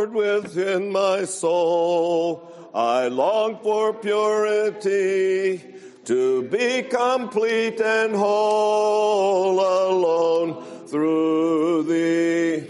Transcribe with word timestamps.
Lord, 0.00 0.14
within 0.14 0.90
my 0.90 1.24
soul. 1.24 2.50
I 2.74 3.08
long 3.08 3.58
for 3.62 3.92
purity, 3.92 5.62
to 6.04 6.42
be 6.44 6.82
complete 6.82 7.80
and 7.80 8.14
whole 8.14 9.60
alone 9.60 10.86
through 10.86 11.82
thee. 11.82 12.66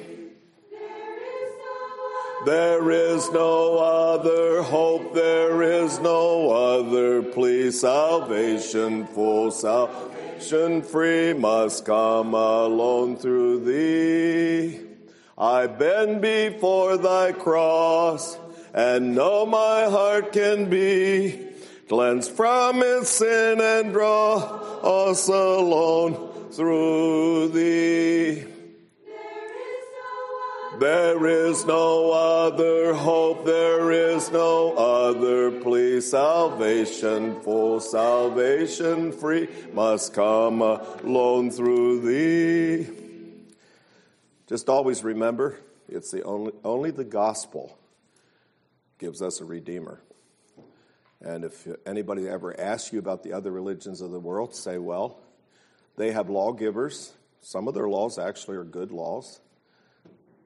There 2.46 2.90
is 2.90 3.30
no 3.30 3.78
other 3.78 4.62
hope, 4.62 5.14
there 5.14 5.62
is 5.62 6.00
no 6.00 6.50
other 6.50 7.22
plea. 7.22 7.70
Salvation, 7.70 9.06
full 9.06 9.52
salvation, 9.52 10.82
free 10.82 11.34
must 11.34 11.84
come 11.84 12.34
alone 12.34 13.16
through 13.16 13.64
thee. 13.64 14.89
I 15.40 15.68
bend 15.68 16.20
before 16.20 16.98
thy 16.98 17.32
cross 17.32 18.36
and 18.74 19.14
know 19.14 19.46
my 19.46 19.84
heart 19.84 20.34
can 20.34 20.68
be 20.68 21.48
cleansed 21.88 22.32
from 22.32 22.82
its 22.82 23.08
sin 23.08 23.58
and 23.58 23.90
draw 23.90 24.36
us 24.36 25.28
alone 25.28 26.50
through 26.52 27.48
thee. 27.48 28.44
There 30.78 31.26
is 31.26 31.64
no 31.64 32.12
other 32.12 32.92
hope, 32.92 33.46
there 33.46 33.92
is 33.92 34.30
no 34.30 34.74
other 34.74 35.50
plea. 35.50 36.02
Salvation, 36.02 37.40
full 37.40 37.80
salvation, 37.80 39.10
free, 39.12 39.48
must 39.72 40.12
come 40.12 40.60
alone 40.60 41.50
through 41.50 42.00
thee. 42.02 42.99
Just 44.50 44.68
always 44.68 45.02
remember, 45.02 45.58
it's 45.88 46.10
the 46.10 46.22
only, 46.24 46.52
only 46.62 46.90
the 46.90 47.04
gospel 47.04 47.78
gives 48.98 49.22
us 49.22 49.40
a 49.40 49.46
redeemer. 49.46 50.02
And 51.22 51.44
if 51.44 51.66
anybody 51.86 52.28
ever 52.28 52.58
asks 52.60 52.92
you 52.92 52.98
about 52.98 53.22
the 53.22 53.32
other 53.32 53.50
religions 53.50 54.02
of 54.02 54.10
the 54.10 54.20
world, 54.20 54.54
say, 54.54 54.76
well, 54.76 55.18
they 55.96 56.12
have 56.12 56.28
lawgivers. 56.28 57.14
Some 57.40 57.66
of 57.66 57.72
their 57.72 57.88
laws 57.88 58.18
actually 58.18 58.58
are 58.58 58.64
good 58.64 58.90
laws 58.90 59.40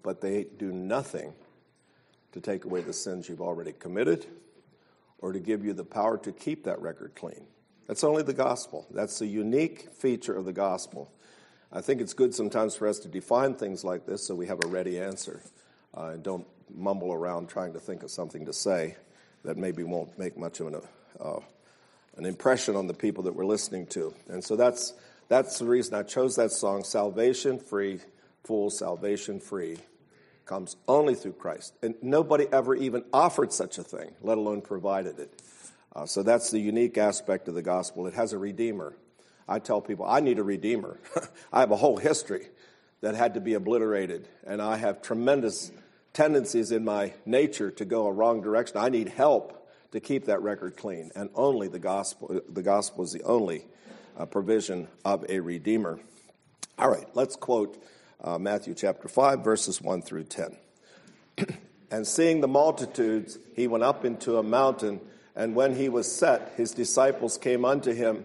but 0.04 0.20
they 0.20 0.44
do 0.58 0.70
nothing 0.70 1.32
to 2.30 2.40
take 2.40 2.64
away 2.64 2.82
the 2.82 2.92
sins 2.92 3.28
you've 3.28 3.40
already 3.40 3.72
committed 3.72 4.26
or 5.18 5.32
to 5.32 5.40
give 5.40 5.64
you 5.64 5.72
the 5.72 5.84
power 5.84 6.18
to 6.18 6.30
keep 6.30 6.64
that 6.64 6.80
record 6.80 7.12
clean. 7.16 7.46
That's 7.88 8.04
only 8.04 8.22
the 8.22 8.34
gospel. 8.34 8.86
That's 8.90 9.18
the 9.18 9.26
unique 9.26 9.88
feature 9.94 10.36
of 10.36 10.44
the 10.44 10.52
gospel. 10.52 11.10
I 11.76 11.80
think 11.80 12.00
it's 12.00 12.14
good 12.14 12.32
sometimes 12.32 12.76
for 12.76 12.86
us 12.86 13.00
to 13.00 13.08
define 13.08 13.54
things 13.54 13.82
like 13.82 14.06
this 14.06 14.24
so 14.24 14.36
we 14.36 14.46
have 14.46 14.64
a 14.64 14.68
ready 14.68 15.00
answer 15.00 15.42
uh, 15.96 16.10
and 16.10 16.22
don't 16.22 16.46
mumble 16.72 17.12
around 17.12 17.48
trying 17.48 17.72
to 17.72 17.80
think 17.80 18.04
of 18.04 18.12
something 18.12 18.46
to 18.46 18.52
say 18.52 18.96
that 19.44 19.56
maybe 19.56 19.82
won't 19.82 20.16
make 20.16 20.38
much 20.38 20.60
of 20.60 20.68
an, 20.68 20.80
uh, 21.20 21.40
an 22.16 22.26
impression 22.26 22.76
on 22.76 22.86
the 22.86 22.94
people 22.94 23.24
that 23.24 23.34
we're 23.34 23.44
listening 23.44 23.86
to. 23.88 24.14
And 24.28 24.42
so 24.42 24.54
that's, 24.54 24.92
that's 25.28 25.58
the 25.58 25.64
reason 25.64 25.94
I 25.94 26.04
chose 26.04 26.36
that 26.36 26.52
song, 26.52 26.84
Salvation 26.84 27.58
Free, 27.58 27.98
Full 28.44 28.70
Salvation 28.70 29.40
Free 29.40 29.78
comes 30.46 30.76
only 30.86 31.16
through 31.16 31.32
Christ. 31.32 31.74
And 31.82 31.96
nobody 32.00 32.46
ever 32.52 32.76
even 32.76 33.04
offered 33.12 33.52
such 33.52 33.78
a 33.78 33.82
thing, 33.82 34.12
let 34.22 34.38
alone 34.38 34.60
provided 34.60 35.18
it. 35.18 35.42
Uh, 35.94 36.06
so 36.06 36.22
that's 36.22 36.52
the 36.52 36.60
unique 36.60 36.98
aspect 36.98 37.48
of 37.48 37.54
the 37.54 37.62
gospel. 37.62 38.06
It 38.06 38.14
has 38.14 38.32
a 38.32 38.38
redeemer. 38.38 38.94
I 39.48 39.58
tell 39.58 39.80
people, 39.80 40.06
I 40.06 40.20
need 40.20 40.38
a 40.38 40.42
redeemer. 40.42 40.98
I 41.52 41.60
have 41.60 41.70
a 41.70 41.76
whole 41.76 41.96
history 41.96 42.48
that 43.00 43.14
had 43.14 43.34
to 43.34 43.40
be 43.40 43.54
obliterated, 43.54 44.28
and 44.46 44.62
I 44.62 44.76
have 44.76 45.02
tremendous 45.02 45.70
tendencies 46.12 46.72
in 46.72 46.84
my 46.84 47.12
nature 47.26 47.70
to 47.72 47.84
go 47.84 48.06
a 48.06 48.12
wrong 48.12 48.40
direction. 48.40 48.78
I 48.78 48.88
need 48.88 49.08
help 49.08 49.68
to 49.92 50.00
keep 50.00 50.26
that 50.26 50.42
record 50.42 50.76
clean, 50.76 51.10
and 51.14 51.28
only 51.34 51.68
the 51.68 51.78
gospel. 51.78 52.40
The 52.48 52.62
gospel 52.62 53.04
is 53.04 53.12
the 53.12 53.22
only 53.22 53.66
uh, 54.16 54.26
provision 54.26 54.88
of 55.04 55.24
a 55.28 55.40
redeemer. 55.40 56.00
All 56.78 56.90
right, 56.90 57.06
let's 57.14 57.36
quote 57.36 57.82
uh, 58.22 58.38
Matthew 58.38 58.74
chapter 58.74 59.08
5, 59.08 59.44
verses 59.44 59.80
1 59.80 60.02
through 60.02 60.24
10. 60.24 60.56
and 61.90 62.06
seeing 62.06 62.40
the 62.40 62.48
multitudes, 62.48 63.38
he 63.54 63.66
went 63.66 63.84
up 63.84 64.04
into 64.04 64.38
a 64.38 64.42
mountain, 64.42 65.00
and 65.36 65.54
when 65.54 65.76
he 65.76 65.88
was 65.88 66.10
set, 66.10 66.54
his 66.56 66.72
disciples 66.72 67.38
came 67.38 67.64
unto 67.64 67.92
him, 67.92 68.24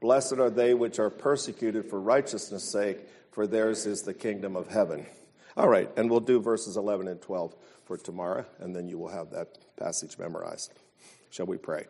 Blessed 0.00 0.34
are 0.34 0.50
they 0.50 0.74
which 0.74 0.98
are 0.98 1.10
persecuted 1.10 1.84
for 1.84 2.00
righteousness' 2.00 2.64
sake, 2.64 2.98
for 3.32 3.46
theirs 3.46 3.86
is 3.86 4.02
the 4.02 4.14
kingdom 4.14 4.56
of 4.56 4.68
heaven. 4.68 5.06
All 5.56 5.68
right, 5.68 5.90
and 5.96 6.08
we'll 6.08 6.20
do 6.20 6.40
verses 6.40 6.76
11 6.76 7.08
and 7.08 7.20
12 7.20 7.54
for 7.84 7.96
tomorrow, 7.96 8.44
and 8.60 8.74
then 8.74 8.88
you 8.88 8.98
will 8.98 9.08
have 9.08 9.30
that 9.30 9.58
passage 9.76 10.18
memorized. 10.18 10.72
Shall 11.30 11.46
we 11.46 11.58
pray? 11.58 11.86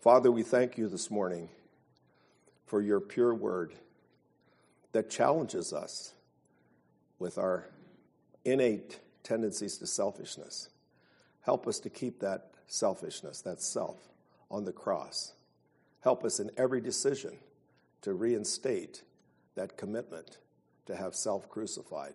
Father, 0.00 0.30
we 0.30 0.44
thank 0.44 0.78
you 0.78 0.88
this 0.88 1.10
morning 1.10 1.48
for 2.66 2.80
your 2.80 3.00
pure 3.00 3.34
word 3.34 3.74
that 4.92 5.10
challenges 5.10 5.72
us 5.72 6.14
with 7.18 7.38
our 7.38 7.68
innate 8.44 9.00
tendencies 9.24 9.78
to 9.78 9.86
selfishness. 9.86 10.68
Help 11.42 11.66
us 11.66 11.80
to 11.80 11.90
keep 11.90 12.20
that 12.20 12.50
selfishness, 12.68 13.40
that 13.40 13.60
self, 13.60 13.96
on 14.50 14.64
the 14.64 14.72
cross. 14.72 15.32
Help 16.00 16.24
us 16.24 16.40
in 16.40 16.50
every 16.56 16.80
decision 16.80 17.36
to 18.02 18.12
reinstate 18.12 19.02
that 19.56 19.76
commitment 19.76 20.38
to 20.86 20.94
have 20.94 21.14
self 21.14 21.48
crucified. 21.48 22.14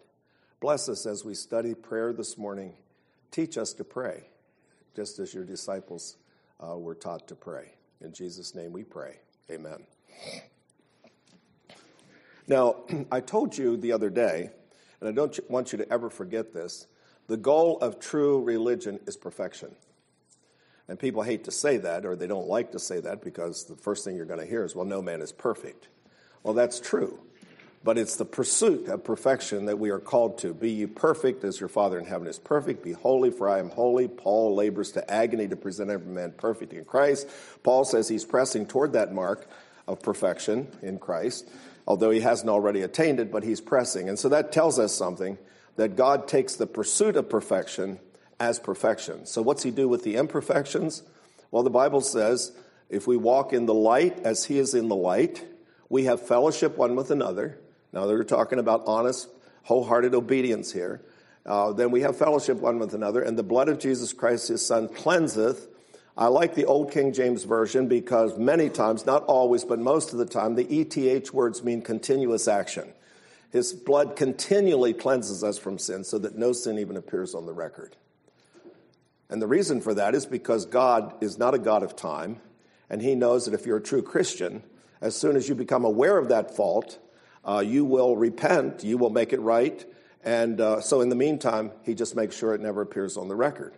Bless 0.60 0.88
us 0.88 1.06
as 1.06 1.26
we 1.26 1.34
study 1.34 1.74
prayer 1.74 2.14
this 2.14 2.38
morning. 2.38 2.74
Teach 3.32 3.58
us 3.58 3.74
to 3.74 3.84
pray, 3.84 4.24
just 4.96 5.20
as 5.20 5.34
your 5.34 5.44
disciples 5.44 6.18
uh, 6.60 6.78
were 6.78 6.96
taught 6.96 7.28
to 7.28 7.36
pray. 7.36 7.74
In 8.00 8.14
Jesus' 8.14 8.56
name 8.56 8.72
we 8.72 8.84
pray. 8.84 9.18
Amen. 9.50 9.86
Now, 12.48 12.78
I 13.12 13.20
told 13.22 13.58
you 13.58 13.78
the 13.78 13.92
other 13.92 14.10
day, 14.10 14.52
and 15.00 15.10
I 15.10 15.12
don't 15.12 15.38
want 15.50 15.72
you 15.72 15.78
to 15.80 15.92
ever 15.92 16.10
forget 16.10 16.54
this 16.54 16.88
the 17.28 17.38
goal 17.38 17.78
of 17.80 18.00
true 18.00 18.42
religion 18.42 19.00
is 19.08 19.16
perfection. 19.16 19.76
And 20.92 21.00
people 21.00 21.22
hate 21.24 21.46
to 21.46 21.52
say 21.52 21.78
that, 21.78 22.06
or 22.06 22.18
they 22.18 22.28
don't 22.28 22.50
like 22.50 22.74
to 22.74 22.80
say 22.80 23.00
that, 23.00 23.24
because 23.24 23.64
the 23.64 23.78
first 23.78 24.04
thing 24.04 24.18
you're 24.18 24.26
going 24.26 24.42
to 24.42 24.46
hear 24.46 24.66
is, 24.66 24.76
well, 24.76 24.84
no 24.84 25.02
man 25.02 25.22
is 25.22 25.32
perfect. 25.32 25.88
Well, 26.44 26.54
that's 26.54 26.82
true. 26.82 27.18
But 27.82 27.98
it's 27.98 28.18
the 28.18 28.26
pursuit 28.26 28.90
of 28.90 29.02
perfection 29.02 29.68
that 29.68 29.80
we 29.80 29.90
are 29.90 30.00
called 30.00 30.40
to. 30.40 30.54
Be 30.54 30.70
ye 30.70 30.88
perfect 30.88 31.46
as 31.46 31.62
your 31.62 31.70
Father 31.70 31.98
in 31.98 32.04
heaven 32.04 32.28
is 32.28 32.38
perfect. 32.38 32.84
Be 32.84 32.92
holy, 32.92 33.32
for 33.32 33.48
I 33.48 33.60
am 33.60 33.70
holy. 33.70 34.10
Paul 34.10 34.54
labors 34.54 34.92
to 34.92 35.10
agony 35.10 35.48
to 35.48 35.56
present 35.56 35.90
every 35.90 36.12
man 36.12 36.34
perfect 36.34 36.74
in 36.74 36.84
Christ. 36.84 37.30
Paul 37.64 37.86
says 37.86 38.10
he's 38.10 38.26
pressing 38.26 38.66
toward 38.66 38.92
that 38.92 39.14
mark 39.14 39.48
of 39.88 40.02
perfection 40.02 40.68
in 40.82 41.00
Christ, 41.00 41.48
although 41.88 42.12
he 42.12 42.20
hasn't 42.20 42.50
already 42.50 42.82
attained 42.82 43.22
it, 43.22 43.32
but 43.32 43.44
he's 43.44 43.62
pressing. 43.62 44.10
And 44.10 44.20
so 44.20 44.28
that 44.28 44.52
tells 44.52 44.78
us 44.78 44.94
something 44.94 45.38
that 45.78 45.96
God 45.96 46.28
takes 46.28 46.58
the 46.58 46.68
pursuit 46.68 47.16
of 47.16 47.30
perfection 47.30 47.98
as 48.42 48.60
perfection. 48.60 49.26
So, 49.26 49.42
what's 49.42 49.64
he 49.64 49.72
do 49.72 49.88
with 49.88 50.04
the 50.04 50.16
imperfections? 50.16 51.04
Well, 51.52 51.64
the 51.64 51.70
Bible 51.70 52.02
says 52.02 52.52
if 52.90 53.08
we 53.08 53.16
walk 53.16 53.54
in 53.54 53.68
the 53.68 53.74
light 53.74 54.20
as 54.26 54.46
he 54.46 54.58
is 54.58 54.74
in 54.74 54.90
the 54.90 54.96
light, 54.96 55.46
we 55.88 56.06
have 56.06 56.22
fellowship 56.26 56.78
one 56.78 56.96
with 56.96 57.12
another. 57.12 57.60
Now, 57.94 58.08
they're 58.08 58.24
talking 58.24 58.60
about 58.60 58.84
honest, 58.88 59.30
wholehearted 59.64 60.16
obedience 60.16 60.74
here. 60.74 61.02
Uh, 61.46 61.72
then 61.72 61.92
we 61.92 62.02
have 62.02 62.18
fellowship 62.18 62.58
one 62.58 62.80
with 62.80 62.94
another, 62.94 63.22
and 63.22 63.38
the 63.38 63.44
blood 63.44 63.70
of 63.70 63.80
Jesus 63.80 64.12
Christ, 64.12 64.48
his 64.48 64.66
Son, 64.66 64.88
cleanseth 64.88 65.68
I 66.18 66.28
like 66.28 66.56
the 66.56 66.66
Old 66.66 66.92
King 66.92 67.14
James 67.14 67.46
Version 67.46 67.88
because 67.88 68.38
many 68.38 68.70
times, 68.70 69.06
not 69.06 69.24
always, 69.24 69.64
but 69.64 69.80
most 69.80 70.12
of 70.12 70.20
the 70.20 70.26
time, 70.26 70.56
the 70.56 70.66
ETH 70.66 71.34
words 71.34 71.64
mean 71.64 71.82
continuous 71.82 72.48
action. 72.48 72.94
His 73.52 73.74
blood 73.74 74.16
continually 74.16 74.94
cleanses 74.94 75.44
us 75.44 75.58
from 75.58 75.78
sin 75.78 76.04
so 76.04 76.20
that 76.20 76.38
no 76.38 76.52
sin 76.52 76.80
even 76.80 76.98
appears 76.98 77.34
on 77.34 77.46
the 77.46 77.54
record. 77.54 77.96
And 79.32 79.42
the 79.42 79.48
reason 79.48 79.82
for 79.82 79.96
that 79.96 80.14
is 80.14 80.28
because 80.28 80.66
God 80.68 81.16
is 81.22 81.40
not 81.40 81.56
a 81.56 81.60
God 81.60 81.82
of 81.82 81.96
time, 81.96 82.40
and 82.90 83.02
He 83.02 83.16
knows 83.16 83.46
that 83.46 83.54
if 83.54 83.66
you're 83.66 83.78
a 83.78 83.82
true 83.82 84.04
Christian, 84.04 84.62
as 85.02 85.16
soon 85.16 85.36
as 85.36 85.50
you 85.50 85.56
become 85.56 85.86
aware 85.86 86.20
of 86.20 86.28
that 86.30 86.56
fault, 86.56 87.00
uh, 87.44 87.64
you 87.66 87.84
will 87.84 88.16
repent, 88.16 88.84
you 88.84 89.00
will 89.00 89.10
make 89.10 89.34
it 89.34 89.40
right, 89.40 89.84
And 90.24 90.62
uh, 90.62 90.82
so 90.82 91.02
in 91.02 91.10
the 91.10 91.16
meantime, 91.16 91.72
he 91.84 91.96
just 91.96 92.16
makes 92.16 92.36
sure 92.36 92.54
it 92.54 92.62
never 92.62 92.82
appears 92.82 93.18
on 93.18 93.28
the 93.28 93.36
record. 93.36 93.74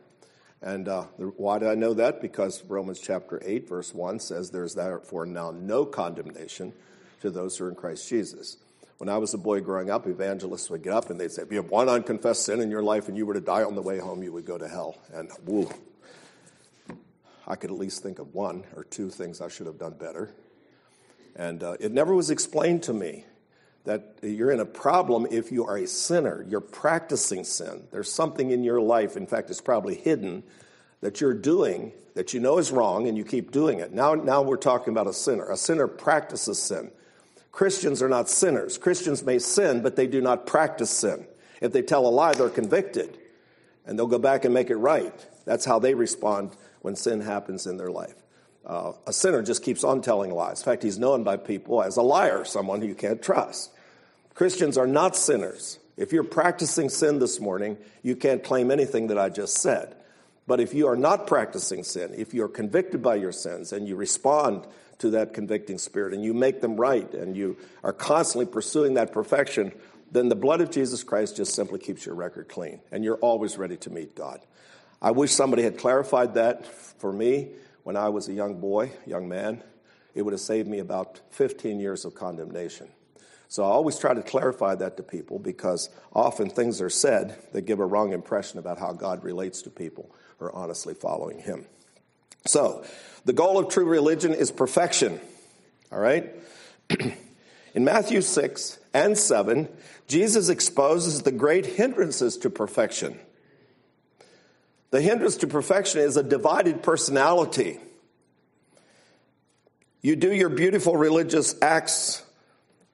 And 0.62 0.88
uh, 0.88 1.04
why 1.38 1.60
do 1.60 1.70
I 1.70 1.76
know 1.76 1.94
that? 1.94 2.22
Because 2.22 2.64
Romans 2.66 3.00
chapter 3.00 3.42
8, 3.44 3.68
verse 3.68 3.94
1 3.94 4.20
says, 4.20 4.50
There's 4.50 4.76
therefore 4.76 5.26
now 5.26 5.52
no 5.52 5.86
condemnation 5.86 6.74
to 7.22 7.30
those 7.30 7.58
who 7.58 7.66
are 7.66 7.70
in 7.70 7.76
Christ 7.76 8.08
Jesus. 8.10 8.58
When 9.04 9.14
I 9.14 9.18
was 9.18 9.34
a 9.34 9.38
boy 9.38 9.60
growing 9.60 9.90
up, 9.90 10.08
evangelists 10.08 10.70
would 10.70 10.82
get 10.82 10.94
up 10.94 11.10
and 11.10 11.20
they'd 11.20 11.30
say, 11.30 11.42
If 11.42 11.52
you 11.52 11.58
have 11.58 11.70
one 11.70 11.90
unconfessed 11.90 12.46
sin 12.46 12.62
in 12.62 12.72
your 12.72 12.82
life 12.82 13.10
and 13.10 13.18
you 13.18 13.26
were 13.26 13.34
to 13.34 13.42
die 13.42 13.62
on 13.62 13.76
the 13.76 13.82
way 13.82 14.00
home, 14.00 14.24
you 14.24 14.32
would 14.32 14.46
go 14.46 14.58
to 14.58 14.66
hell. 14.66 14.96
And 15.14 15.30
woo, 15.44 15.70
I 17.46 17.58
could 17.58 17.70
at 17.70 17.76
least 17.78 18.02
think 18.02 18.20
of 18.20 18.34
one 18.34 18.64
or 18.78 18.86
two 18.86 19.10
things 19.10 19.42
I 19.42 19.50
should 19.50 19.66
have 19.68 19.78
done 19.78 19.96
better. 19.96 20.30
And 21.36 21.64
uh, 21.64 21.76
it 21.82 21.92
never 21.92 22.16
was 22.16 22.30
explained 22.30 22.84
to 22.84 22.94
me 22.94 23.26
that 23.84 24.20
you're 24.22 24.52
in 24.52 24.62
a 24.62 24.66
problem 24.66 25.28
if 25.30 25.52
you 25.52 25.66
are 25.66 25.76
a 25.76 25.86
sinner. 25.86 26.46
You're 26.48 26.62
practicing 26.62 27.44
sin. 27.44 27.90
There's 27.92 28.10
something 28.10 28.52
in 28.52 28.64
your 28.64 28.80
life, 28.80 29.18
in 29.18 29.28
fact, 29.28 29.50
it's 29.50 29.60
probably 29.60 29.96
hidden, 29.96 30.44
that 31.02 31.20
you're 31.20 31.34
doing 31.34 31.92
that 32.14 32.34
you 32.34 32.40
know 32.40 32.58
is 32.58 32.72
wrong 32.72 33.10
and 33.10 33.18
you 33.18 33.26
keep 33.26 33.52
doing 33.52 33.80
it. 33.80 33.92
Now, 33.92 34.14
now 34.14 34.42
we're 34.42 34.56
talking 34.56 34.94
about 34.94 35.08
a 35.08 35.14
sinner. 35.14 35.52
A 35.52 35.58
sinner 35.58 35.90
practices 35.90 36.62
sin. 36.62 36.90
Christians 37.54 38.02
are 38.02 38.10
not 38.10 38.30
sinners. 38.30 38.78
Christians 38.78 39.24
may 39.24 39.40
sin, 39.40 39.82
but 39.84 39.96
they 39.96 40.08
do 40.08 40.20
not 40.20 40.46
practice 40.46 40.90
sin. 40.90 41.26
If 41.62 41.72
they 41.72 41.84
tell 41.84 42.06
a 42.06 42.10
lie, 42.10 42.34
they're 42.34 42.50
convicted 42.50 43.18
and 43.86 43.98
they'll 43.98 44.08
go 44.08 44.20
back 44.20 44.44
and 44.44 44.54
make 44.54 44.70
it 44.70 44.76
right. 44.76 45.14
That's 45.46 45.64
how 45.64 45.80
they 45.80 45.94
respond 45.94 46.56
when 46.82 46.96
sin 46.96 47.22
happens 47.22 47.68
in 47.68 47.78
their 47.78 47.92
life. 47.92 48.16
Uh, 48.66 48.94
a 49.06 49.14
sinner 49.14 49.44
just 49.44 49.64
keeps 49.64 49.84
on 49.84 50.02
telling 50.02 50.32
lies. 50.32 50.62
In 50.62 50.66
fact, 50.66 50.84
he's 50.84 50.98
known 50.98 51.24
by 51.24 51.38
people 51.38 51.84
as 51.84 51.96
a 51.96 52.02
liar, 52.02 52.44
someone 52.44 52.82
who 52.82 52.88
you 52.88 52.96
can't 52.96 53.22
trust. 53.22 53.72
Christians 54.34 54.78
are 54.78 54.88
not 54.88 55.16
sinners. 55.16 55.80
If 55.96 56.12
you're 56.12 56.24
practicing 56.24 56.90
sin 56.90 57.20
this 57.20 57.40
morning, 57.40 57.78
you 58.02 58.16
can't 58.16 58.44
claim 58.44 58.72
anything 58.72 59.08
that 59.08 59.20
I 59.20 59.30
just 59.30 59.58
said. 59.58 59.96
But 60.48 60.60
if 60.60 60.74
you 60.74 60.88
are 60.88 60.96
not 60.96 61.28
practicing 61.28 61.84
sin, 61.84 62.14
if 62.18 62.34
you're 62.34 62.48
convicted 62.48 63.04
by 63.04 63.16
your 63.16 63.32
sins 63.32 63.72
and 63.72 63.88
you 63.88 63.96
respond 63.96 64.66
to 65.04 65.10
that 65.10 65.34
convicting 65.34 65.78
spirit 65.78 66.14
and 66.14 66.24
you 66.24 66.34
make 66.34 66.62
them 66.62 66.78
right 66.78 67.14
and 67.14 67.36
you 67.36 67.58
are 67.84 67.92
constantly 67.92 68.46
pursuing 68.46 68.94
that 68.94 69.12
perfection, 69.12 69.74
then 70.14 70.30
the 70.30 70.36
blood 70.36 70.62
of 70.62 70.72
Jesus 70.72 71.04
Christ 71.04 71.36
just 71.36 71.54
simply 71.54 71.78
keeps 71.78 72.06
your 72.06 72.16
record 72.16 72.48
clean 72.48 72.80
and 72.90 73.04
you're 73.04 73.18
always 73.18 73.58
ready 73.58 73.76
to 73.78 73.90
meet 73.90 74.16
God. 74.16 74.40
I 75.02 75.12
wish 75.12 75.34
somebody 75.34 75.62
had 75.62 75.78
clarified 75.78 76.36
that 76.36 76.66
for 76.66 77.12
me 77.12 77.50
when 77.84 77.98
I 77.98 78.08
was 78.08 78.30
a 78.30 78.34
young 78.34 78.62
boy, 78.62 78.94
young 79.06 79.28
man, 79.28 79.62
it 80.16 80.22
would 80.22 80.32
have 80.32 80.40
saved 80.40 80.70
me 80.70 80.80
about 80.80 81.20
15 81.32 81.82
years 81.82 82.06
of 82.06 82.16
condemnation. 82.16 82.88
So 83.50 83.64
I 83.64 83.68
always 83.68 84.00
try 84.00 84.14
to 84.14 84.22
clarify 84.22 84.76
that 84.76 84.96
to 84.96 85.04
people 85.04 85.38
because 85.38 85.90
often 86.14 86.50
things 86.50 86.80
are 86.80 86.90
said 86.90 87.38
that 87.52 87.64
give 87.64 87.82
a 87.82 87.86
wrong 87.86 88.14
impression 88.14 88.58
about 88.58 88.80
how 88.80 88.94
God 88.94 89.22
relates 89.26 89.62
to 89.64 89.70
people 89.70 90.10
who 90.40 90.46
are 90.46 90.56
honestly 90.56 90.94
following 90.94 91.40
Him. 91.40 91.66
So, 92.46 92.86
the 93.26 93.34
goal 93.34 93.58
of 93.58 93.70
true 93.70 93.86
religion 93.86 94.34
is 94.34 94.52
perfection. 94.52 95.20
All 95.92 96.00
right? 96.00 96.34
In 97.74 97.86
Matthew 97.86 98.22
6 98.22 98.80
and 98.94 99.18
7, 99.18 99.70
Jesus 100.08 100.50
exposes 100.50 101.22
the 101.22 101.32
great 101.32 101.66
hindrances 101.66 102.38
to 102.38 102.50
perfection. 102.50 103.18
The 104.92 105.02
hindrance 105.02 105.38
to 105.38 105.48
perfection 105.48 106.02
is 106.02 106.18
a 106.18 106.24
divided 106.24 106.84
personality. 106.84 107.80
You 110.02 110.16
do 110.16 110.32
your 110.32 110.50
beautiful 110.50 110.98
religious 110.98 111.56
acts 111.62 112.22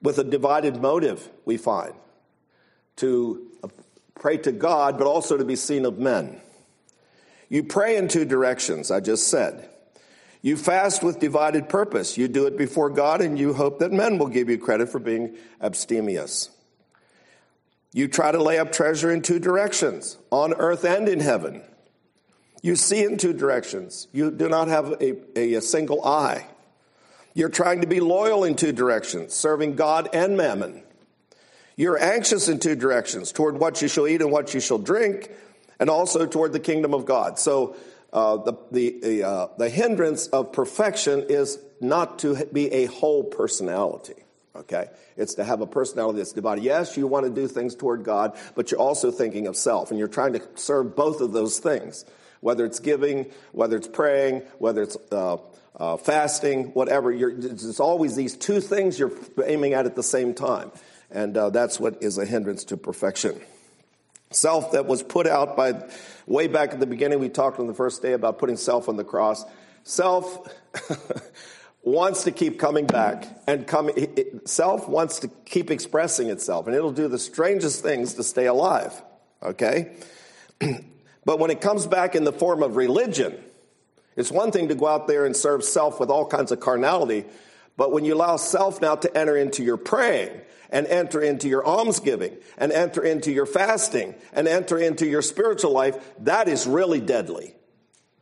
with 0.00 0.18
a 0.18 0.24
divided 0.24 0.80
motive, 0.80 1.28
we 1.44 1.56
find, 1.56 1.92
to 2.96 3.50
pray 4.14 4.38
to 4.38 4.52
God, 4.52 4.96
but 4.96 5.06
also 5.06 5.36
to 5.36 5.44
be 5.44 5.56
seen 5.56 5.84
of 5.84 5.98
men. 5.98 6.40
You 7.50 7.64
pray 7.64 7.96
in 7.96 8.08
two 8.08 8.24
directions, 8.24 8.90
I 8.90 9.00
just 9.00 9.28
said. 9.28 9.68
You 10.40 10.56
fast 10.56 11.02
with 11.02 11.18
divided 11.18 11.68
purpose. 11.68 12.16
You 12.16 12.28
do 12.28 12.46
it 12.46 12.56
before 12.56 12.88
God 12.88 13.20
and 13.20 13.38
you 13.38 13.52
hope 13.52 13.80
that 13.80 13.92
men 13.92 14.16
will 14.16 14.28
give 14.28 14.48
you 14.48 14.56
credit 14.56 14.88
for 14.88 14.98
being 15.00 15.36
abstemious. 15.60 16.48
You 17.92 18.08
try 18.08 18.30
to 18.32 18.42
lay 18.42 18.58
up 18.58 18.72
treasure 18.72 19.10
in 19.10 19.20
two 19.20 19.40
directions, 19.40 20.16
on 20.30 20.54
earth 20.54 20.84
and 20.84 21.08
in 21.08 21.20
heaven. 21.20 21.62
You 22.62 22.76
see 22.76 23.02
in 23.04 23.18
two 23.18 23.32
directions. 23.32 24.06
You 24.12 24.30
do 24.30 24.48
not 24.48 24.68
have 24.68 24.92
a, 24.92 25.38
a, 25.38 25.54
a, 25.54 25.60
single 25.60 26.04
eye. 26.04 26.46
You're 27.34 27.48
trying 27.48 27.80
to 27.80 27.86
be 27.86 28.00
loyal 28.00 28.44
in 28.44 28.54
two 28.54 28.72
directions, 28.72 29.34
serving 29.34 29.74
God 29.74 30.08
and 30.12 30.36
mammon. 30.36 30.82
You're 31.76 32.00
anxious 32.00 32.48
in 32.48 32.60
two 32.60 32.76
directions, 32.76 33.32
toward 33.32 33.58
what 33.58 33.82
you 33.82 33.88
shall 33.88 34.06
eat 34.06 34.20
and 34.20 34.30
what 34.30 34.54
you 34.54 34.60
shall 34.60 34.78
drink, 34.78 35.30
and 35.80 35.90
also 35.90 36.26
toward 36.26 36.52
the 36.52 36.60
kingdom 36.60 36.94
of 36.94 37.04
God. 37.04 37.40
So 37.40 37.74
uh, 38.12 38.36
the, 38.36 38.52
the, 38.70 39.22
uh, 39.24 39.48
the 39.58 39.68
hindrance 39.68 40.28
of 40.28 40.52
perfection 40.52 41.26
is 41.28 41.58
not 41.80 42.20
to 42.20 42.46
be 42.52 42.70
a 42.72 42.84
whole 42.84 43.24
personality. 43.24 44.14
Okay? 44.54 44.86
It's 45.16 45.34
to 45.34 45.44
have 45.44 45.60
a 45.60 45.66
personality 45.66 46.18
that's 46.18 46.32
divided. 46.32 46.62
Yes, 46.62 46.96
you 46.96 47.08
want 47.08 47.26
to 47.26 47.32
do 47.32 47.48
things 47.48 47.74
toward 47.74 48.04
God, 48.04 48.36
but 48.54 48.70
you're 48.70 48.80
also 48.80 49.10
thinking 49.10 49.48
of 49.48 49.56
self, 49.56 49.90
and 49.90 49.98
you're 49.98 50.08
trying 50.08 50.34
to 50.34 50.42
serve 50.54 50.94
both 50.94 51.20
of 51.20 51.32
those 51.32 51.58
things 51.58 52.04
whether 52.40 52.64
it's 52.64 52.80
giving, 52.80 53.30
whether 53.52 53.76
it's 53.76 53.88
praying, 53.88 54.40
whether 54.58 54.82
it's 54.82 54.96
uh, 55.12 55.36
uh, 55.76 55.96
fasting, 55.96 56.64
whatever. 56.72 57.12
it's 57.12 57.80
always 57.80 58.16
these 58.16 58.36
two 58.36 58.60
things 58.60 58.98
you're 58.98 59.12
aiming 59.44 59.74
at 59.74 59.86
at 59.86 59.94
the 59.94 60.02
same 60.02 60.34
time. 60.34 60.72
And 61.10 61.36
uh, 61.36 61.50
that's 61.50 61.80
what 61.80 62.02
is 62.02 62.18
a 62.18 62.24
hindrance 62.24 62.64
to 62.64 62.76
perfection. 62.76 63.40
Self 64.32 64.72
that 64.72 64.86
was 64.86 65.02
put 65.02 65.26
out 65.26 65.56
by, 65.56 65.82
way 66.26 66.46
back 66.46 66.72
at 66.72 66.80
the 66.80 66.86
beginning, 66.86 67.18
we 67.18 67.28
talked 67.28 67.58
on 67.58 67.66
the 67.66 67.74
first 67.74 68.00
day 68.00 68.12
about 68.12 68.38
putting 68.38 68.56
self 68.56 68.88
on 68.88 68.96
the 68.96 69.04
cross. 69.04 69.44
Self 69.82 70.48
wants 71.82 72.24
to 72.24 72.30
keep 72.30 72.58
coming 72.58 72.86
back 72.86 73.26
and 73.46 73.66
coming, 73.66 74.40
self 74.44 74.88
wants 74.88 75.20
to 75.20 75.28
keep 75.46 75.70
expressing 75.70 76.28
itself, 76.28 76.66
and 76.66 76.76
it'll 76.76 76.92
do 76.92 77.08
the 77.08 77.18
strangest 77.18 77.82
things 77.82 78.14
to 78.14 78.22
stay 78.22 78.46
alive. 78.46 79.02
Okay? 79.42 79.96
But 81.24 81.38
when 81.38 81.50
it 81.50 81.60
comes 81.60 81.86
back 81.86 82.14
in 82.14 82.24
the 82.24 82.32
form 82.32 82.62
of 82.62 82.76
religion, 82.76 83.36
it's 84.16 84.30
one 84.30 84.52
thing 84.52 84.68
to 84.68 84.74
go 84.74 84.86
out 84.86 85.06
there 85.06 85.26
and 85.26 85.36
serve 85.36 85.62
self 85.62 86.00
with 86.00 86.10
all 86.10 86.26
kinds 86.26 86.50
of 86.50 86.60
carnality, 86.60 87.24
but 87.76 87.92
when 87.92 88.04
you 88.04 88.14
allow 88.14 88.36
self 88.36 88.80
now 88.80 88.96
to 88.96 89.16
enter 89.16 89.36
into 89.36 89.62
your 89.62 89.76
praying, 89.76 90.40
and 90.70 90.86
enter 90.86 91.20
into 91.20 91.48
your 91.48 91.64
almsgiving, 91.66 92.36
and 92.56 92.72
enter 92.72 93.02
into 93.02 93.30
your 93.32 93.46
fasting, 93.46 94.14
and 94.32 94.48
enter 94.48 94.78
into 94.78 95.06
your 95.06 95.22
spiritual 95.22 95.72
life, 95.72 95.96
that 96.20 96.48
is 96.48 96.66
really 96.66 97.00
deadly. 97.00 97.54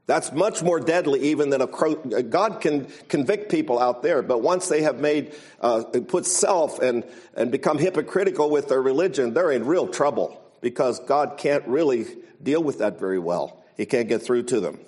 That's 0.07 0.33
much 0.33 0.63
more 0.63 0.81
deadly 0.81 1.21
even 1.21 1.51
than 1.51 1.61
a 1.61 2.23
God 2.23 2.63
can 2.63 2.87
convict 3.09 3.51
people 3.51 3.79
out 3.79 4.03
there, 4.03 4.23
but 4.23 4.41
once 4.41 4.67
they 4.69 4.81
have 4.81 4.99
made 5.01 5.35
uh, 5.61 5.83
put 6.09 6.25
self 6.25 6.79
and 6.79 7.05
and 7.35 7.53
become 7.53 7.77
hypocritical 7.77 8.49
with 8.49 8.69
their 8.69 8.81
religion, 8.81 9.35
they're 9.35 9.53
in 9.53 9.67
real 9.67 9.87
trouble 9.87 10.43
because 10.63 10.99
God 11.01 11.37
can't 11.37 11.67
really 11.67 12.07
deal 12.43 12.63
with 12.63 12.79
that 12.79 12.99
very 12.99 13.19
well. 13.19 13.63
He 13.77 13.85
can't 13.85 14.09
get 14.09 14.23
through 14.23 14.45
to 14.45 14.61
them. 14.61 14.79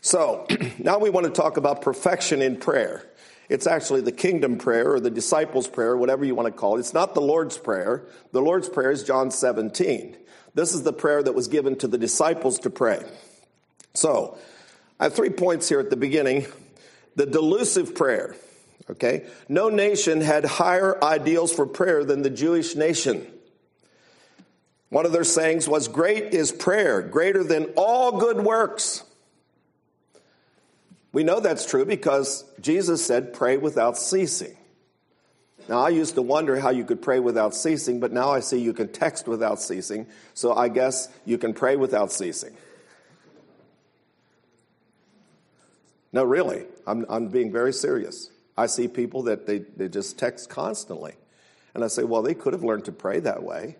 So 0.00 0.46
now 0.78 0.98
we 0.98 1.10
want 1.10 1.26
to 1.26 1.32
talk 1.32 1.56
about 1.56 1.82
perfection 1.82 2.40
in 2.40 2.56
prayer. 2.56 3.04
It's 3.48 3.66
actually 3.66 4.00
the 4.00 4.12
kingdom 4.12 4.56
prayer 4.56 4.92
or 4.92 5.00
the 5.00 5.10
disciples' 5.10 5.68
prayer, 5.68 5.96
whatever 5.96 6.24
you 6.24 6.34
want 6.34 6.46
to 6.46 6.52
call 6.52 6.76
it. 6.76 6.80
It's 6.80 6.94
not 6.94 7.14
the 7.14 7.20
Lord's 7.20 7.58
prayer. 7.58 8.06
The 8.32 8.40
Lord's 8.40 8.68
prayer 8.68 8.90
is 8.90 9.02
John 9.02 9.30
17. 9.30 10.16
This 10.54 10.74
is 10.74 10.82
the 10.82 10.92
prayer 10.92 11.22
that 11.22 11.34
was 11.34 11.48
given 11.48 11.76
to 11.78 11.88
the 11.88 11.98
disciples 11.98 12.58
to 12.60 12.70
pray. 12.70 13.02
So 13.92 14.38
I 14.98 15.04
have 15.04 15.14
three 15.14 15.30
points 15.30 15.68
here 15.68 15.80
at 15.80 15.90
the 15.90 15.96
beginning. 15.96 16.46
The 17.16 17.26
delusive 17.26 17.94
prayer. 17.94 18.34
Okay. 18.90 19.26
No 19.48 19.68
nation 19.68 20.20
had 20.20 20.44
higher 20.44 21.02
ideals 21.02 21.52
for 21.52 21.66
prayer 21.66 22.04
than 22.04 22.22
the 22.22 22.30
Jewish 22.30 22.76
nation. 22.76 23.26
One 24.90 25.06
of 25.06 25.12
their 25.12 25.24
sayings 25.24 25.68
was, 25.68 25.88
Great 25.88 26.34
is 26.34 26.52
prayer, 26.52 27.02
greater 27.02 27.42
than 27.42 27.72
all 27.76 28.20
good 28.20 28.44
works. 28.44 29.02
We 31.14 31.22
know 31.22 31.38
that's 31.38 31.64
true 31.64 31.84
because 31.84 32.44
Jesus 32.60 33.06
said, 33.06 33.32
Pray 33.32 33.56
without 33.56 33.96
ceasing. 33.96 34.56
Now, 35.68 35.78
I 35.78 35.90
used 35.90 36.16
to 36.16 36.22
wonder 36.22 36.58
how 36.58 36.70
you 36.70 36.84
could 36.84 37.00
pray 37.00 37.20
without 37.20 37.54
ceasing, 37.54 38.00
but 38.00 38.12
now 38.12 38.30
I 38.30 38.40
see 38.40 38.58
you 38.58 38.74
can 38.74 38.88
text 38.88 39.28
without 39.28 39.62
ceasing, 39.62 40.08
so 40.34 40.52
I 40.52 40.68
guess 40.68 41.08
you 41.24 41.38
can 41.38 41.54
pray 41.54 41.76
without 41.76 42.12
ceasing. 42.12 42.54
No, 46.12 46.24
really, 46.24 46.64
I'm, 46.86 47.06
I'm 47.08 47.28
being 47.28 47.52
very 47.52 47.72
serious. 47.72 48.28
I 48.58 48.66
see 48.66 48.88
people 48.88 49.22
that 49.22 49.46
they, 49.46 49.60
they 49.60 49.88
just 49.88 50.18
text 50.18 50.50
constantly. 50.50 51.14
And 51.74 51.84
I 51.84 51.86
say, 51.86 52.02
well, 52.02 52.22
they 52.22 52.34
could 52.34 52.52
have 52.52 52.64
learned 52.64 52.86
to 52.86 52.92
pray 52.92 53.20
that 53.20 53.42
way. 53.42 53.76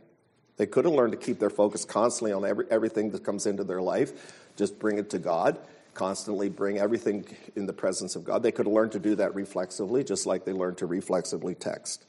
They 0.57 0.67
could 0.67 0.85
have 0.85 0.95
learned 0.95 1.13
to 1.13 1.19
keep 1.19 1.41
their 1.41 1.51
focus 1.51 1.85
constantly 1.85 2.33
on 2.33 2.45
every, 2.45 2.67
everything 2.71 3.11
that 3.11 3.25
comes 3.25 3.45
into 3.47 3.65
their 3.65 3.83
life, 3.83 4.47
just 4.57 4.79
bring 4.79 4.99
it 4.99 5.11
to 5.11 5.19
God, 5.19 5.59
constantly 5.95 6.49
bring 6.49 6.79
everything 6.79 7.27
in 7.57 7.67
the 7.67 7.73
presence 7.73 8.17
of 8.17 8.25
God. 8.25 8.43
They 8.43 8.53
could 8.53 8.67
learned 8.67 8.93
to 8.93 8.99
do 8.99 9.15
that 9.17 9.35
reflexively, 9.35 10.05
just 10.05 10.27
like 10.27 10.45
they 10.45 10.53
learned 10.53 10.79
to 10.79 10.87
reflexively 10.87 11.55
text. 11.55 12.05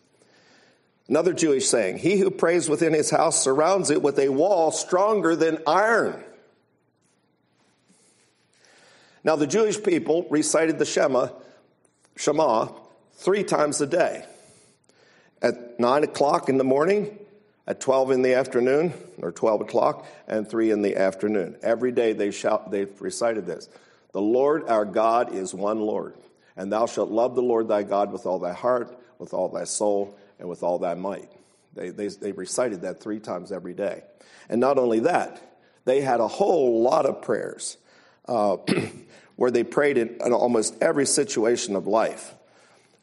Another 1.07 1.33
Jewish 1.33 1.67
saying 1.67 1.99
He 1.99 2.17
who 2.17 2.31
prays 2.31 2.67
within 2.67 2.93
his 2.93 3.09
house 3.09 3.43
surrounds 3.43 3.89
it 3.91 4.01
with 4.01 4.17
a 4.19 4.29
wall 4.29 4.71
stronger 4.71 5.35
than 5.35 5.59
iron. 5.67 6.23
Now, 9.23 9.35
the 9.35 9.47
Jewish 9.47 9.81
people 9.81 10.27
recited 10.29 10.77
the 10.77 10.85
Shema, 10.85 11.29
Shema 12.15 12.69
three 13.13 13.43
times 13.43 13.81
a 13.81 13.87
day 13.87 14.23
at 15.41 15.79
9 15.79 16.03
o'clock 16.03 16.47
in 16.47 16.57
the 16.57 16.63
morning, 16.63 17.17
at 17.67 17.79
12 17.79 18.11
in 18.11 18.21
the 18.21 18.33
afternoon, 18.33 18.93
or 19.21 19.31
12 19.31 19.61
o'clock, 19.61 20.05
and 20.27 20.47
3 20.47 20.71
in 20.71 20.81
the 20.81 20.97
afternoon. 20.97 21.57
Every 21.63 21.91
day 21.91 22.13
they 22.13 22.31
shout, 22.31 22.71
they've 22.71 23.01
recited 23.01 23.45
this 23.45 23.69
The 24.11 24.21
Lord 24.21 24.67
our 24.67 24.85
God 24.85 25.33
is 25.33 25.53
one 25.53 25.79
Lord, 25.79 26.15
and 26.55 26.71
thou 26.71 26.85
shalt 26.85 27.09
love 27.09 27.35
the 27.35 27.41
Lord 27.41 27.67
thy 27.67 27.83
God 27.83 28.11
with 28.11 28.25
all 28.25 28.39
thy 28.39 28.53
heart, 28.53 28.97
with 29.19 29.33
all 29.33 29.49
thy 29.49 29.63
soul, 29.63 30.17
and 30.39 30.47
with 30.47 30.63
all 30.63 30.79
thy 30.79 30.93
might. 30.93 31.31
They, 31.73 31.89
they, 31.89 32.07
they 32.07 32.31
recited 32.31 32.81
that 32.81 33.01
three 33.01 33.19
times 33.19 33.51
every 33.51 33.73
day. 33.73 34.03
And 34.47 34.61
not 34.61 34.77
only 34.77 34.99
that, 35.01 35.41
they 35.83 36.01
had 36.01 36.19
a 36.19 36.27
whole 36.27 36.81
lot 36.81 37.05
of 37.05 37.21
prayers. 37.21 37.77
Uh, 38.27 38.57
where 39.35 39.51
they 39.51 39.63
prayed 39.63 39.97
in, 39.97 40.17
in 40.25 40.33
almost 40.33 40.75
every 40.81 41.05
situation 41.05 41.75
of 41.75 41.87
life. 41.87 42.33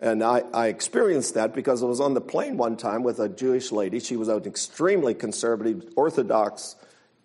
And 0.03 0.25
I, 0.25 0.43
I, 0.53 0.67
experienced 0.67 1.35
that 1.35 1.55
because 1.55 1.81
I 1.81 1.87
was 1.87 2.01
on 2.01 2.15
the 2.15 2.21
plane 2.21 2.57
one 2.57 2.77
time 2.77 3.05
with 3.05 3.21
a 3.21 3.29
Jewish 3.29 3.71
lady. 3.71 4.01
She 4.01 4.17
was 4.17 4.27
an 4.27 4.45
extremely 4.45 5.15
conservative, 5.15 5.85
Orthodox 5.95 6.75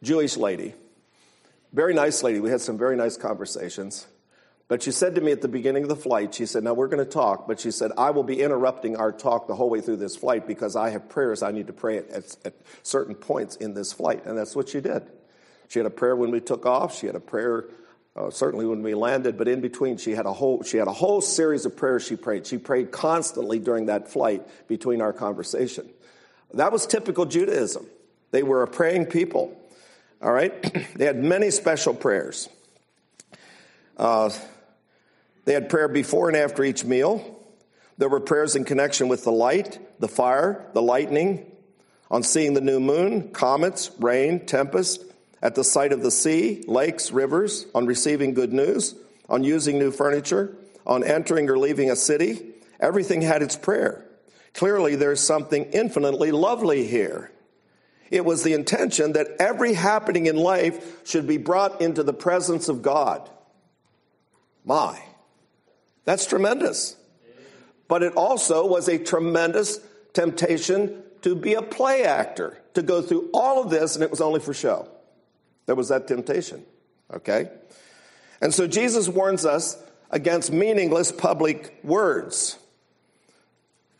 Jewish 0.04 0.38
lady. 0.38 0.76
Very 1.74 1.96
nice 1.96 2.22
lady. 2.22 2.40
We 2.40 2.52
had 2.52 2.62
some 2.62 2.78
very 2.78 2.96
nice 2.96 3.18
conversations. 3.18 4.06
But 4.68 4.84
she 4.84 4.92
said 4.92 5.16
to 5.16 5.22
me 5.22 5.32
at 5.32 5.42
the 5.42 5.48
beginning 5.48 5.84
of 5.84 5.90
the 5.90 5.96
flight, 5.96 6.36
she 6.36 6.46
said, 6.46 6.64
Now 6.64 6.76
we're 6.76 6.88
going 6.88 7.04
to 7.04 7.12
talk, 7.12 7.48
but 7.48 7.60
she 7.60 7.72
said, 7.72 7.94
I 7.98 8.12
will 8.12 8.24
be 8.24 8.42
interrupting 8.42 8.96
our 8.96 9.12
talk 9.12 9.48
the 9.48 9.56
whole 9.56 9.72
way 9.72 9.82
through 9.82 9.98
this 9.98 10.16
flight 10.16 10.46
because 10.46 10.76
I 10.76 10.92
have 10.92 11.10
prayers 11.10 11.42
I 11.42 11.52
need 11.52 11.68
to 11.68 11.74
pray 11.74 11.98
at, 11.98 12.10
at, 12.12 12.38
at 12.46 12.54
certain 12.84 13.16
points 13.16 13.56
in 13.56 13.74
this 13.74 13.92
flight. 13.92 14.24
And 14.26 14.38
that's 14.38 14.56
what 14.56 14.70
she 14.70 14.82
did. 14.82 15.02
She 15.68 15.80
had 15.80 15.88
a 15.88 15.90
prayer 15.90 16.16
when 16.16 16.30
we 16.30 16.42
took 16.42 16.68
off, 16.68 16.96
she 16.96 17.08
had 17.08 17.16
a 17.16 17.20
prayer 17.20 17.66
uh, 18.18 18.32
certainly 18.32 18.66
when 18.66 18.82
we 18.82 18.96
landed, 18.96 19.38
but 19.38 19.48
in 19.48 19.62
between, 19.62 19.98
she 19.98 20.12
had 20.12 20.26
a 20.26 20.34
whole 20.34 20.64
she 20.64 20.78
had 20.78 20.88
a 20.88 20.94
whole 20.94 21.22
series 21.22 21.66
of 21.66 21.78
prayers 21.78 22.06
she 22.06 22.16
prayed. 22.16 22.48
She 22.48 22.58
prayed 22.58 22.92
constantly 22.92 23.60
during 23.60 23.86
that 23.86 24.10
flight 24.10 24.48
between 24.68 25.02
our 25.02 25.14
conversation. 25.14 25.88
That 26.54 26.72
was 26.72 26.88
typical 26.88 27.26
Judaism. 27.26 27.86
They 28.32 28.42
were 28.42 28.64
a 28.64 28.68
praying 28.68 29.08
people. 29.08 29.56
All 30.22 30.32
right, 30.32 30.52
they 30.96 31.06
had 31.06 31.24
many 31.24 31.52
special 31.52 31.94
prayers. 31.94 32.50
Uh, 33.98 34.32
they 35.46 35.54
had 35.54 35.70
prayer 35.70 35.88
before 35.88 36.28
and 36.28 36.38
after 36.38 36.64
each 36.64 36.84
meal. 36.84 37.36
There 38.00 38.10
were 38.10 38.20
prayers 38.20 38.56
in 38.56 38.64
connection 38.64 39.08
with 39.08 39.24
the 39.24 39.32
light, 39.32 39.80
the 40.00 40.08
fire, 40.08 40.66
the 40.74 40.82
lightning, 40.82 41.52
on 42.10 42.24
seeing 42.24 42.54
the 42.54 42.62
new 42.62 42.80
moon, 42.80 43.30
comets, 43.30 43.92
rain, 44.00 44.46
tempest, 44.46 45.04
at 45.41 45.56
the 45.56 45.63
sight 45.63 45.94
of 45.94 46.01
the 46.01 46.12
sea, 46.12 46.63
lakes, 46.67 47.12
rivers, 47.12 47.67
on 47.75 47.86
receiving 47.86 48.34
good 48.34 48.53
news, 48.53 48.96
on 49.29 49.44
using 49.44 49.77
new 49.77 49.91
furniture, 49.91 50.56
on 50.86 51.03
entering 51.03 51.50
or 51.50 51.58
leaving 51.58 51.91
a 51.91 51.96
city. 51.96 52.53
Everything 52.79 53.22
had 53.22 53.41
its 53.41 53.56
prayer. 53.56 54.06
Clearly, 54.53 54.96
there's 54.96 55.20
something 55.20 55.65
infinitely 55.65 56.32
lovely 56.32 56.88
here. 56.88 57.32
It 58.10 58.25
was 58.25 58.44
the 58.44 58.53
intention 58.53 59.13
that 59.13 59.27
every 59.39 59.74
happening 59.74 60.27
in 60.27 60.38
life 60.38 61.06
should 61.06 61.27
be 61.27 61.38
brought 61.38 61.82
into 61.82 62.03
the 62.03 62.13
presence 62.13 62.70
of 62.70 62.82
God. 62.82 63.29
My, 64.63 65.00
that's 66.06 66.25
tremendous. 66.25 66.96
But 67.88 68.03
it 68.03 68.13
also 68.13 68.65
was 68.65 68.88
a 68.88 68.98
tremendous 68.98 69.79
temptation 70.13 71.03
to 71.22 71.36
be 71.36 71.53
a 71.53 71.62
play 71.62 72.03
actor, 72.03 72.58
to 72.74 72.82
go 72.82 73.01
through 73.01 73.29
all 73.34 73.62
of 73.62 73.70
this, 73.70 73.96
and 73.96 74.03
it 74.03 74.12
was 74.12 74.22
only 74.22 74.39
for 74.39 74.53
show. 74.53 74.88
There 75.68 75.76
was 75.76 75.90
that 75.90 76.08
temptation. 76.08 76.66
Okay? 77.14 77.50
And 78.42 78.54
so 78.54 78.66
Jesus 78.68 79.08
warns 79.08 79.46
us 79.46 79.78
against 80.10 80.52
meaningless 80.52 81.12
public 81.12 81.78
words. 81.84 82.58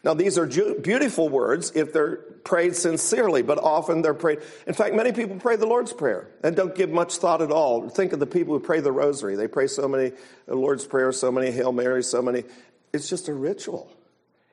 Now, 0.04 0.14
these 0.14 0.38
are 0.38 0.46
beautiful 0.46 1.28
words 1.28 1.74
if 1.76 1.92
they're 1.92 2.16
prayed 2.16 2.76
sincerely, 2.76 3.42
but 3.42 3.58
often 3.58 4.02
they're 4.02 4.14
prayed. 4.14 4.40
In 4.66 4.74
fact, 4.74 4.96
many 4.96 5.12
people 5.12 5.36
pray 5.36 5.58
the 5.58 5.66
Lord's 5.66 5.92
Prayer 5.92 6.30
and 6.44 6.56
don't 6.56 6.74
give 6.74 6.90
much 6.90 7.18
thought 7.18 7.42
at 7.42 7.52
all. 7.52 7.90
Think 7.90 8.14
of 8.14 8.20
the 8.20 8.28
people 8.28 8.54
who 8.54 8.62
pray 8.62 8.80
the 8.80 8.92
Rosary. 8.92 9.36
They 9.36 9.50
pray 9.50 9.68
so 9.68 9.88
many 9.88 10.14
Lord's 10.48 10.86
Prayer, 10.86 11.12
so 11.12 11.30
many 11.30 11.52
Hail 11.52 11.74
Marys, 11.74 12.08
so 12.08 12.22
many. 12.22 12.46
It's 12.94 13.10
just 13.10 13.28
a 13.28 13.34
ritual. 13.34 13.92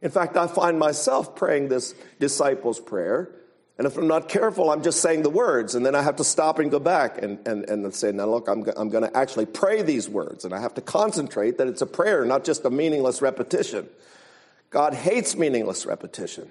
In 0.03 0.11
fact, 0.11 0.37
I 0.37 0.49
find 0.49 0.79
myself 0.79 1.37
praying 1.37 1.69
this 1.69 1.95
disciples' 2.19 2.81
prayer 2.81 3.31
and 3.77 3.87
if 3.89 3.97
I'm 3.97 4.07
not 4.07 4.29
careful, 4.29 4.71
I'm 4.71 4.83
just 4.83 5.01
saying 5.01 5.23
the 5.23 5.31
words, 5.31 5.75
and 5.75 5.85
then 5.85 5.97
I 5.97 6.03
have 6.03 6.17
to 6.17 6.25
stop 6.25 6.61
and 6.61 6.71
go 6.71 6.79
back 6.79 7.21
and, 7.21 7.45
and, 7.47 7.65
and 7.65 7.93
say, 7.95 8.13
now 8.13 8.27
look, 8.27 8.47
I'm, 8.47 8.65
I'm 8.77 8.89
going 8.89 9.03
to 9.03 9.17
actually 9.17 9.47
pray 9.47 9.83
these 9.83 10.09
words, 10.09 10.45
and 10.45 10.55
I 10.55 10.61
have 10.61 10.75
to 10.75 10.81
concentrate 10.81 11.59
that 11.59 11.67
it's 11.67 11.83
a 11.83 11.87
prayer, 11.87 12.25
not 12.25 12.45
just 12.45 12.65
a 12.65 12.71
meaningless 12.71 13.21
repetition. 13.21 13.89
God 14.71 14.95
hates 14.95 15.37
meaningless 15.37 15.87
repetition. 15.87 16.49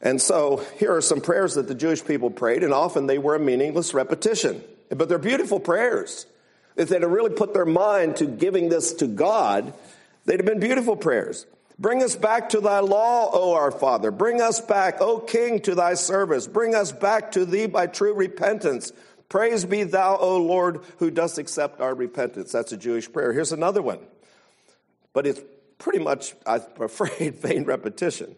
And 0.00 0.20
so 0.20 0.64
here 0.78 0.96
are 0.96 1.00
some 1.00 1.20
prayers 1.20 1.54
that 1.54 1.68
the 1.68 1.76
Jewish 1.76 2.04
people 2.04 2.28
prayed, 2.28 2.64
and 2.64 2.74
often 2.74 3.06
they 3.06 3.18
were 3.18 3.36
a 3.36 3.40
meaningless 3.40 3.94
repetition. 3.94 4.64
But 4.90 5.08
they're 5.08 5.18
beautiful 5.18 5.60
prayers. 5.60 6.26
If 6.74 6.88
they'd 6.88 7.02
have 7.02 7.10
really 7.10 7.34
put 7.34 7.54
their 7.54 7.66
mind 7.66 8.16
to 8.16 8.26
giving 8.26 8.68
this 8.68 8.94
to 8.94 9.06
God, 9.06 9.72
they'd 10.24 10.40
have 10.40 10.46
been 10.46 10.58
beautiful 10.58 10.96
prayers. 10.96 11.46
Bring 11.82 12.00
us 12.04 12.14
back 12.14 12.50
to 12.50 12.60
thy 12.60 12.78
law, 12.78 13.28
O 13.32 13.54
our 13.54 13.72
Father. 13.72 14.12
Bring 14.12 14.40
us 14.40 14.60
back, 14.60 15.00
O 15.00 15.18
King, 15.18 15.58
to 15.62 15.74
thy 15.74 15.94
service. 15.94 16.46
Bring 16.46 16.76
us 16.76 16.92
back 16.92 17.32
to 17.32 17.44
thee 17.44 17.66
by 17.66 17.88
true 17.88 18.14
repentance. 18.14 18.92
Praise 19.28 19.64
be 19.64 19.82
thou, 19.82 20.16
O 20.16 20.36
Lord, 20.36 20.82
who 20.98 21.10
dost 21.10 21.38
accept 21.38 21.80
our 21.80 21.92
repentance. 21.92 22.52
That's 22.52 22.70
a 22.70 22.76
Jewish 22.76 23.12
prayer. 23.12 23.32
Here's 23.32 23.50
another 23.50 23.82
one, 23.82 23.98
but 25.12 25.26
it's 25.26 25.40
pretty 25.78 25.98
much, 25.98 26.36
I'm 26.46 26.62
afraid, 26.80 27.34
vain 27.34 27.64
repetition. 27.64 28.36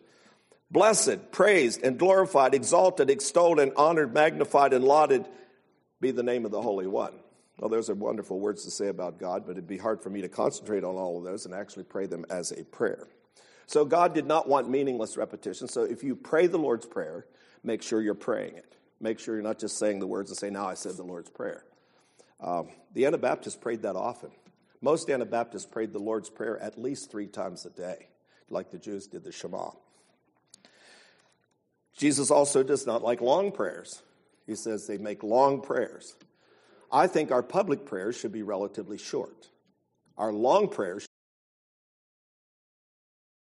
Blessed, 0.70 1.30
praised, 1.30 1.82
and 1.82 1.98
glorified, 1.98 2.54
exalted, 2.54 3.10
extolled, 3.10 3.60
and 3.60 3.72
honored, 3.76 4.14
magnified, 4.14 4.72
and 4.72 4.86
lauded 4.86 5.26
be 6.00 6.12
the 6.12 6.22
name 6.22 6.46
of 6.46 6.50
the 6.50 6.62
Holy 6.62 6.86
One. 6.86 7.12
Well, 7.58 7.68
those 7.68 7.90
are 7.90 7.94
wonderful 7.94 8.40
words 8.40 8.64
to 8.64 8.70
say 8.70 8.88
about 8.88 9.18
God, 9.18 9.42
but 9.44 9.52
it'd 9.52 9.68
be 9.68 9.76
hard 9.76 10.00
for 10.00 10.08
me 10.08 10.22
to 10.22 10.30
concentrate 10.30 10.82
on 10.82 10.96
all 10.96 11.18
of 11.18 11.24
those 11.24 11.44
and 11.44 11.54
actually 11.54 11.84
pray 11.84 12.06
them 12.06 12.24
as 12.30 12.50
a 12.50 12.64
prayer. 12.64 13.06
So 13.66 13.84
God 13.84 14.14
did 14.14 14.26
not 14.26 14.48
want 14.48 14.68
meaningless 14.68 15.16
repetition. 15.16 15.68
So 15.68 15.82
if 15.82 16.02
you 16.02 16.16
pray 16.16 16.46
the 16.46 16.58
Lord's 16.58 16.86
Prayer, 16.86 17.26
make 17.62 17.82
sure 17.82 18.00
you're 18.00 18.14
praying 18.14 18.56
it. 18.56 18.76
Make 19.00 19.18
sure 19.18 19.34
you're 19.34 19.42
not 19.42 19.58
just 19.58 19.78
saying 19.78 20.00
the 20.00 20.06
words 20.06 20.30
and 20.30 20.38
say, 20.38 20.50
now 20.50 20.66
I 20.66 20.74
said 20.74 20.96
the 20.96 21.02
Lord's 21.02 21.30
Prayer. 21.30 21.64
Um, 22.40 22.68
the 22.92 23.06
Anabaptists 23.06 23.56
prayed 23.56 23.82
that 23.82 23.96
often. 23.96 24.30
Most 24.80 25.08
Anabaptists 25.08 25.66
prayed 25.66 25.92
the 25.92 25.98
Lord's 25.98 26.30
Prayer 26.30 26.58
at 26.58 26.78
least 26.78 27.10
three 27.10 27.26
times 27.26 27.64
a 27.64 27.70
day, 27.70 28.08
like 28.50 28.70
the 28.70 28.78
Jews 28.78 29.06
did 29.06 29.24
the 29.24 29.32
Shema. 29.32 29.70
Jesus 31.96 32.30
also 32.30 32.62
does 32.62 32.86
not 32.86 33.02
like 33.02 33.20
long 33.20 33.50
prayers. 33.50 34.02
He 34.46 34.56
says 34.56 34.86
they 34.86 34.98
make 34.98 35.22
long 35.22 35.62
prayers. 35.62 36.16
I 36.92 37.06
think 37.06 37.32
our 37.32 37.42
public 37.42 37.86
prayers 37.86 38.16
should 38.16 38.32
be 38.32 38.42
relatively 38.42 38.98
short. 38.98 39.48
Our 40.18 40.32
long 40.32 40.68
prayers 40.68 41.06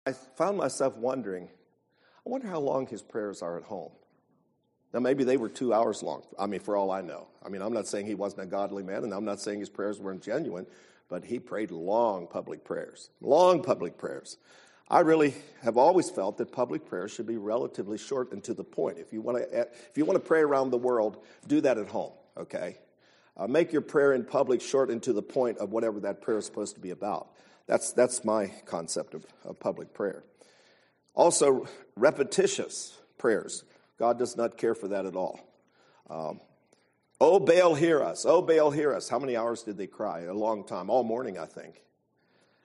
I 0.05 0.13
found 0.13 0.57
myself 0.57 0.95
wondering, 0.97 1.49
I 2.25 2.29
wonder 2.29 2.47
how 2.47 2.59
long 2.59 2.87
his 2.87 3.01
prayers 3.01 3.41
are 3.41 3.57
at 3.57 3.63
home. 3.63 3.91
Now, 4.93 4.99
maybe 4.99 5.23
they 5.23 5.37
were 5.37 5.49
two 5.49 5.73
hours 5.73 6.01
long. 6.01 6.23
I 6.39 6.45
mean, 6.45 6.61
for 6.61 6.77
all 6.77 6.89
I 6.91 7.01
know. 7.01 7.27
I 7.45 7.49
mean, 7.49 7.61
I'm 7.61 7.73
not 7.73 7.87
saying 7.87 8.05
he 8.05 8.15
wasn't 8.15 8.43
a 8.43 8.45
godly 8.45 8.83
man, 8.83 9.03
and 9.03 9.13
I'm 9.13 9.25
not 9.25 9.41
saying 9.41 9.59
his 9.59 9.69
prayers 9.69 9.99
weren't 9.99 10.21
genuine, 10.21 10.65
but 11.09 11.25
he 11.25 11.39
prayed 11.39 11.71
long 11.71 12.27
public 12.27 12.63
prayers. 12.63 13.09
Long 13.19 13.61
public 13.61 13.97
prayers. 13.97 14.37
I 14.87 14.99
really 14.99 15.33
have 15.63 15.77
always 15.77 16.09
felt 16.09 16.37
that 16.37 16.51
public 16.51 16.85
prayers 16.85 17.11
should 17.11 17.25
be 17.25 17.37
relatively 17.37 17.97
short 17.97 18.31
and 18.31 18.43
to 18.43 18.53
the 18.53 18.63
point. 18.63 18.99
If 18.99 19.11
you 19.11 19.21
want 19.21 19.39
to, 19.39 19.61
if 19.61 19.97
you 19.97 20.05
want 20.05 20.21
to 20.21 20.25
pray 20.25 20.41
around 20.41 20.69
the 20.69 20.77
world, 20.77 21.23
do 21.47 21.59
that 21.61 21.77
at 21.77 21.87
home, 21.87 22.13
okay? 22.37 22.77
Uh, 23.35 23.47
make 23.47 23.73
your 23.73 23.81
prayer 23.81 24.13
in 24.13 24.23
public 24.23 24.61
short 24.61 24.89
and 24.89 25.01
to 25.03 25.11
the 25.11 25.21
point 25.21 25.57
of 25.57 25.71
whatever 25.71 25.99
that 26.01 26.21
prayer 26.21 26.37
is 26.37 26.45
supposed 26.45 26.75
to 26.75 26.81
be 26.81 26.91
about. 26.91 27.29
That's, 27.67 27.93
that's 27.93 28.23
my 28.23 28.51
concept 28.65 29.13
of, 29.13 29.25
of 29.43 29.59
public 29.59 29.93
prayer. 29.93 30.23
Also, 31.13 31.67
repetitious 31.95 32.97
prayers. 33.17 33.63
God 33.97 34.19
does 34.19 34.35
not 34.35 34.57
care 34.57 34.75
for 34.75 34.89
that 34.89 35.05
at 35.05 35.15
all. 35.15 35.39
Um, 36.09 36.41
oh, 37.19 37.39
Baal, 37.39 37.73
hear 37.75 38.03
us. 38.03 38.25
Oh, 38.27 38.41
Baal, 38.41 38.71
hear 38.71 38.93
us. 38.93 39.09
How 39.09 39.19
many 39.19 39.35
hours 39.35 39.63
did 39.63 39.77
they 39.77 39.87
cry? 39.87 40.21
A 40.21 40.33
long 40.33 40.65
time. 40.65 40.89
All 40.89 41.03
morning, 41.03 41.39
I 41.39 41.45
think. 41.45 41.81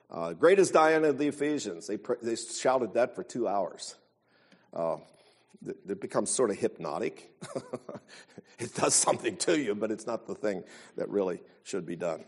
Uh, 0.09 0.33
great 0.33 0.59
is 0.59 0.71
Diana 0.71 1.09
of 1.09 1.17
the 1.17 1.29
Ephesians. 1.29 1.87
They, 1.87 1.97
they 2.21 2.35
shouted 2.35 2.95
that 2.95 3.15
for 3.15 3.23
two 3.23 3.47
hours. 3.47 3.95
Uh, 4.73 4.97
it 5.65 6.01
becomes 6.01 6.29
sort 6.29 6.49
of 6.49 6.57
hypnotic. 6.57 7.31
it 8.59 8.73
does 8.75 8.93
something 8.93 9.37
to 9.37 9.57
you, 9.57 9.75
but 9.75 9.91
it's 9.91 10.05
not 10.05 10.27
the 10.27 10.35
thing 10.35 10.63
that 10.97 11.09
really 11.09 11.41
should 11.63 11.85
be 11.85 11.95
done. 11.95 12.25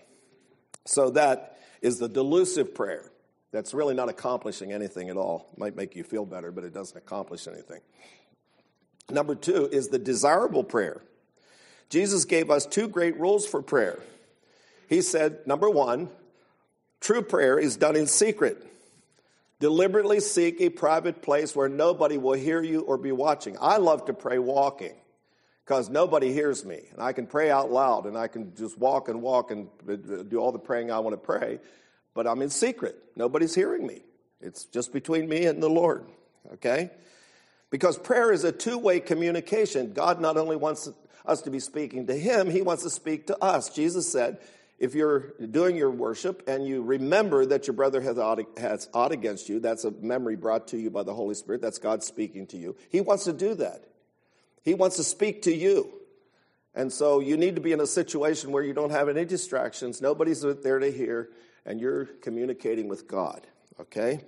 So 0.85 1.09
that 1.11 1.57
is 1.83 1.99
the 1.99 2.09
delusive 2.09 2.73
prayer. 2.73 3.11
That's 3.51 3.73
really 3.75 3.93
not 3.93 4.09
accomplishing 4.09 4.71
anything 4.71 5.09
at 5.09 5.17
all. 5.17 5.49
It 5.53 5.59
might 5.59 5.75
make 5.75 5.95
you 5.95 6.03
feel 6.03 6.25
better, 6.25 6.51
but 6.51 6.63
it 6.63 6.73
doesn't 6.73 6.97
accomplish 6.97 7.47
anything. 7.47 7.81
Number 9.11 9.35
two 9.35 9.67
is 9.67 9.89
the 9.89 9.99
desirable 9.99 10.63
prayer. 10.63 11.03
Jesus 11.89 12.25
gave 12.25 12.49
us 12.49 12.65
two 12.65 12.87
great 12.87 13.19
rules 13.19 13.45
for 13.45 13.61
prayer. 13.61 13.99
He 14.89 15.01
said, 15.01 15.45
number 15.45 15.69
one, 15.69 16.09
true 16.99 17.21
prayer 17.21 17.59
is 17.59 17.77
done 17.77 17.95
in 17.95 18.07
secret. 18.07 18.65
Deliberately 19.59 20.19
seek 20.19 20.59
a 20.59 20.69
private 20.69 21.21
place 21.21 21.55
where 21.55 21.69
nobody 21.69 22.17
will 22.17 22.33
hear 22.33 22.61
you 22.61 22.81
or 22.81 22.97
be 22.97 23.11
watching. 23.11 23.55
I 23.61 23.77
love 23.77 24.05
to 24.05 24.13
pray 24.13 24.39
walking 24.39 24.95
because 25.65 25.89
nobody 25.89 26.33
hears 26.33 26.65
me. 26.65 26.81
And 26.91 27.01
I 27.01 27.13
can 27.13 27.25
pray 27.25 27.49
out 27.49 27.71
loud 27.71 28.05
and 28.05 28.17
I 28.17 28.27
can 28.27 28.55
just 28.55 28.77
walk 28.77 29.07
and 29.07 29.21
walk 29.21 29.51
and 29.51 29.67
uh, 29.87 30.23
do 30.23 30.37
all 30.37 30.51
the 30.51 30.59
praying 30.59 30.91
I 30.91 30.99
want 30.99 31.13
to 31.13 31.17
pray, 31.17 31.59
but 32.13 32.27
I'm 32.27 32.41
in 32.41 32.49
secret. 32.49 32.97
Nobody's 33.15 33.55
hearing 33.55 33.87
me. 33.87 34.01
It's 34.41 34.65
just 34.65 34.91
between 34.91 35.29
me 35.29 35.45
and 35.45 35.63
the 35.63 35.69
Lord, 35.69 36.05
okay? 36.53 36.91
Because 37.69 37.97
prayer 37.97 38.31
is 38.31 38.43
a 38.43 38.51
two 38.51 38.77
way 38.77 38.99
communication. 38.99 39.93
God 39.93 40.19
not 40.19 40.37
only 40.37 40.57
wants 40.57 40.89
us 41.25 41.41
to 41.43 41.49
be 41.49 41.59
speaking 41.59 42.07
to 42.07 42.15
Him, 42.15 42.49
He 42.49 42.61
wants 42.61 42.83
to 42.83 42.89
speak 42.89 43.27
to 43.27 43.41
us. 43.41 43.69
Jesus 43.69 44.11
said, 44.11 44.39
if 44.79 44.95
you're 44.95 45.33
doing 45.51 45.77
your 45.77 45.91
worship 45.91 46.43
and 46.47 46.67
you 46.67 46.81
remember 46.81 47.45
that 47.45 47.67
your 47.67 47.73
brother 47.73 48.01
has 48.01 48.17
ought, 48.17 48.41
has 48.57 48.89
ought 48.93 49.13
against 49.13 49.47
you, 49.47 49.61
that's 49.61 49.85
a 49.85 49.91
memory 49.91 50.35
brought 50.35 50.67
to 50.69 50.77
you 50.77 50.89
by 50.89 51.03
the 51.03 51.13
Holy 51.13 51.35
Spirit. 51.35 51.61
That's 51.61 51.77
God 51.77 52.03
speaking 52.03 52.47
to 52.47 52.57
you. 52.57 52.75
He 52.89 52.99
wants 52.99 53.23
to 53.23 53.31
do 53.31 53.55
that. 53.55 53.85
He 54.63 54.73
wants 54.73 54.95
to 54.95 55.03
speak 55.03 55.43
to 55.43 55.53
you. 55.53 55.91
And 56.73 56.91
so 56.91 57.19
you 57.19 57.37
need 57.37 57.55
to 57.55 57.61
be 57.61 57.71
in 57.71 57.79
a 57.79 57.87
situation 57.87 58.51
where 58.51 58.63
you 58.63 58.73
don't 58.73 58.89
have 58.89 59.07
any 59.07 59.25
distractions, 59.25 60.01
nobody's 60.01 60.41
there 60.41 60.79
to 60.79 60.91
hear, 60.91 61.29
and 61.65 61.79
you're 61.79 62.05
communicating 62.05 62.87
with 62.87 63.07
God. 63.07 63.45
Okay? 63.79 64.21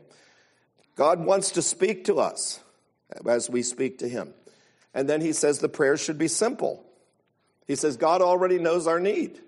God 0.96 1.26
wants 1.26 1.52
to 1.52 1.62
speak 1.62 2.06
to 2.06 2.20
us 2.20 2.60
as 3.26 3.50
we 3.50 3.64
speak 3.64 4.00
to 4.00 4.08
Him. 4.08 4.34
And 4.94 5.10
then 5.10 5.22
He 5.22 5.34
says 5.34 5.60
the 5.60 5.70
prayer 5.70 5.98
should 5.98 6.18
be 6.18 6.28
simple. 6.28 6.86
He 7.68 7.76
says 7.76 7.98
God 7.98 8.22
already 8.22 8.60
knows 8.60 8.86
our 8.86 9.00
need. 9.00 9.40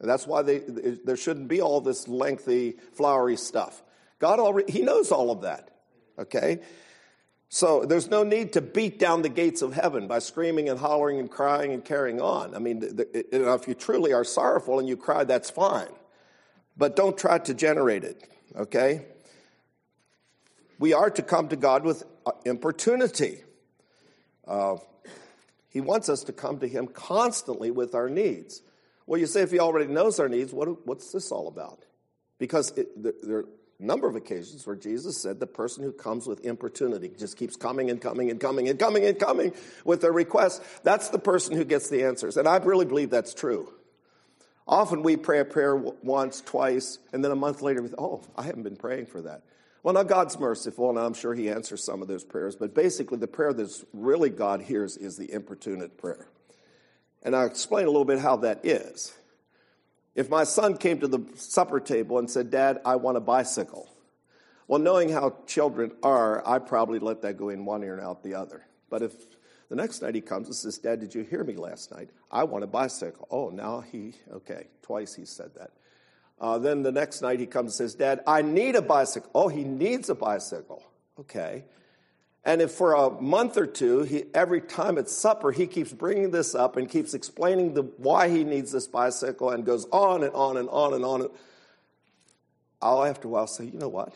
And 0.00 0.08
that's 0.08 0.26
why 0.26 0.42
they, 0.42 0.58
there 0.58 1.16
shouldn't 1.16 1.48
be 1.48 1.60
all 1.60 1.80
this 1.80 2.08
lengthy, 2.08 2.76
flowery 2.94 3.36
stuff. 3.36 3.82
God 4.18 4.40
already, 4.40 4.72
He 4.72 4.82
knows 4.82 5.12
all 5.12 5.30
of 5.30 5.42
that. 5.42 5.70
Okay? 6.18 6.60
So 7.52 7.84
there's 7.84 8.08
no 8.08 8.22
need 8.22 8.52
to 8.52 8.60
beat 8.60 9.00
down 9.00 9.22
the 9.22 9.28
gates 9.28 9.60
of 9.60 9.74
heaven 9.74 10.06
by 10.06 10.20
screaming 10.20 10.68
and 10.68 10.78
hollering 10.78 11.18
and 11.18 11.28
crying 11.28 11.72
and 11.72 11.84
carrying 11.84 12.20
on. 12.20 12.54
I 12.54 12.60
mean, 12.60 12.80
if 13.12 13.66
you 13.66 13.74
truly 13.74 14.12
are 14.12 14.22
sorrowful 14.22 14.78
and 14.78 14.88
you 14.88 14.96
cry, 14.96 15.24
that's 15.24 15.50
fine. 15.50 15.88
But 16.76 16.94
don't 16.94 17.18
try 17.18 17.38
to 17.38 17.52
generate 17.52 18.04
it, 18.04 18.22
okay? 18.54 19.04
We 20.78 20.92
are 20.92 21.10
to 21.10 21.22
come 21.22 21.48
to 21.48 21.56
God 21.56 21.84
with 21.84 22.04
uh, 22.24 22.30
importunity. 22.46 23.42
Uh, 24.46 24.76
he 25.70 25.80
wants 25.80 26.08
us 26.08 26.22
to 26.24 26.32
come 26.32 26.60
to 26.60 26.68
Him 26.68 26.86
constantly 26.86 27.72
with 27.72 27.96
our 27.96 28.08
needs. 28.08 28.62
Well, 29.06 29.18
you 29.18 29.26
say 29.26 29.42
if 29.42 29.50
he 29.50 29.58
already 29.58 29.92
knows 29.92 30.20
our 30.20 30.28
needs, 30.28 30.52
what, 30.52 30.86
what's 30.86 31.10
this 31.10 31.32
all 31.32 31.48
about? 31.48 31.84
Because 32.38 32.70
it, 32.76 32.88
number 33.80 34.08
of 34.08 34.16
occasions 34.16 34.66
where 34.66 34.76
Jesus 34.76 35.20
said 35.20 35.40
the 35.40 35.46
person 35.46 35.82
who 35.82 35.92
comes 35.92 36.26
with 36.26 36.44
importunity 36.44 37.10
just 37.18 37.36
keeps 37.36 37.56
coming 37.56 37.90
and 37.90 38.00
coming 38.00 38.30
and 38.30 38.40
coming 38.40 38.68
and 38.68 38.78
coming 38.78 39.04
and 39.04 39.18
coming 39.18 39.52
with 39.84 40.00
their 40.00 40.12
requests. 40.12 40.60
That's 40.82 41.08
the 41.08 41.18
person 41.18 41.56
who 41.56 41.64
gets 41.64 41.88
the 41.88 42.04
answers. 42.04 42.36
And 42.36 42.46
I 42.46 42.56
really 42.58 42.86
believe 42.86 43.10
that's 43.10 43.34
true. 43.34 43.72
Often 44.66 45.02
we 45.02 45.16
pray 45.16 45.40
a 45.40 45.44
prayer 45.44 45.74
once, 45.74 46.40
twice, 46.40 46.98
and 47.12 47.24
then 47.24 47.32
a 47.32 47.36
month 47.36 47.60
later, 47.60 47.82
we 47.82 47.88
oh, 47.98 48.22
I 48.36 48.44
haven't 48.44 48.62
been 48.62 48.76
praying 48.76 49.06
for 49.06 49.20
that. 49.22 49.42
Well, 49.82 49.94
now 49.94 50.02
God's 50.02 50.38
merciful, 50.38 50.90
and 50.90 50.98
I'm 50.98 51.14
sure 51.14 51.34
He 51.34 51.48
answers 51.48 51.82
some 51.82 52.02
of 52.02 52.08
those 52.08 52.22
prayers, 52.22 52.54
but 52.54 52.74
basically 52.74 53.18
the 53.18 53.26
prayer 53.26 53.52
that's 53.52 53.84
really 53.92 54.30
God 54.30 54.60
hears 54.60 54.96
is 54.96 55.16
the 55.16 55.32
importunate 55.32 55.98
prayer. 55.98 56.28
And 57.22 57.34
I'll 57.34 57.46
explain 57.46 57.86
a 57.86 57.90
little 57.90 58.04
bit 58.04 58.18
how 58.18 58.36
that 58.36 58.64
is. 58.64 59.12
If 60.14 60.28
my 60.28 60.44
son 60.44 60.76
came 60.76 61.00
to 61.00 61.08
the 61.08 61.24
supper 61.36 61.80
table 61.80 62.18
and 62.18 62.30
said, 62.30 62.50
Dad, 62.50 62.80
I 62.84 62.96
want 62.96 63.16
a 63.16 63.20
bicycle. 63.20 63.88
Well, 64.66 64.80
knowing 64.80 65.08
how 65.08 65.36
children 65.46 65.92
are, 66.02 66.46
I 66.46 66.58
probably 66.58 66.98
let 66.98 67.22
that 67.22 67.36
go 67.36 67.48
in 67.48 67.64
one 67.64 67.82
ear 67.82 67.94
and 67.94 68.04
out 68.04 68.22
the 68.22 68.34
other. 68.34 68.64
But 68.88 69.02
if 69.02 69.12
the 69.68 69.76
next 69.76 70.02
night 70.02 70.14
he 70.14 70.20
comes 70.20 70.48
and 70.48 70.56
says, 70.56 70.78
Dad, 70.78 71.00
did 71.00 71.14
you 71.14 71.22
hear 71.22 71.44
me 71.44 71.54
last 71.54 71.92
night? 71.92 72.10
I 72.30 72.44
want 72.44 72.64
a 72.64 72.68
bicycle. 72.68 73.26
Oh, 73.30 73.50
now 73.50 73.80
he, 73.80 74.14
okay, 74.32 74.66
twice 74.82 75.14
he 75.14 75.24
said 75.24 75.50
that. 75.56 75.70
Uh, 76.40 76.58
then 76.58 76.82
the 76.82 76.92
next 76.92 77.20
night 77.20 77.38
he 77.38 77.46
comes 77.46 77.72
and 77.72 77.90
says, 77.90 77.94
Dad, 77.94 78.20
I 78.26 78.42
need 78.42 78.74
a 78.74 78.82
bicycle. 78.82 79.30
Oh, 79.34 79.48
he 79.48 79.62
needs 79.62 80.08
a 80.08 80.14
bicycle. 80.14 80.82
Okay. 81.18 81.64
And 82.44 82.62
if 82.62 82.70
for 82.70 82.94
a 82.94 83.10
month 83.20 83.58
or 83.58 83.66
two, 83.66 84.02
he, 84.02 84.24
every 84.32 84.62
time 84.62 84.96
at 84.96 85.10
supper, 85.10 85.52
he 85.52 85.66
keeps 85.66 85.92
bringing 85.92 86.30
this 86.30 86.54
up 86.54 86.76
and 86.76 86.88
keeps 86.88 87.12
explaining 87.12 87.74
the, 87.74 87.82
why 87.82 88.28
he 88.28 88.44
needs 88.44 88.72
this 88.72 88.86
bicycle 88.86 89.50
and 89.50 89.64
goes 89.64 89.86
on 89.92 90.22
and 90.22 90.32
on 90.34 90.56
and 90.56 90.68
on 90.70 90.94
and 90.94 91.04
on. 91.04 91.28
I'll 92.80 93.04
after 93.04 93.28
a 93.28 93.30
while 93.30 93.46
say, 93.46 93.66
you 93.66 93.78
know 93.78 93.88
what? 93.88 94.14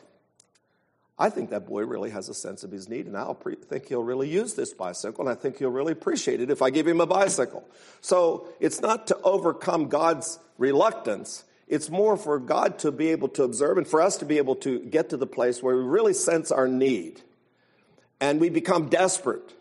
I 1.19 1.31
think 1.31 1.51
that 1.51 1.67
boy 1.67 1.85
really 1.85 2.11
has 2.11 2.29
a 2.29 2.35
sense 2.35 2.65
of 2.65 2.73
his 2.73 2.89
need, 2.89 3.07
and 3.07 3.17
I 3.17 3.33
pre- 3.35 3.55
think 3.55 3.87
he'll 3.87 4.03
really 4.03 4.29
use 4.29 4.55
this 4.55 4.73
bicycle, 4.73 5.29
and 5.29 5.31
I 5.31 5.41
think 5.41 5.59
he'll 5.59 5.71
really 5.71 5.93
appreciate 5.93 6.41
it 6.41 6.51
if 6.51 6.61
I 6.61 6.71
give 6.71 6.89
him 6.89 7.01
a 7.01 7.07
bicycle. 7.07 7.63
So 8.01 8.49
it's 8.59 8.81
not 8.81 9.07
to 9.09 9.19
overcome 9.23 9.89
God's 9.89 10.41
reluctance, 10.59 11.45
it's 11.69 11.89
more 11.89 12.17
for 12.17 12.39
God 12.39 12.79
to 12.81 12.91
be 12.91 13.11
able 13.11 13.29
to 13.29 13.45
observe 13.45 13.79
and 13.79 13.87
for 13.87 14.01
us 14.03 14.17
to 14.19 14.25
be 14.25 14.39
able 14.39 14.57
to 14.57 14.81
get 14.81 15.11
to 15.11 15.17
the 15.17 15.27
place 15.27 15.63
where 15.63 15.77
we 15.77 15.83
really 15.83 16.15
sense 16.15 16.51
our 16.51 16.67
need 16.67 17.23
and 18.21 18.41
we 18.41 18.49
become 18.49 18.89
desperate. 18.89 19.53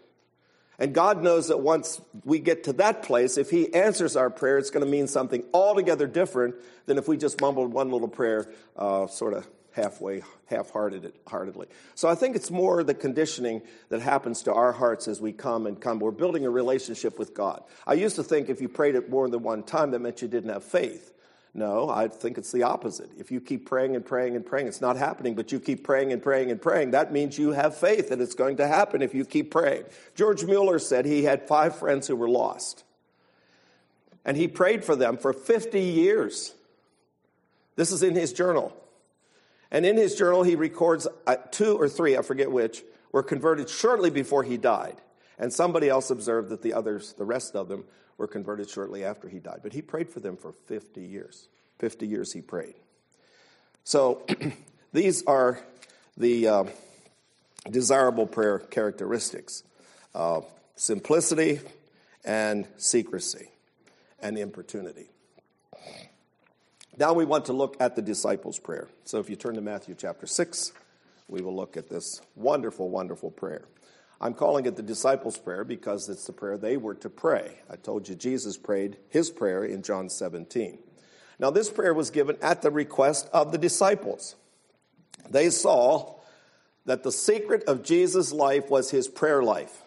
And 0.80 0.94
God 0.94 1.22
knows 1.22 1.50
that 1.50 1.60
once 1.60 2.02
we 2.26 2.40
get 2.40 2.64
to 2.66 2.74
that 2.74 3.04
place, 3.04 3.38
if 3.38 3.50
He 3.50 3.74
answers 3.74 4.16
our 4.16 4.30
prayer, 4.30 4.58
it's 4.58 4.72
going 4.72 4.86
to 4.86 4.92
mean 4.92 5.08
something 5.08 5.44
altogether 5.54 6.08
different 6.08 6.56
than 6.88 6.98
if 6.98 7.08
we 7.08 7.16
just 7.16 7.40
mumbled 7.40 7.72
one 7.72 7.92
little 7.92 8.08
prayer, 8.08 8.52
uh, 8.76 9.08
sort 9.08 9.34
of 9.34 9.48
halfway, 9.72 10.24
half-heartedly. 10.48 11.68
So 11.96 12.08
I 12.08 12.16
think 12.16 12.36
it's 12.36 12.52
more 12.52 12.84
the 12.84 12.94
conditioning 12.94 13.62
that 13.90 14.02
happens 14.02 14.44
to 14.44 14.54
our 14.54 14.72
hearts 14.72 15.08
as 15.08 15.20
we 15.20 15.32
come 15.32 15.66
and 15.66 15.80
come. 15.80 16.00
We're 16.00 16.12
building 16.12 16.46
a 16.46 16.50
relationship 16.50 17.18
with 17.18 17.34
God. 17.34 17.64
I 17.88 17.94
used 17.94 18.16
to 18.18 18.24
think 18.24 18.50
if 18.50 18.62
you 18.62 18.70
prayed 18.70 18.96
it 18.96 19.10
more 19.10 19.28
than 19.28 19.42
one 19.42 19.64
time, 19.64 19.92
that 19.92 20.00
meant 20.00 20.22
you 20.22 20.28
didn't 20.28 20.52
have 20.52 20.64
faith. 20.64 21.12
No, 21.56 21.88
I 21.88 22.08
think 22.08 22.40
it's 22.40 22.52
the 22.52 22.64
opposite. 22.64 23.12
If 23.20 23.32
you 23.32 23.40
keep 23.40 23.68
praying 23.68 23.96
and 23.96 24.04
praying 24.04 24.36
and 24.36 24.44
praying, 24.44 24.68
it's 24.68 24.82
not 24.82 24.98
happening, 24.98 25.36
but 25.36 25.52
you 25.52 25.60
keep 25.60 25.84
praying 25.84 26.12
and 26.12 26.22
praying 26.22 26.50
and 26.50 26.60
praying, 26.60 26.92
that 26.92 27.14
means 27.14 27.38
you 27.38 27.52
have 27.52 27.78
faith 27.78 28.10
that 28.10 28.20
it's 28.20 28.34
going 28.34 28.58
to 28.58 28.68
happen 28.68 29.04
if 29.04 29.14
you 29.14 29.24
keep 29.24 29.52
praying. 29.52 29.84
George 30.16 30.44
Mueller 30.46 30.80
said 30.80 31.06
he 31.06 31.24
had 31.24 31.48
five 31.48 31.78
friends 31.78 32.08
who 32.08 32.16
were 32.16 32.30
lost. 32.30 32.84
And 34.26 34.36
he 34.36 34.48
prayed 34.48 34.84
for 34.84 34.96
them 34.96 35.18
for 35.18 35.32
50 35.32 35.80
years. 35.80 36.56
This 37.76 37.92
is 37.92 38.02
in 38.02 38.16
his 38.16 38.34
journal. 38.34 38.76
And 39.70 39.86
in 39.86 39.98
his 39.98 40.16
journal, 40.16 40.44
he 40.44 40.56
records 40.56 41.08
uh, 41.28 41.36
two 41.52 41.80
or 41.80 41.90
three, 41.90 42.18
I 42.18 42.22
forget 42.24 42.52
which, 42.52 42.84
were 43.12 43.24
converted 43.24 43.70
shortly 43.70 44.10
before 44.10 44.44
he 44.44 44.58
died. 44.58 44.96
And 45.38 45.54
somebody 45.54 45.90
else 45.90 46.10
observed 46.10 46.50
that 46.50 46.62
the 46.62 46.74
others, 46.74 47.14
the 47.14 47.26
rest 47.26 47.56
of 47.56 47.68
them, 47.68 47.84
were 48.18 48.28
converted 48.28 48.70
shortly 48.70 49.04
after 49.04 49.28
he 49.28 49.40
died. 49.40 49.60
But 49.64 49.74
he 49.74 49.82
prayed 49.82 50.10
for 50.10 50.20
them 50.20 50.38
for 50.38 50.52
50 50.52 51.02
years. 51.02 51.48
50 51.80 52.08
years 52.08 52.32
he 52.32 52.42
prayed. 52.42 52.76
So 53.84 54.26
these 54.94 55.24
are 55.26 55.60
the 56.18 56.48
uh, 56.48 56.64
desirable 57.70 58.28
prayer 58.28 58.60
characteristics 58.60 59.64
uh, 60.16 60.42
simplicity 60.76 61.60
and 62.24 62.68
secrecy 62.78 63.50
and 64.22 64.38
importunity. 64.38 65.08
Now 66.98 67.14
we 67.14 67.26
want 67.26 67.46
to 67.46 67.54
look 67.54 67.76
at 67.80 67.96
the 67.96 68.02
disciples' 68.02 68.60
prayer. 68.60 68.88
So 69.04 69.20
if 69.20 69.30
you 69.30 69.36
turn 69.36 69.56
to 69.56 69.62
Matthew 69.62 69.96
chapter 69.98 70.28
6, 70.28 70.72
we 71.28 71.42
will 71.42 71.56
look 71.56 71.76
at 71.76 71.90
this 71.90 72.22
wonderful, 72.36 72.90
wonderful 72.90 73.32
prayer. 73.32 73.66
I'm 74.24 74.34
calling 74.34 74.66
it 74.66 74.78
the 74.78 74.82
disciples' 74.82 75.38
prayer 75.38 75.66
because 75.66 76.08
it's 76.08 76.26
the 76.26 76.32
prayer 76.32 76.58
they 76.58 76.78
were 76.78 76.96
to 76.96 77.10
pray. 77.10 77.60
I 77.70 77.76
told 77.76 78.08
you 78.08 78.16
Jesus 78.16 78.56
prayed 78.56 78.96
his 79.10 79.30
prayer 79.30 79.66
in 79.66 79.82
John 79.82 80.10
17. 80.10 80.80
Now, 81.40 81.50
this 81.50 81.70
prayer 81.70 81.94
was 81.94 82.10
given 82.10 82.38
at 82.42 82.62
the 82.62 82.72
request 82.72 83.30
of 83.34 83.52
the 83.52 83.58
disciples. 83.58 84.38
They 85.30 85.50
saw 85.50 86.16
that 86.86 87.04
the 87.04 87.12
secret 87.12 87.66
of 87.66 87.84
Jesus' 87.84 88.32
life 88.32 88.70
was 88.70 88.92
his 88.92 89.10
prayer 89.10 89.44
life. 89.44 89.84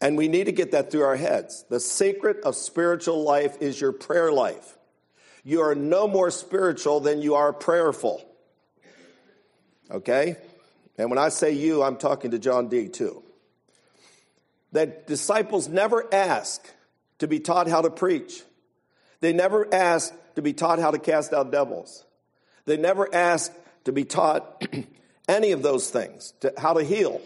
And 0.00 0.16
we 0.16 0.26
need 0.26 0.44
to 0.44 0.52
get 0.52 0.70
that 0.70 0.90
through 0.90 1.02
our 1.02 1.16
heads. 1.16 1.66
The 1.68 1.78
secret 1.78 2.38
of 2.44 2.56
spiritual 2.56 3.22
life 3.22 3.58
is 3.60 3.78
your 3.78 3.92
prayer 3.92 4.32
life. 4.32 4.78
You 5.44 5.60
are 5.60 5.74
no 5.74 6.08
more 6.08 6.30
spiritual 6.30 7.00
than 7.00 7.20
you 7.20 7.34
are 7.34 7.52
prayerful. 7.52 8.26
Okay? 9.90 10.36
And 11.00 11.08
when 11.08 11.18
I 11.18 11.30
say 11.30 11.52
you, 11.52 11.82
I'm 11.82 11.96
talking 11.96 12.32
to 12.32 12.38
John 12.38 12.68
D. 12.68 12.88
too. 12.88 13.22
That 14.72 15.06
disciples 15.06 15.66
never 15.66 16.06
ask 16.12 16.62
to 17.18 17.26
be 17.26 17.40
taught 17.40 17.68
how 17.68 17.82
to 17.82 17.90
preach. 17.90 18.42
They 19.20 19.32
never 19.32 19.72
ask 19.72 20.14
to 20.34 20.42
be 20.42 20.52
taught 20.52 20.78
how 20.78 20.90
to 20.90 20.98
cast 20.98 21.32
out 21.32 21.50
devils. 21.50 22.04
They 22.66 22.76
never 22.76 23.12
ask 23.14 23.52
to 23.84 23.92
be 23.92 24.04
taught 24.04 24.62
any 25.28 25.52
of 25.52 25.62
those 25.62 25.90
things, 25.90 26.34
to, 26.40 26.52
how 26.58 26.74
to 26.74 26.84
heal. 26.84 27.20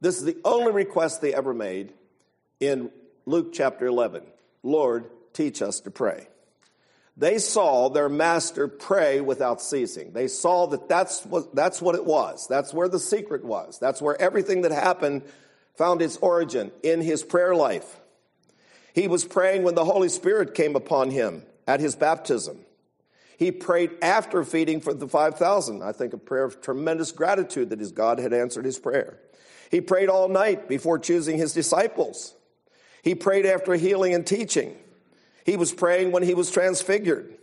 This 0.00 0.18
is 0.18 0.24
the 0.24 0.36
only 0.44 0.72
request 0.72 1.20
they 1.20 1.34
ever 1.34 1.54
made 1.54 1.92
in 2.60 2.90
Luke 3.26 3.52
chapter 3.52 3.86
11. 3.86 4.22
Lord, 4.62 5.10
teach 5.32 5.62
us 5.62 5.80
to 5.80 5.90
pray. 5.90 6.28
They 7.18 7.38
saw 7.38 7.88
their 7.88 8.08
master 8.08 8.68
pray 8.68 9.20
without 9.20 9.60
ceasing. 9.60 10.12
They 10.12 10.28
saw 10.28 10.68
that 10.68 10.88
that's 10.88 11.26
what, 11.26 11.52
that's 11.52 11.82
what 11.82 11.96
it 11.96 12.04
was. 12.04 12.46
That's 12.46 12.72
where 12.72 12.88
the 12.88 13.00
secret 13.00 13.44
was. 13.44 13.80
That's 13.80 14.00
where 14.00 14.20
everything 14.22 14.62
that 14.62 14.70
happened 14.70 15.22
found 15.74 16.00
its 16.00 16.16
origin 16.18 16.70
in 16.84 17.00
his 17.00 17.24
prayer 17.24 17.56
life. 17.56 17.98
He 18.94 19.08
was 19.08 19.24
praying 19.24 19.64
when 19.64 19.74
the 19.74 19.84
Holy 19.84 20.08
Spirit 20.08 20.54
came 20.54 20.76
upon 20.76 21.10
him 21.10 21.42
at 21.66 21.80
his 21.80 21.96
baptism. 21.96 22.58
He 23.36 23.50
prayed 23.50 23.90
after 24.00 24.44
feeding 24.44 24.80
for 24.80 24.94
the 24.94 25.08
5,000. 25.08 25.82
I 25.82 25.90
think 25.90 26.12
a 26.12 26.18
prayer 26.18 26.44
of 26.44 26.60
tremendous 26.60 27.10
gratitude 27.10 27.70
that 27.70 27.80
his 27.80 27.92
God 27.92 28.20
had 28.20 28.32
answered 28.32 28.64
his 28.64 28.78
prayer. 28.78 29.18
He 29.72 29.80
prayed 29.80 30.08
all 30.08 30.28
night 30.28 30.68
before 30.68 31.00
choosing 31.00 31.36
his 31.36 31.52
disciples. 31.52 32.34
He 33.02 33.16
prayed 33.16 33.44
after 33.44 33.74
healing 33.74 34.14
and 34.14 34.26
teaching. 34.26 34.76
He 35.48 35.56
was 35.56 35.72
praying 35.72 36.12
when 36.12 36.22
he 36.22 36.34
was 36.34 36.50
transfigured. 36.50 37.34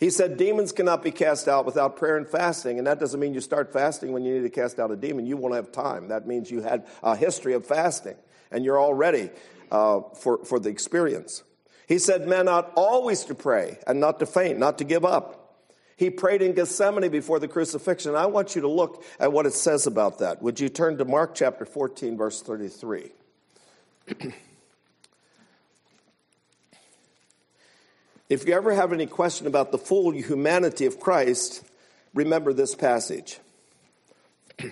He 0.00 0.08
said 0.08 0.38
demons 0.38 0.72
cannot 0.72 1.02
be 1.02 1.10
cast 1.10 1.48
out 1.48 1.66
without 1.66 1.98
prayer 1.98 2.16
and 2.16 2.26
fasting. 2.26 2.78
And 2.78 2.86
that 2.86 2.98
doesn't 2.98 3.20
mean 3.20 3.34
you 3.34 3.42
start 3.42 3.74
fasting 3.74 4.12
when 4.12 4.24
you 4.24 4.32
need 4.32 4.44
to 4.44 4.48
cast 4.48 4.78
out 4.78 4.90
a 4.90 4.96
demon. 4.96 5.26
You 5.26 5.36
won't 5.36 5.54
have 5.54 5.70
time. 5.70 6.08
That 6.08 6.26
means 6.26 6.50
you 6.50 6.62
had 6.62 6.86
a 7.02 7.14
history 7.14 7.52
of 7.52 7.66
fasting 7.66 8.16
and 8.50 8.64
you're 8.64 8.78
all 8.78 8.94
ready 8.94 9.28
uh, 9.70 10.00
for, 10.18 10.42
for 10.46 10.58
the 10.60 10.70
experience. 10.70 11.42
He 11.86 11.98
said, 11.98 12.26
Men 12.26 12.48
ought 12.48 12.72
always 12.74 13.22
to 13.24 13.34
pray 13.34 13.80
and 13.86 14.00
not 14.00 14.18
to 14.20 14.24
faint, 14.24 14.58
not 14.58 14.78
to 14.78 14.84
give 14.84 15.04
up. 15.04 15.66
He 15.98 16.08
prayed 16.08 16.40
in 16.40 16.54
Gethsemane 16.54 17.10
before 17.10 17.38
the 17.38 17.48
crucifixion. 17.48 18.14
I 18.14 18.24
want 18.24 18.54
you 18.54 18.62
to 18.62 18.68
look 18.68 19.04
at 19.20 19.30
what 19.30 19.44
it 19.44 19.52
says 19.52 19.86
about 19.86 20.20
that. 20.20 20.40
Would 20.40 20.58
you 20.58 20.70
turn 20.70 20.96
to 20.96 21.04
Mark 21.04 21.34
chapter 21.34 21.66
14, 21.66 22.16
verse 22.16 22.40
33? 22.40 23.12
If 28.32 28.48
you 28.48 28.54
ever 28.54 28.72
have 28.72 28.94
any 28.94 29.04
question 29.04 29.46
about 29.46 29.72
the 29.72 29.78
full 29.78 30.10
humanity 30.14 30.86
of 30.86 30.98
Christ, 30.98 31.62
remember 32.14 32.54
this 32.54 32.74
passage. 32.74 33.38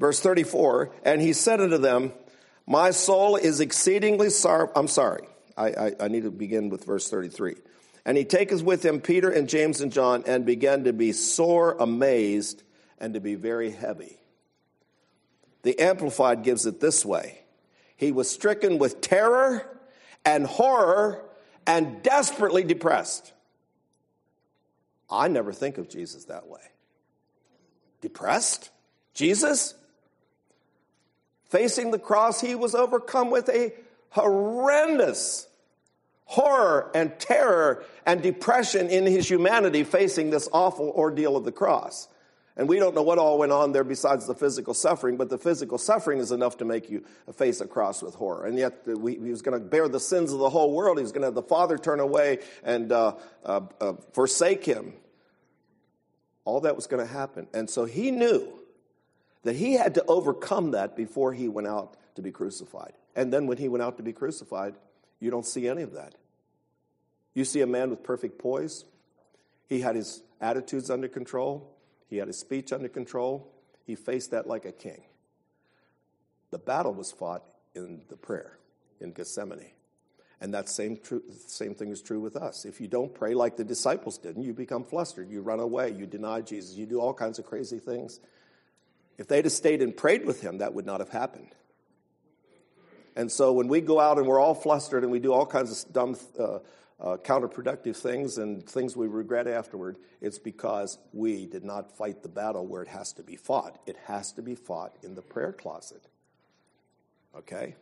Verse 0.00 0.18
34 0.18 0.90
And 1.04 1.20
he 1.20 1.34
said 1.34 1.60
unto 1.60 1.76
them, 1.76 2.14
My 2.66 2.90
soul 2.90 3.36
is 3.36 3.60
exceedingly 3.60 4.30
sorrow. 4.30 4.72
I'm 4.74 4.88
sorry, 4.88 5.24
I, 5.58 5.66
I, 5.66 5.92
I 6.00 6.08
need 6.08 6.22
to 6.22 6.30
begin 6.30 6.70
with 6.70 6.86
verse 6.86 7.10
33. 7.10 7.56
And 8.06 8.16
he 8.16 8.24
taketh 8.24 8.62
with 8.62 8.82
him 8.82 9.02
Peter 9.02 9.28
and 9.28 9.46
James 9.46 9.82
and 9.82 9.92
John 9.92 10.24
and 10.26 10.46
began 10.46 10.84
to 10.84 10.94
be 10.94 11.12
sore 11.12 11.76
amazed 11.78 12.62
and 12.98 13.12
to 13.12 13.20
be 13.20 13.34
very 13.34 13.70
heavy. 13.70 14.16
The 15.64 15.78
Amplified 15.80 16.44
gives 16.44 16.64
it 16.64 16.80
this 16.80 17.04
way 17.04 17.42
He 17.94 18.10
was 18.10 18.30
stricken 18.30 18.78
with 18.78 19.02
terror 19.02 19.76
and 20.24 20.46
horror 20.46 21.24
and 21.66 22.02
desperately 22.02 22.64
depressed. 22.64 23.32
I 25.10 25.28
never 25.28 25.52
think 25.52 25.78
of 25.78 25.88
Jesus 25.88 26.26
that 26.26 26.46
way. 26.46 26.60
Depressed? 28.00 28.70
Jesus? 29.14 29.74
Facing 31.44 31.90
the 31.90 31.98
cross, 31.98 32.40
he 32.40 32.54
was 32.54 32.74
overcome 32.74 33.30
with 33.30 33.48
a 33.48 33.72
horrendous 34.10 35.46
horror 36.24 36.90
and 36.94 37.18
terror 37.18 37.84
and 38.06 38.22
depression 38.22 38.88
in 38.88 39.04
his 39.04 39.28
humanity 39.28 39.82
facing 39.82 40.30
this 40.30 40.48
awful 40.52 40.90
ordeal 40.90 41.36
of 41.36 41.44
the 41.44 41.52
cross. 41.52 42.06
And 42.60 42.68
we 42.68 42.78
don't 42.78 42.94
know 42.94 43.00
what 43.00 43.16
all 43.16 43.38
went 43.38 43.52
on 43.52 43.72
there 43.72 43.84
besides 43.84 44.26
the 44.26 44.34
physical 44.34 44.74
suffering, 44.74 45.16
but 45.16 45.30
the 45.30 45.38
physical 45.38 45.78
suffering 45.78 46.18
is 46.18 46.30
enough 46.30 46.58
to 46.58 46.66
make 46.66 46.90
you 46.90 47.02
face 47.34 47.62
a 47.62 47.66
cross 47.66 48.02
with 48.02 48.14
horror. 48.14 48.44
And 48.44 48.58
yet, 48.58 48.86
we, 48.86 49.14
he 49.14 49.30
was 49.30 49.40
going 49.40 49.58
to 49.58 49.66
bear 49.66 49.88
the 49.88 49.98
sins 49.98 50.30
of 50.30 50.40
the 50.40 50.50
whole 50.50 50.74
world. 50.74 50.98
He 50.98 51.02
was 51.02 51.10
going 51.10 51.22
to 51.22 51.28
have 51.28 51.34
the 51.34 51.42
Father 51.42 51.78
turn 51.78 52.00
away 52.00 52.40
and 52.62 52.92
uh, 52.92 53.14
uh, 53.46 53.62
uh, 53.80 53.94
forsake 54.12 54.62
him. 54.62 54.92
All 56.44 56.60
that 56.60 56.76
was 56.76 56.86
going 56.86 57.02
to 57.02 57.10
happen. 57.10 57.46
And 57.54 57.70
so 57.70 57.86
he 57.86 58.10
knew 58.10 58.46
that 59.44 59.56
he 59.56 59.72
had 59.72 59.94
to 59.94 60.04
overcome 60.04 60.72
that 60.72 60.94
before 60.94 61.32
he 61.32 61.48
went 61.48 61.66
out 61.66 61.96
to 62.16 62.20
be 62.20 62.30
crucified. 62.30 62.92
And 63.16 63.32
then 63.32 63.46
when 63.46 63.56
he 63.56 63.68
went 63.68 63.82
out 63.82 63.96
to 63.96 64.02
be 64.02 64.12
crucified, 64.12 64.74
you 65.18 65.30
don't 65.30 65.46
see 65.46 65.66
any 65.66 65.80
of 65.80 65.94
that. 65.94 66.14
You 67.32 67.46
see 67.46 67.62
a 67.62 67.66
man 67.66 67.88
with 67.88 68.02
perfect 68.02 68.38
poise. 68.38 68.84
He 69.66 69.80
had 69.80 69.96
his 69.96 70.22
attitudes 70.42 70.90
under 70.90 71.08
control. 71.08 71.74
He 72.10 72.16
had 72.16 72.26
his 72.26 72.38
speech 72.38 72.72
under 72.72 72.88
control. 72.88 73.50
He 73.86 73.94
faced 73.94 74.32
that 74.32 74.46
like 74.46 74.64
a 74.64 74.72
king. 74.72 75.02
The 76.50 76.58
battle 76.58 76.92
was 76.92 77.12
fought 77.12 77.44
in 77.74 78.02
the 78.08 78.16
prayer 78.16 78.58
in 79.00 79.12
Gethsemane. 79.12 79.70
And 80.40 80.52
that 80.54 80.68
same, 80.68 80.96
true, 80.96 81.22
same 81.46 81.74
thing 81.74 81.90
is 81.90 82.02
true 82.02 82.18
with 82.18 82.34
us. 82.34 82.64
If 82.64 82.80
you 82.80 82.88
don't 82.88 83.14
pray 83.14 83.34
like 83.34 83.56
the 83.56 83.64
disciples 83.64 84.18
did, 84.18 84.36
you 84.38 84.52
become 84.52 84.84
flustered, 84.84 85.30
you 85.30 85.42
run 85.42 85.60
away, 85.60 85.92
you 85.92 86.06
deny 86.06 86.40
Jesus, 86.40 86.74
you 86.76 86.86
do 86.86 86.98
all 86.98 87.14
kinds 87.14 87.38
of 87.38 87.46
crazy 87.46 87.78
things. 87.78 88.20
If 89.18 89.28
they'd 89.28 89.44
have 89.44 89.52
stayed 89.52 89.82
and 89.82 89.96
prayed 89.96 90.24
with 90.24 90.40
him, 90.40 90.58
that 90.58 90.72
would 90.74 90.86
not 90.86 91.00
have 91.00 91.10
happened. 91.10 91.54
And 93.14 93.30
so 93.30 93.52
when 93.52 93.68
we 93.68 93.82
go 93.82 94.00
out 94.00 94.18
and 94.18 94.26
we're 94.26 94.40
all 94.40 94.54
flustered 94.54 95.02
and 95.02 95.12
we 95.12 95.18
do 95.18 95.32
all 95.32 95.44
kinds 95.44 95.84
of 95.84 95.92
dumb 95.92 96.16
uh, 96.38 96.60
uh, 97.00 97.16
counterproductive 97.16 97.96
things 97.96 98.36
and 98.36 98.68
things 98.68 98.96
we 98.96 99.06
regret 99.06 99.46
afterward, 99.46 99.96
it's 100.20 100.38
because 100.38 100.98
we 101.12 101.46
did 101.46 101.64
not 101.64 101.96
fight 101.96 102.22
the 102.22 102.28
battle 102.28 102.66
where 102.66 102.82
it 102.82 102.88
has 102.88 103.12
to 103.14 103.22
be 103.22 103.36
fought. 103.36 103.80
It 103.86 103.96
has 104.06 104.32
to 104.32 104.42
be 104.42 104.54
fought 104.54 104.96
in 105.02 105.14
the 105.14 105.22
prayer 105.22 105.52
closet. 105.52 106.02
Okay? 107.36 107.74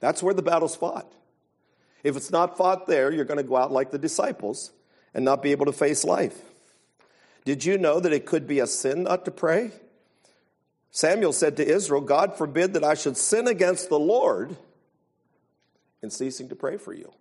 That's 0.00 0.22
where 0.22 0.34
the 0.34 0.42
battle's 0.42 0.74
fought. 0.74 1.12
If 2.02 2.16
it's 2.16 2.30
not 2.30 2.56
fought 2.56 2.86
there, 2.86 3.12
you're 3.12 3.26
going 3.26 3.38
to 3.38 3.44
go 3.44 3.56
out 3.56 3.70
like 3.70 3.90
the 3.90 3.98
disciples 3.98 4.72
and 5.14 5.24
not 5.24 5.42
be 5.42 5.52
able 5.52 5.66
to 5.66 5.72
face 5.72 6.04
life. 6.04 6.40
Did 7.44 7.64
you 7.64 7.76
know 7.76 8.00
that 8.00 8.12
it 8.12 8.24
could 8.24 8.46
be 8.46 8.60
a 8.60 8.66
sin 8.66 9.02
not 9.02 9.24
to 9.26 9.30
pray? 9.30 9.70
Samuel 10.90 11.32
said 11.32 11.56
to 11.56 11.66
Israel, 11.66 12.00
God 12.00 12.36
forbid 12.36 12.74
that 12.74 12.84
I 12.84 12.94
should 12.94 13.16
sin 13.16 13.46
against 13.46 13.88
the 13.88 13.98
Lord 13.98 14.56
in 16.02 16.10
ceasing 16.10 16.48
to 16.48 16.56
pray 16.56 16.76
for 16.76 16.92
you. 16.92 17.12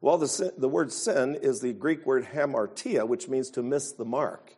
Well, 0.00 0.18
the, 0.18 0.52
the 0.56 0.68
word 0.68 0.92
sin 0.92 1.34
is 1.34 1.60
the 1.60 1.72
Greek 1.72 2.06
word 2.06 2.28
hamartia, 2.32 3.06
which 3.06 3.28
means 3.28 3.50
to 3.50 3.62
miss 3.62 3.92
the 3.92 4.04
mark. 4.04 4.54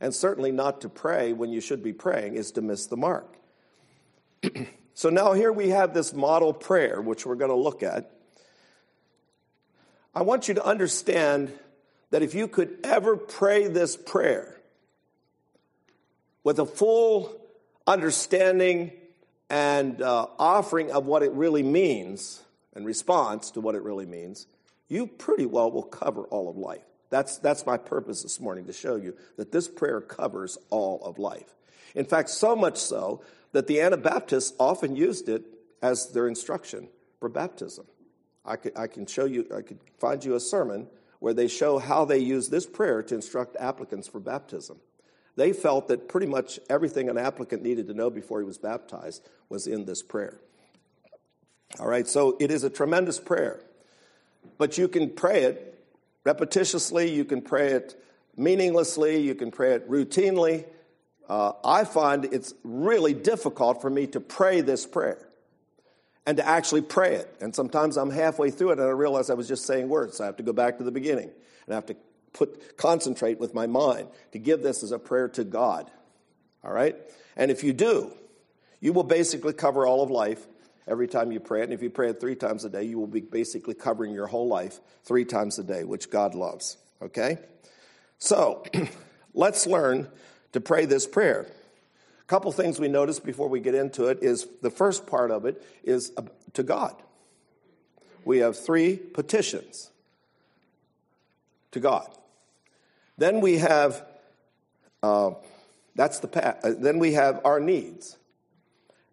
And 0.00 0.14
certainly 0.14 0.52
not 0.52 0.82
to 0.82 0.88
pray 0.88 1.32
when 1.32 1.50
you 1.50 1.60
should 1.60 1.82
be 1.82 1.92
praying 1.92 2.34
is 2.34 2.52
to 2.52 2.60
miss 2.60 2.86
the 2.86 2.96
mark. 2.96 3.36
so 4.94 5.08
now 5.08 5.32
here 5.32 5.52
we 5.52 5.70
have 5.70 5.94
this 5.94 6.12
model 6.12 6.52
prayer, 6.52 7.00
which 7.00 7.24
we're 7.24 7.36
going 7.36 7.50
to 7.50 7.56
look 7.56 7.82
at. 7.82 8.10
I 10.14 10.22
want 10.22 10.48
you 10.48 10.54
to 10.54 10.64
understand 10.64 11.52
that 12.10 12.22
if 12.22 12.34
you 12.34 12.48
could 12.48 12.78
ever 12.84 13.16
pray 13.16 13.66
this 13.66 13.96
prayer 13.96 14.60
with 16.44 16.58
a 16.58 16.66
full 16.66 17.40
understanding 17.86 18.92
and 19.48 20.00
uh, 20.02 20.26
offering 20.38 20.90
of 20.90 21.06
what 21.06 21.22
it 21.22 21.32
really 21.32 21.62
means 21.62 22.42
and 22.74 22.84
response 22.84 23.50
to 23.52 23.60
what 23.60 23.74
it 23.74 23.82
really 23.82 24.06
means, 24.06 24.46
you 24.88 25.06
pretty 25.06 25.46
well 25.46 25.70
will 25.70 25.82
cover 25.82 26.24
all 26.24 26.48
of 26.48 26.56
life. 26.56 26.84
That's, 27.10 27.38
that's 27.38 27.66
my 27.66 27.76
purpose 27.76 28.22
this 28.22 28.40
morning 28.40 28.66
to 28.66 28.72
show 28.72 28.96
you 28.96 29.16
that 29.36 29.52
this 29.52 29.68
prayer 29.68 30.00
covers 30.00 30.58
all 30.70 31.02
of 31.04 31.18
life. 31.18 31.54
In 31.94 32.04
fact, 32.04 32.28
so 32.30 32.56
much 32.56 32.78
so 32.78 33.22
that 33.52 33.66
the 33.66 33.80
Anabaptists 33.80 34.54
often 34.58 34.96
used 34.96 35.28
it 35.28 35.44
as 35.82 36.10
their 36.10 36.28
instruction 36.28 36.88
for 37.20 37.28
baptism. 37.28 37.86
I, 38.44 38.56
could, 38.56 38.76
I 38.76 38.86
can 38.86 39.06
show 39.06 39.24
you, 39.24 39.46
I 39.56 39.62
could 39.62 39.78
find 39.98 40.24
you 40.24 40.34
a 40.34 40.40
sermon 40.40 40.88
where 41.20 41.34
they 41.34 41.48
show 41.48 41.78
how 41.78 42.04
they 42.04 42.18
use 42.18 42.48
this 42.48 42.66
prayer 42.66 43.02
to 43.02 43.14
instruct 43.14 43.56
applicants 43.58 44.08
for 44.08 44.20
baptism. 44.20 44.78
They 45.36 45.52
felt 45.52 45.88
that 45.88 46.08
pretty 46.08 46.26
much 46.26 46.58
everything 46.68 47.08
an 47.08 47.18
applicant 47.18 47.62
needed 47.62 47.88
to 47.88 47.94
know 47.94 48.10
before 48.10 48.40
he 48.40 48.46
was 48.46 48.58
baptized 48.58 49.26
was 49.48 49.66
in 49.66 49.84
this 49.84 50.02
prayer. 50.02 50.40
All 51.78 51.88
right, 51.88 52.06
so 52.06 52.36
it 52.40 52.50
is 52.50 52.64
a 52.64 52.70
tremendous 52.70 53.18
prayer. 53.18 53.60
But 54.58 54.78
you 54.78 54.88
can 54.88 55.10
pray 55.10 55.44
it 55.44 55.72
repetitiously, 56.24 57.12
you 57.12 57.24
can 57.24 57.40
pray 57.40 57.72
it 57.72 57.94
meaninglessly, 58.36 59.20
you 59.20 59.34
can 59.34 59.50
pray 59.50 59.74
it 59.74 59.88
routinely. 59.88 60.64
Uh, 61.28 61.52
I 61.64 61.84
find 61.84 62.24
it's 62.26 62.54
really 62.64 63.14
difficult 63.14 63.80
for 63.80 63.90
me 63.90 64.06
to 64.08 64.20
pray 64.20 64.60
this 64.60 64.86
prayer 64.86 65.26
and 66.26 66.36
to 66.36 66.46
actually 66.46 66.82
pray 66.82 67.14
it. 67.14 67.34
And 67.40 67.54
sometimes 67.54 67.96
I'm 67.96 68.10
halfway 68.10 68.50
through 68.50 68.70
it 68.70 68.78
and 68.78 68.88
I 68.88 68.90
realize 68.90 69.30
I 69.30 69.34
was 69.34 69.48
just 69.48 69.64
saying 69.64 69.88
words. 69.88 70.16
So 70.16 70.24
I 70.24 70.26
have 70.26 70.36
to 70.36 70.42
go 70.42 70.52
back 70.52 70.78
to 70.78 70.84
the 70.84 70.90
beginning 70.90 71.30
and 71.66 71.72
I 71.72 71.74
have 71.74 71.86
to 71.86 71.96
put 72.32 72.76
concentrate 72.76 73.40
with 73.40 73.54
my 73.54 73.66
mind 73.66 74.08
to 74.32 74.38
give 74.38 74.62
this 74.62 74.82
as 74.82 74.92
a 74.92 74.98
prayer 74.98 75.28
to 75.30 75.44
God. 75.44 75.90
All 76.64 76.72
right? 76.72 76.96
And 77.36 77.50
if 77.50 77.64
you 77.64 77.72
do, 77.72 78.12
you 78.80 78.92
will 78.92 79.04
basically 79.04 79.52
cover 79.52 79.86
all 79.86 80.02
of 80.02 80.10
life 80.10 80.46
every 80.86 81.08
time 81.08 81.32
you 81.32 81.40
pray 81.40 81.60
it. 81.60 81.64
And 81.64 81.72
if 81.72 81.82
you 81.82 81.90
pray 81.90 82.10
it 82.10 82.20
three 82.20 82.36
times 82.36 82.64
a 82.64 82.68
day, 82.68 82.84
you 82.84 82.98
will 82.98 83.06
be 83.06 83.20
basically 83.20 83.74
covering 83.74 84.12
your 84.12 84.26
whole 84.26 84.48
life 84.48 84.80
three 85.04 85.24
times 85.24 85.58
a 85.58 85.64
day, 85.64 85.84
which 85.84 86.10
God 86.10 86.34
loves. 86.34 86.76
Okay? 87.02 87.38
So 88.18 88.64
let's 89.34 89.66
learn 89.66 90.08
to 90.52 90.60
pray 90.60 90.86
this 90.86 91.06
prayer. 91.06 91.46
A 92.20 92.24
couple 92.26 92.50
things 92.52 92.80
we 92.80 92.88
notice 92.88 93.20
before 93.20 93.48
we 93.48 93.60
get 93.60 93.74
into 93.74 94.06
it 94.06 94.18
is 94.22 94.46
the 94.62 94.70
first 94.70 95.06
part 95.06 95.30
of 95.30 95.44
it 95.44 95.62
is 95.84 96.12
to 96.54 96.62
God. 96.62 96.94
We 98.24 98.38
have 98.38 98.58
three 98.58 98.96
petitions 98.96 99.90
to 101.70 101.80
God. 101.80 102.08
Then 103.18 103.40
we 103.40 103.58
have 103.58 104.04
uh, 105.02 105.30
that's 105.94 106.20
the 106.20 106.28
past. 106.28 106.64
Uh, 106.64 106.72
then 106.78 106.98
we 106.98 107.12
have 107.12 107.40
our 107.44 107.58
needs, 107.60 108.16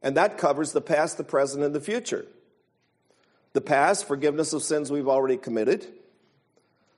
and 0.04 0.18
that 0.18 0.38
covers 0.38 0.74
the 0.74 0.82
past, 0.82 1.18
the 1.18 1.24
present, 1.24 1.63
and 1.63 1.74
the 1.74 1.80
future. 1.80 2.26
The 3.54 3.62
past, 3.62 4.06
forgiveness 4.06 4.52
of 4.52 4.62
sins 4.62 4.92
we've 4.92 5.08
already 5.08 5.38
committed. 5.38 5.88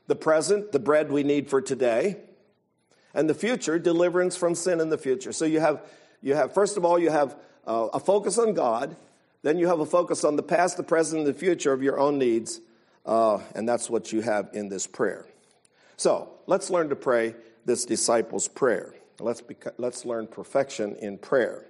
The 0.07 0.15
present, 0.15 0.71
the 0.71 0.79
bread 0.79 1.11
we 1.11 1.23
need 1.23 1.49
for 1.49 1.61
today. 1.61 2.17
And 3.13 3.29
the 3.29 3.35
future, 3.35 3.77
deliverance 3.77 4.35
from 4.35 4.55
sin 4.55 4.81
in 4.81 4.89
the 4.89 4.97
future. 4.97 5.31
So 5.31 5.45
you 5.45 5.59
have, 5.59 5.85
you 6.21 6.33
have 6.33 6.53
first 6.53 6.77
of 6.77 6.83
all, 6.83 6.97
you 6.97 7.11
have 7.11 7.37
uh, 7.67 7.89
a 7.93 7.99
focus 7.99 8.39
on 8.39 8.53
God. 8.53 8.95
Then 9.43 9.59
you 9.59 9.67
have 9.67 9.79
a 9.79 9.85
focus 9.85 10.23
on 10.23 10.35
the 10.35 10.43
past, 10.43 10.75
the 10.75 10.83
present, 10.83 11.25
and 11.25 11.27
the 11.27 11.37
future 11.37 11.71
of 11.71 11.83
your 11.83 11.99
own 11.99 12.17
needs. 12.17 12.59
Uh, 13.05 13.39
and 13.53 13.69
that's 13.69 13.87
what 13.89 14.11
you 14.11 14.21
have 14.21 14.49
in 14.53 14.67
this 14.69 14.87
prayer. 14.87 15.25
So 15.97 16.31
let's 16.47 16.71
learn 16.71 16.89
to 16.89 16.95
pray 16.95 17.35
this 17.65 17.85
disciples' 17.85 18.47
prayer. 18.47 18.95
Let's, 19.19 19.43
let's 19.77 20.05
learn 20.05 20.27
perfection 20.27 20.95
in 20.95 21.19
prayer. 21.19 21.65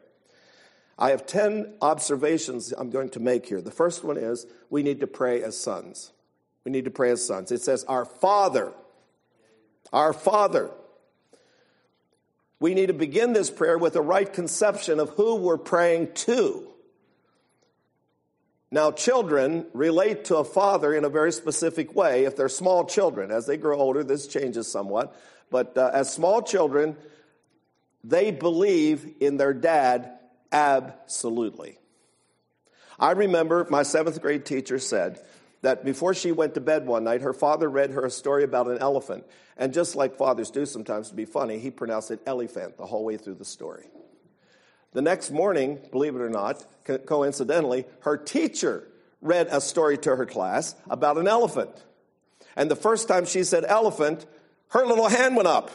I 0.98 1.10
have 1.10 1.26
10 1.26 1.74
observations 1.82 2.72
I'm 2.72 2.90
going 2.90 3.10
to 3.10 3.20
make 3.20 3.46
here. 3.46 3.62
The 3.62 3.72
first 3.72 4.04
one 4.04 4.18
is 4.18 4.46
we 4.70 4.82
need 4.82 5.02
to 5.02 5.08
pray 5.08 5.44
as 5.44 5.58
sons. 5.58 6.12
We 6.64 6.72
need 6.72 6.86
to 6.86 6.92
pray 6.92 7.12
as 7.12 7.26
sons. 7.26 7.52
It 7.52 7.62
says, 7.62 7.84
Our 7.84 8.06
Father, 8.06 8.74
our 9.92 10.14
Father. 10.14 10.72
We 12.60 12.74
need 12.74 12.88
to 12.88 12.94
begin 12.94 13.34
this 13.34 13.52
prayer 13.52 13.78
with 13.78 13.98
a 13.98 14.02
right 14.02 14.32
conception 14.32 15.00
of 15.00 15.10
who 15.10 15.36
we're 15.36 15.58
praying 15.58 16.14
to. 16.14 16.66
Now, 18.72 18.92
children 18.92 19.68
relate 19.74 20.26
to 20.26 20.38
a 20.38 20.44
father 20.44 20.94
in 20.94 21.04
a 21.06 21.10
very 21.10 21.32
specific 21.32 21.94
way 21.94 22.24
if 22.24 22.36
they're 22.36 22.50
small 22.50 22.86
children. 22.86 23.30
As 23.30 23.46
they 23.46 23.58
grow 23.58 23.78
older, 23.78 24.04
this 24.04 24.28
changes 24.28 24.72
somewhat. 24.72 25.16
But 25.52 25.78
uh, 25.78 25.92
as 25.94 26.12
small 26.12 26.42
children, 26.42 26.96
they 28.04 28.32
believe 28.32 29.16
in 29.20 29.38
their 29.38 29.54
dad 29.54 30.18
absolutely. 30.52 31.78
I 33.00 33.12
remember 33.12 33.68
my 33.70 33.84
seventh 33.84 34.22
grade 34.22 34.46
teacher 34.46 34.80
said 34.80 35.20
that 35.62 35.84
before 35.84 36.14
she 36.14 36.32
went 36.32 36.54
to 36.54 36.62
bed 36.62 36.86
one 36.86 37.04
night, 37.04 37.22
her 37.22 37.34
father 37.34 37.70
read 37.70 37.92
her 37.92 38.06
a 38.06 38.12
story 38.12 38.44
about 38.44 38.68
an 38.68 38.78
elephant. 38.78 39.26
And 39.58 39.74
just 39.74 39.96
like 39.96 40.18
fathers 40.18 40.52
do 40.52 40.66
sometimes 40.66 41.10
to 41.10 41.16
be 41.16 41.26
funny, 41.26 41.60
he 41.60 41.72
pronounced 41.72 42.12
it 42.12 42.22
elephant 42.26 42.78
the 42.78 42.86
whole 42.86 43.04
way 43.04 43.18
through 43.18 43.36
the 43.36 43.46
story. 43.46 43.86
The 44.94 45.02
next 45.02 45.32
morning, 45.32 45.80
believe 45.92 46.16
it 46.16 46.22
or 46.22 46.30
not, 46.30 46.66
coincidentally, 47.06 47.86
her 48.02 48.16
teacher 48.16 48.88
read 49.22 49.48
a 49.52 49.60
story 49.60 49.98
to 49.98 50.16
her 50.16 50.26
class 50.26 50.76
about 50.90 51.18
an 51.18 51.28
elephant. 51.28 51.72
And 52.56 52.72
the 52.72 52.76
first 52.76 53.08
time 53.08 53.26
she 53.26 53.44
said 53.44 53.66
elephant, 53.68 54.26
her 54.70 54.86
little 54.86 55.10
hand 55.10 55.36
went 55.36 55.48
up. 55.48 55.72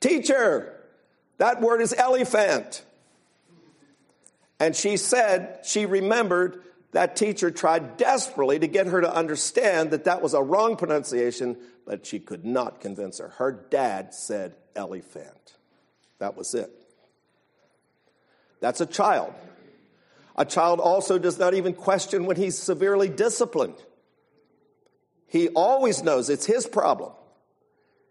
Teacher, 0.00 0.74
that 1.36 1.60
word 1.60 1.80
is 1.80 1.92
elephant. 1.92 2.84
And 4.60 4.74
she 4.74 4.96
said 4.96 5.60
she 5.64 5.86
remembered 5.86 6.62
that 6.92 7.16
teacher 7.16 7.50
tried 7.50 7.96
desperately 7.96 8.58
to 8.58 8.66
get 8.66 8.86
her 8.86 9.00
to 9.00 9.14
understand 9.14 9.90
that 9.90 10.04
that 10.04 10.22
was 10.22 10.34
a 10.34 10.42
wrong 10.42 10.76
pronunciation, 10.76 11.56
but 11.86 12.06
she 12.06 12.18
could 12.18 12.44
not 12.44 12.80
convince 12.80 13.18
her. 13.18 13.28
Her 13.28 13.52
dad 13.52 14.14
said 14.14 14.54
elephant. 14.74 15.56
That 16.18 16.36
was 16.36 16.54
it. 16.54 16.70
That's 18.60 18.80
a 18.80 18.86
child. 18.86 19.34
A 20.36 20.44
child 20.44 20.80
also 20.80 21.18
does 21.18 21.38
not 21.38 21.54
even 21.54 21.74
question 21.74 22.24
when 22.24 22.36
he's 22.36 22.56
severely 22.56 23.08
disciplined. 23.08 23.80
He 25.26 25.48
always 25.48 26.02
knows 26.02 26.30
it's 26.30 26.46
his 26.46 26.66
problem. 26.66 27.12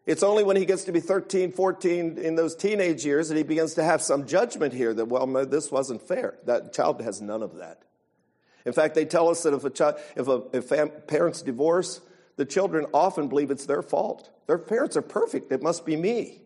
It's 0.08 0.24
only 0.24 0.46
when 0.46 0.56
he 0.56 0.65
gets 0.65 0.86
to 0.86 0.93
be 0.93 1.02
13, 1.02 1.52
14 1.52 2.17
in 2.17 2.36
those 2.36 2.56
teenage 2.56 3.06
years 3.06 3.28
that 3.28 3.36
he 3.36 3.43
begins 3.43 3.74
to 3.74 3.84
have 3.84 4.02
some 4.02 4.26
judgment 4.26 4.74
here 4.74 4.93
that, 4.93 5.10
well, 5.10 5.28
this 5.46 5.70
wasn't 5.70 6.02
fair. 6.02 6.39
That 6.46 6.72
child 6.72 7.02
has 7.02 7.22
none 7.22 7.43
of 7.43 7.58
that. 7.58 7.84
In 8.65 8.72
fact, 8.72 8.96
they 8.96 9.04
tell 9.04 9.28
us 9.28 9.43
that 9.43 9.54
if 9.54 9.65
a 9.65 9.70
child, 9.70 9.96
if, 10.15 10.30
a, 10.30 10.43
if 10.54 11.08
parents 11.08 11.41
divorce, 11.41 12.00
the 12.38 12.46
children 12.46 12.86
often 12.93 13.28
believe 13.28 13.52
it's 13.52 13.65
their 13.65 13.82
fault. 13.82 14.30
Their 14.48 14.58
parents 14.58 14.96
are 14.96 15.02
perfect. 15.02 15.52
It 15.52 15.62
must 15.62 15.86
be 15.86 15.98
me. 15.98 16.41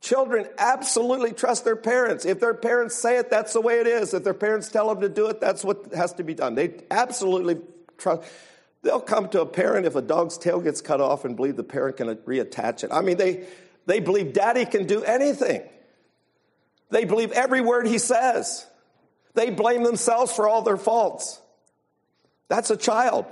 Children 0.00 0.48
absolutely 0.58 1.32
trust 1.32 1.64
their 1.64 1.76
parents. 1.76 2.26
If 2.26 2.40
their 2.40 2.54
parents 2.54 2.96
say 2.96 3.18
it, 3.18 3.30
that's 3.30 3.52
the 3.52 3.60
way 3.60 3.78
it 3.78 3.86
is. 3.86 4.14
If 4.14 4.24
their 4.24 4.34
parents 4.34 4.68
tell 4.68 4.88
them 4.88 5.00
to 5.00 5.08
do 5.08 5.28
it, 5.28 5.40
that's 5.40 5.64
what 5.64 5.94
has 5.94 6.12
to 6.14 6.24
be 6.24 6.34
done. 6.34 6.56
They 6.56 6.74
absolutely 6.90 7.58
trust. 7.98 8.28
They'll 8.84 9.00
come 9.00 9.30
to 9.30 9.40
a 9.40 9.46
parent 9.46 9.86
if 9.86 9.96
a 9.96 10.02
dog's 10.02 10.36
tail 10.36 10.60
gets 10.60 10.82
cut 10.82 11.00
off 11.00 11.24
and 11.24 11.36
believe 11.36 11.56
the 11.56 11.64
parent 11.64 11.96
can 11.96 12.14
reattach 12.16 12.84
it. 12.84 12.90
I 12.92 13.00
mean, 13.00 13.16
they, 13.16 13.46
they 13.86 13.98
believe 13.98 14.34
daddy 14.34 14.66
can 14.66 14.86
do 14.86 15.02
anything. 15.02 15.62
They 16.90 17.06
believe 17.06 17.32
every 17.32 17.62
word 17.62 17.86
he 17.86 17.98
says. 17.98 18.66
They 19.32 19.50
blame 19.50 19.82
themselves 19.84 20.32
for 20.32 20.46
all 20.46 20.60
their 20.60 20.76
faults. 20.76 21.40
That's 22.48 22.70
a 22.70 22.76
child. 22.76 23.24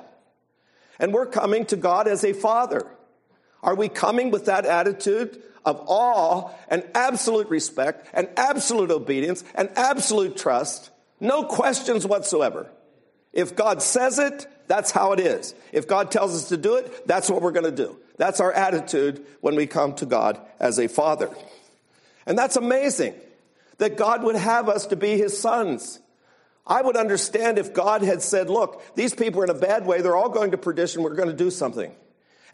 And 0.99 1.13
we're 1.13 1.27
coming 1.27 1.67
to 1.67 1.77
God 1.77 2.09
as 2.09 2.25
a 2.25 2.33
father. 2.33 2.87
Are 3.63 3.75
we 3.75 3.91
coming 3.91 4.31
with 4.31 4.47
that 4.47 4.65
attitude 4.65 5.43
of 5.67 5.85
awe 5.87 6.51
and 6.69 6.83
absolute 6.95 7.49
respect 7.49 8.09
and 8.15 8.29
absolute 8.39 8.91
obedience 8.91 9.45
and 9.55 9.69
absolute 9.77 10.37
trust? 10.37 10.91
No 11.21 11.45
questions 11.45 12.07
whatsoever. 12.07 12.71
If 13.33 13.55
God 13.55 13.83
says 13.83 14.19
it, 14.19 14.47
that's 14.73 14.91
how 14.91 15.13
it 15.13 15.21
is. 15.21 15.55
If 15.71 15.87
God 15.87 16.11
tells 16.11 16.35
us 16.35 16.49
to 16.49 16.57
do 16.57 16.77
it, 16.77 17.07
that's 17.07 17.29
what 17.29 17.43
we're 17.43 17.53
going 17.53 17.67
to 17.67 17.71
do. 17.71 17.99
That's 18.17 18.41
our 18.41 18.51
attitude 18.51 19.23
when 19.43 19.55
we 19.55 19.67
come 19.67 19.95
to 19.97 20.07
God 20.07 20.41
as 20.59 20.79
a 20.79 20.89
father. 20.89 21.29
And 22.25 22.39
that's 22.39 22.57
amazing 22.57 23.15
that 23.77 23.99
God 23.99 24.23
would 24.23 24.35
have 24.35 24.71
us 24.71 24.87
to 24.87 24.97
be 24.97 25.19
his 25.19 25.39
sons. 25.39 26.01
I 26.67 26.81
would 26.81 26.97
understand 26.97 27.59
if 27.59 27.75
God 27.75 28.01
had 28.01 28.23
said, 28.23 28.49
look, 28.49 28.83
these 28.95 29.15
people 29.15 29.43
are 29.43 29.45
in 29.45 29.51
a 29.51 29.55
bad 29.55 29.85
way. 29.85 30.01
They're 30.01 30.17
all 30.17 30.31
going 30.31 30.53
to 30.53 30.57
perdition. 30.57 31.03
We're 31.03 31.17
going 31.17 31.29
to 31.29 31.35
do 31.35 31.51
something. 31.51 31.95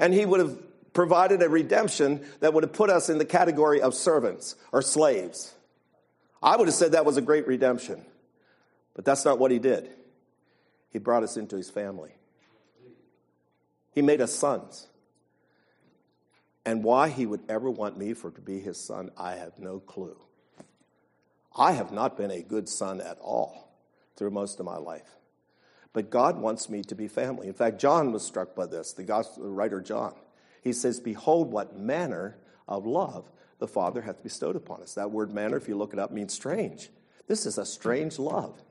And 0.00 0.12
he 0.12 0.26
would 0.26 0.40
have 0.40 0.59
provided 0.92 1.40
a 1.40 1.48
redemption 1.48 2.26
that 2.40 2.52
would 2.52 2.64
have 2.64 2.72
put 2.72 2.90
us 2.90 3.09
in 3.09 3.18
the 3.18 3.26
category 3.26 3.81
of 3.81 3.94
servants 3.94 4.57
or 4.72 4.83
slaves. 4.83 5.54
I 6.42 6.57
would 6.57 6.66
have 6.66 6.74
said 6.74 6.92
that 6.92 7.07
was 7.07 7.16
a 7.16 7.22
great 7.22 7.46
redemption. 7.46 8.04
But 8.94 9.04
that's 9.04 9.24
not 9.24 9.38
what 9.38 9.52
he 9.52 9.61
did. 9.61 9.88
He 10.90 10.98
brought 10.98 11.22
us 11.22 11.37
into 11.37 11.57
his 11.57 11.70
family. 11.70 12.12
He 13.94 14.03
made 14.03 14.20
us 14.20 14.35
sons. 14.35 14.87
And 16.64 16.85
why 16.85 17.09
he 17.09 17.27
would 17.27 17.42
ever 17.48 17.70
want 17.70 17.96
me 17.96 18.14
for 18.14 18.31
to 18.31 18.40
be 18.40 18.61
his 18.61 18.79
son, 18.79 19.11
I 19.16 19.37
have 19.37 19.59
no 19.59 19.81
clue. 19.81 20.18
I 21.57 21.72
have 21.72 21.92
not 21.92 22.16
been 22.16 22.31
a 22.31 22.42
good 22.42 22.68
son 22.68 23.01
at 23.01 23.18
all 23.20 23.72
through 24.16 24.31
most 24.31 24.61
of 24.61 24.66
my 24.66 24.77
life. 24.77 25.16
But 25.92 26.11
God 26.11 26.38
wants 26.38 26.68
me 26.68 26.83
to 26.85 26.94
be 26.94 27.09
family. 27.09 27.48
In 27.48 27.55
fact, 27.55 27.81
John 27.81 28.12
was 28.12 28.24
struck 28.24 28.55
by 28.55 28.66
this, 28.66 28.92
the 28.92 29.03
gospel 29.03 29.48
writer 29.48 29.81
John. 29.81 30.14
He 30.62 30.72
says, 30.72 31.01
Behold, 31.01 31.51
what 31.51 31.79
manner 31.79 32.37
of 32.68 32.87
love 32.87 33.31
the 33.59 33.66
Father 33.66 34.03
hath 34.03 34.22
bestowed 34.22 34.57
upon 34.57 34.83
us. 34.83 34.94
That 34.94 35.11
word 35.11 35.33
manner, 35.33 35.57
if 35.57 35.68
you 35.68 35.77
look 35.77 35.92
it 35.92 35.98
up, 35.98 36.11
means 36.11 36.33
strange. 36.33 36.90
This 37.27 37.46
is 37.46 37.59
a 37.59 37.66
strange 37.66 38.18
love 38.18 38.62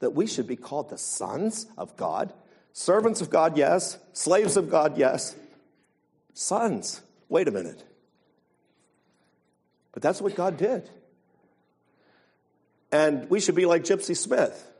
that 0.00 0.10
we 0.10 0.26
should 0.26 0.46
be 0.46 0.56
called 0.56 0.90
the 0.90 0.98
sons 0.98 1.66
of 1.78 1.96
God. 1.96 2.32
Servants 2.72 3.20
of 3.20 3.30
God, 3.30 3.56
yes. 3.56 3.98
Slaves 4.12 4.56
of 4.56 4.70
God, 4.70 4.98
yes. 4.98 5.34
Sons. 6.34 7.00
Wait 7.28 7.48
a 7.48 7.50
minute. 7.50 7.82
But 9.92 10.02
that's 10.02 10.20
what 10.20 10.34
God 10.34 10.56
did. 10.56 10.90
And 12.90 13.28
we 13.30 13.40
should 13.40 13.54
be 13.54 13.66
like 13.66 13.84
Gypsy 13.84 14.16
Smith, 14.16 14.70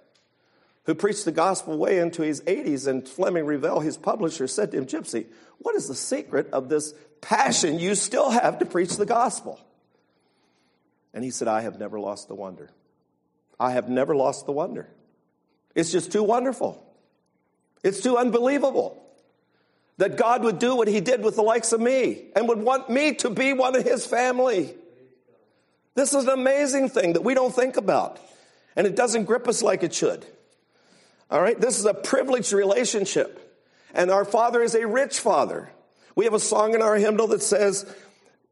who 0.84 0.94
preached 0.94 1.24
the 1.24 1.32
gospel 1.32 1.78
way 1.78 1.98
into 1.98 2.22
his 2.22 2.42
80s. 2.42 2.86
And 2.86 3.08
Fleming 3.08 3.46
Revell, 3.46 3.80
his 3.80 3.96
publisher, 3.96 4.46
said 4.46 4.72
to 4.72 4.78
him, 4.78 4.86
Gypsy, 4.86 5.26
what 5.58 5.74
is 5.74 5.88
the 5.88 5.94
secret 5.94 6.50
of 6.52 6.68
this 6.68 6.94
passion 7.20 7.78
you 7.78 7.94
still 7.94 8.30
have 8.30 8.58
to 8.58 8.66
preach 8.66 8.96
the 8.96 9.06
gospel? 9.06 9.60
And 11.12 11.24
he 11.24 11.30
said, 11.30 11.48
I 11.48 11.60
have 11.62 11.78
never 11.78 11.98
lost 11.98 12.28
the 12.28 12.34
wonder. 12.34 12.70
I 13.58 13.70
have 13.70 13.88
never 13.88 14.16
lost 14.16 14.46
the 14.46 14.52
wonder. 14.52 14.88
It's 15.74 15.90
just 15.90 16.12
too 16.12 16.22
wonderful. 16.22 16.82
It's 17.82 18.00
too 18.00 18.16
unbelievable 18.16 19.00
that 19.98 20.16
God 20.16 20.42
would 20.42 20.58
do 20.58 20.74
what 20.74 20.88
he 20.88 21.00
did 21.00 21.22
with 21.22 21.36
the 21.36 21.42
likes 21.42 21.72
of 21.72 21.80
me 21.80 22.24
and 22.34 22.48
would 22.48 22.58
want 22.58 22.90
me 22.90 23.14
to 23.16 23.30
be 23.30 23.52
one 23.52 23.76
of 23.76 23.84
his 23.84 24.06
family. 24.06 24.74
This 25.94 26.14
is 26.14 26.24
an 26.24 26.30
amazing 26.30 26.88
thing 26.88 27.12
that 27.12 27.22
we 27.22 27.34
don't 27.34 27.54
think 27.54 27.76
about, 27.76 28.18
and 28.74 28.86
it 28.86 28.96
doesn't 28.96 29.24
grip 29.24 29.46
us 29.46 29.62
like 29.62 29.82
it 29.82 29.94
should. 29.94 30.26
All 31.30 31.40
right? 31.40 31.60
This 31.60 31.78
is 31.78 31.84
a 31.84 31.94
privileged 31.94 32.52
relationship, 32.52 33.62
and 33.94 34.10
our 34.10 34.24
Father 34.24 34.62
is 34.62 34.74
a 34.74 34.86
rich 34.86 35.20
Father. 35.20 35.70
We 36.16 36.24
have 36.24 36.34
a 36.34 36.40
song 36.40 36.74
in 36.74 36.82
our 36.82 36.96
hymnal 36.96 37.28
that 37.28 37.42
says, 37.42 37.86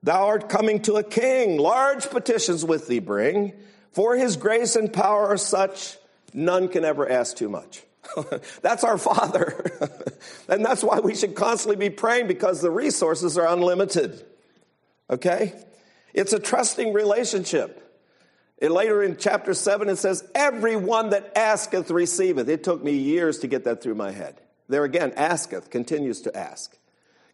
Thou 0.04 0.26
art 0.26 0.48
coming 0.48 0.82
to 0.82 0.94
a 0.94 1.04
king, 1.04 1.58
large 1.58 2.10
petitions 2.10 2.64
with 2.64 2.86
thee 2.86 2.98
bring, 2.98 3.52
for 3.92 4.16
his 4.16 4.36
grace 4.36 4.76
and 4.76 4.92
power 4.92 5.28
are 5.28 5.36
such, 5.36 5.96
none 6.32 6.68
can 6.68 6.84
ever 6.84 7.08
ask 7.08 7.36
too 7.36 7.48
much. 7.48 7.82
that's 8.62 8.84
our 8.84 8.98
Father. 8.98 9.64
and 10.48 10.64
that's 10.64 10.82
why 10.82 11.00
we 11.00 11.14
should 11.14 11.34
constantly 11.34 11.76
be 11.76 11.94
praying 11.94 12.26
because 12.26 12.60
the 12.60 12.70
resources 12.70 13.38
are 13.38 13.46
unlimited. 13.46 14.24
Okay? 15.08 15.52
It's 16.14 16.32
a 16.32 16.38
trusting 16.38 16.92
relationship. 16.92 17.78
And 18.60 18.72
later 18.72 19.02
in 19.02 19.16
chapter 19.16 19.54
7, 19.54 19.88
it 19.88 19.96
says, 19.96 20.28
Everyone 20.34 21.10
that 21.10 21.36
asketh 21.36 21.90
receiveth. 21.90 22.48
It 22.48 22.62
took 22.62 22.82
me 22.82 22.92
years 22.92 23.40
to 23.40 23.48
get 23.48 23.64
that 23.64 23.82
through 23.82 23.96
my 23.96 24.12
head. 24.12 24.40
There 24.68 24.84
again, 24.84 25.12
asketh, 25.16 25.70
continues 25.70 26.22
to 26.22 26.36
ask, 26.36 26.76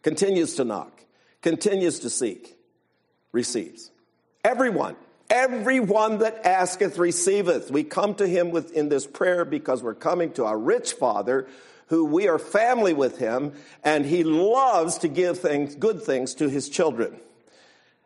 continues 0.01 0.55
to 0.55 0.65
knock, 0.65 1.05
continues 1.41 1.99
to 1.99 2.09
seek, 2.09 2.57
receives. 3.31 3.91
Everyone. 4.43 4.95
Everyone 5.29 6.19
that 6.19 6.45
asketh 6.45 6.97
receiveth. 6.97 7.69
We 7.69 7.83
come 7.83 8.15
to 8.15 8.27
him 8.27 8.55
in 8.73 8.89
this 8.89 9.05
prayer 9.05 9.45
because 9.45 9.83
we're 9.83 9.93
coming 9.93 10.33
to 10.33 10.45
our 10.45 10.57
rich 10.57 10.93
Father 10.93 11.47
who 11.87 12.05
we 12.05 12.27
are 12.27 12.39
family 12.39 12.93
with 12.93 13.17
him 13.17 13.53
and 13.83 14.05
he 14.05 14.23
loves 14.23 14.99
to 14.99 15.07
give 15.07 15.39
things, 15.39 15.75
good 15.75 16.01
things 16.01 16.35
to 16.35 16.47
his 16.49 16.69
children. 16.69 17.19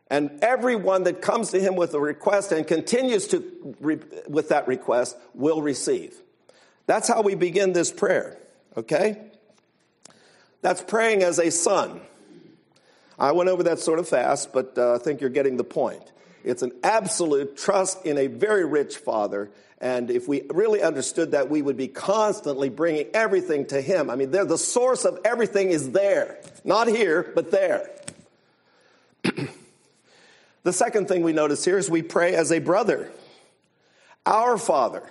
And 0.09 0.39
everyone 0.41 1.03
that 1.03 1.21
comes 1.21 1.51
to 1.51 1.59
him 1.59 1.75
with 1.75 1.93
a 1.93 1.99
request 1.99 2.51
and 2.51 2.65
continues 2.67 3.27
to 3.29 3.75
re- 3.79 3.99
with 4.27 4.49
that 4.49 4.67
request 4.67 5.17
will 5.33 5.61
receive. 5.61 6.15
That's 6.85 7.07
how 7.07 7.21
we 7.21 7.35
begin 7.35 7.73
this 7.73 7.91
prayer, 7.91 8.37
okay? 8.77 9.21
That's 10.61 10.81
praying 10.81 11.23
as 11.23 11.39
a 11.39 11.51
son. 11.51 12.01
I 13.17 13.31
went 13.31 13.49
over 13.49 13.63
that 13.63 13.79
sort 13.79 13.99
of 13.99 14.07
fast, 14.07 14.53
but 14.53 14.77
uh, 14.77 14.95
I 14.95 14.97
think 14.97 15.21
you're 15.21 15.29
getting 15.29 15.57
the 15.57 15.63
point. 15.63 16.11
It's 16.43 16.61
an 16.61 16.71
absolute 16.83 17.57
trust 17.57 18.05
in 18.05 18.17
a 18.17 18.27
very 18.27 18.65
rich 18.65 18.97
Father. 18.97 19.49
And 19.79 20.09
if 20.09 20.27
we 20.27 20.43
really 20.49 20.81
understood 20.81 21.31
that, 21.31 21.49
we 21.49 21.61
would 21.61 21.77
be 21.77 21.87
constantly 21.87 22.69
bringing 22.69 23.07
everything 23.13 23.65
to 23.67 23.81
Him. 23.81 24.09
I 24.09 24.15
mean, 24.15 24.31
the 24.31 24.57
source 24.57 25.05
of 25.05 25.19
everything 25.25 25.69
is 25.69 25.91
there. 25.91 26.39
Not 26.63 26.87
here, 26.87 27.31
but 27.35 27.51
there. 27.51 27.89
the 30.63 30.73
second 30.73 31.07
thing 31.07 31.23
we 31.23 31.33
notice 31.33 31.63
here 31.65 31.77
is 31.77 31.89
we 31.89 32.01
pray 32.01 32.35
as 32.35 32.51
a 32.51 32.59
brother. 32.59 33.11
Our 34.25 34.57
Father. 34.57 35.03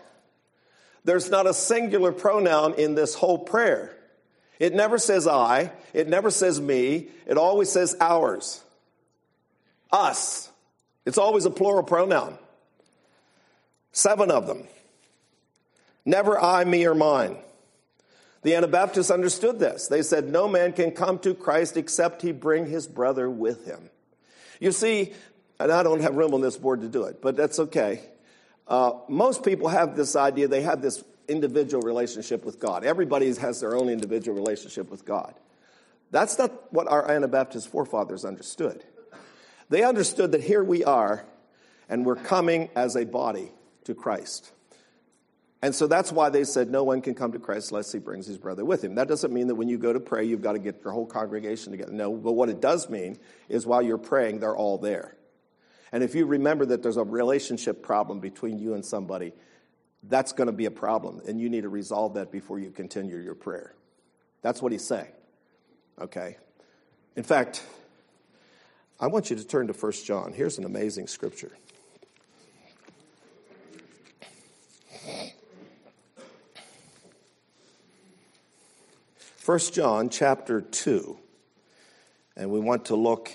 There's 1.05 1.31
not 1.31 1.47
a 1.47 1.55
singular 1.55 2.13
pronoun 2.13 2.75
in 2.75 2.95
this 2.95 3.15
whole 3.15 3.39
prayer. 3.39 3.97
It 4.59 4.73
never 4.75 4.99
says 4.99 5.27
I, 5.27 5.73
it 5.93 6.09
never 6.09 6.31
says 6.31 6.61
me, 6.61 7.09
it 7.27 7.37
always 7.37 7.71
says 7.71 7.97
ours. 8.01 8.63
Us. 9.91 10.52
It's 11.05 11.19
always 11.19 11.45
a 11.45 11.51
plural 11.51 11.83
pronoun. 11.83 12.39
Seven 13.93 14.31
of 14.31 14.47
them. 14.47 14.67
Never 16.05 16.41
I, 16.41 16.65
me, 16.65 16.87
or 16.87 16.95
mine. 16.95 17.37
The 18.43 18.55
Anabaptists 18.57 19.11
understood 19.11 19.59
this. 19.59 19.87
They 19.87 20.03
said, 20.03 20.29
No 20.29 20.49
man 20.49 20.73
can 20.73 20.91
come 20.91 21.19
to 21.21 21.35
Christ 21.35 21.77
except 21.77 22.23
he 22.23 22.33
bring 22.33 22.67
his 22.67 22.89
brother 22.89 23.31
with 23.31 23.67
him. 23.67 23.91
You 24.59 24.73
see, 24.73 25.13
and 25.61 25.71
I 25.71 25.83
don't 25.83 26.01
have 26.01 26.17
room 26.17 26.35
on 26.35 26.41
this 26.41 26.57
board 26.57 26.81
to 26.81 26.89
do 26.89 27.05
it, 27.05 27.23
but 27.23 27.37
that's 27.37 27.59
okay. 27.59 28.01
Uh, 28.67 28.93
most 29.09 29.45
people 29.45 29.69
have 29.69 29.97
this 29.97 30.17
idea, 30.17 30.49
they 30.49 30.63
have 30.63 30.83
this 30.83 31.05
individual 31.29 31.83
relationship 31.83 32.45
with 32.45 32.59
God. 32.59 32.85
Everybody 32.85 33.33
has 33.35 33.61
their 33.61 33.77
own 33.77 33.89
individual 33.89 34.37
relationship 34.37 34.91
with 34.91 35.05
God. 35.05 35.35
That's 36.11 36.39
not 36.39 36.73
what 36.73 36.89
our 36.89 37.11
Anabaptist 37.11 37.69
forefathers 37.69 38.25
understood. 38.25 38.85
They 39.69 39.83
understood 39.83 40.33
that 40.33 40.43
here 40.43 40.63
we 40.63 40.85
are, 40.85 41.25
and 41.89 42.05
we're 42.05 42.17
coming 42.17 42.71
as 42.75 42.97
a 42.97 43.05
body 43.05 43.51
to 43.85 43.95
Christ. 43.95 44.53
And 45.63 45.73
so 45.75 45.87
that's 45.87 46.11
why 46.11 46.29
they 46.29 46.43
said 46.43 46.71
no 46.71 46.83
one 46.83 47.01
can 47.03 47.15
come 47.15 47.33
to 47.33 47.39
Christ 47.39 47.71
unless 47.71 47.93
he 47.93 48.01
brings 48.01 48.27
his 48.27 48.37
brother 48.37 48.65
with 48.65 48.83
him. 48.83 48.97
That 48.97 49.07
doesn't 49.07 49.33
mean 49.33 49.47
that 49.47 49.55
when 49.55 49.69
you 49.69 49.79
go 49.79 49.93
to 49.93 50.01
pray, 50.01 50.25
you've 50.25 50.43
got 50.43 50.53
to 50.53 50.59
get 50.59 50.83
your 50.83 50.93
whole 50.93 51.07
congregation 51.07 51.71
together. 51.71 51.93
No, 51.93 52.13
but 52.13 52.33
what 52.33 52.49
it 52.49 52.61
does 52.61 52.91
mean 52.91 53.17
is 53.49 53.65
while 53.65 53.81
you're 53.81 53.97
praying, 53.97 54.41
they're 54.41 54.57
all 54.57 54.79
there. 54.79 55.17
And 55.93 56.03
if 56.03 56.17
you 56.17 56.27
remember 56.27 56.67
that 56.67 56.83
there's 56.83 56.97
a 56.97 57.05
relationship 57.05 57.83
problem 57.83 58.19
between 58.19 58.59
you 58.59 58.75
and 58.75 58.85
somebody, 58.85 59.33
that's 60.03 60.33
going 60.33 60.49
to 60.49 60.53
be 60.53 60.65
a 60.65 60.71
problem. 60.71 61.21
And 61.29 61.41
you 61.41 61.49
need 61.49 61.61
to 61.61 61.69
resolve 61.69 62.15
that 62.15 62.33
before 62.33 62.59
you 62.59 62.71
continue 62.71 63.19
your 63.19 63.37
prayer. 63.37 63.75
That's 64.41 64.61
what 64.61 64.73
he's 64.73 64.85
saying. 64.85 65.13
Okay? 66.01 66.39
In 67.15 67.23
fact, 67.23 67.63
I 69.03 69.09
want 69.09 69.31
you 69.31 69.37
to 69.37 69.45
turn 69.45 69.67
to 69.67 69.73
1 69.73 69.93
John. 70.05 70.33
Here's 70.33 70.59
an 70.59 70.65
amazing 70.65 71.09
scripture. 71.09 71.51
First 79.17 79.75
John 79.75 80.09
chapter 80.09 80.61
2. 80.61 81.19
And 82.37 82.53
we 82.53 82.61
want 82.61 82.85
to 82.87 82.95
look 82.95 83.33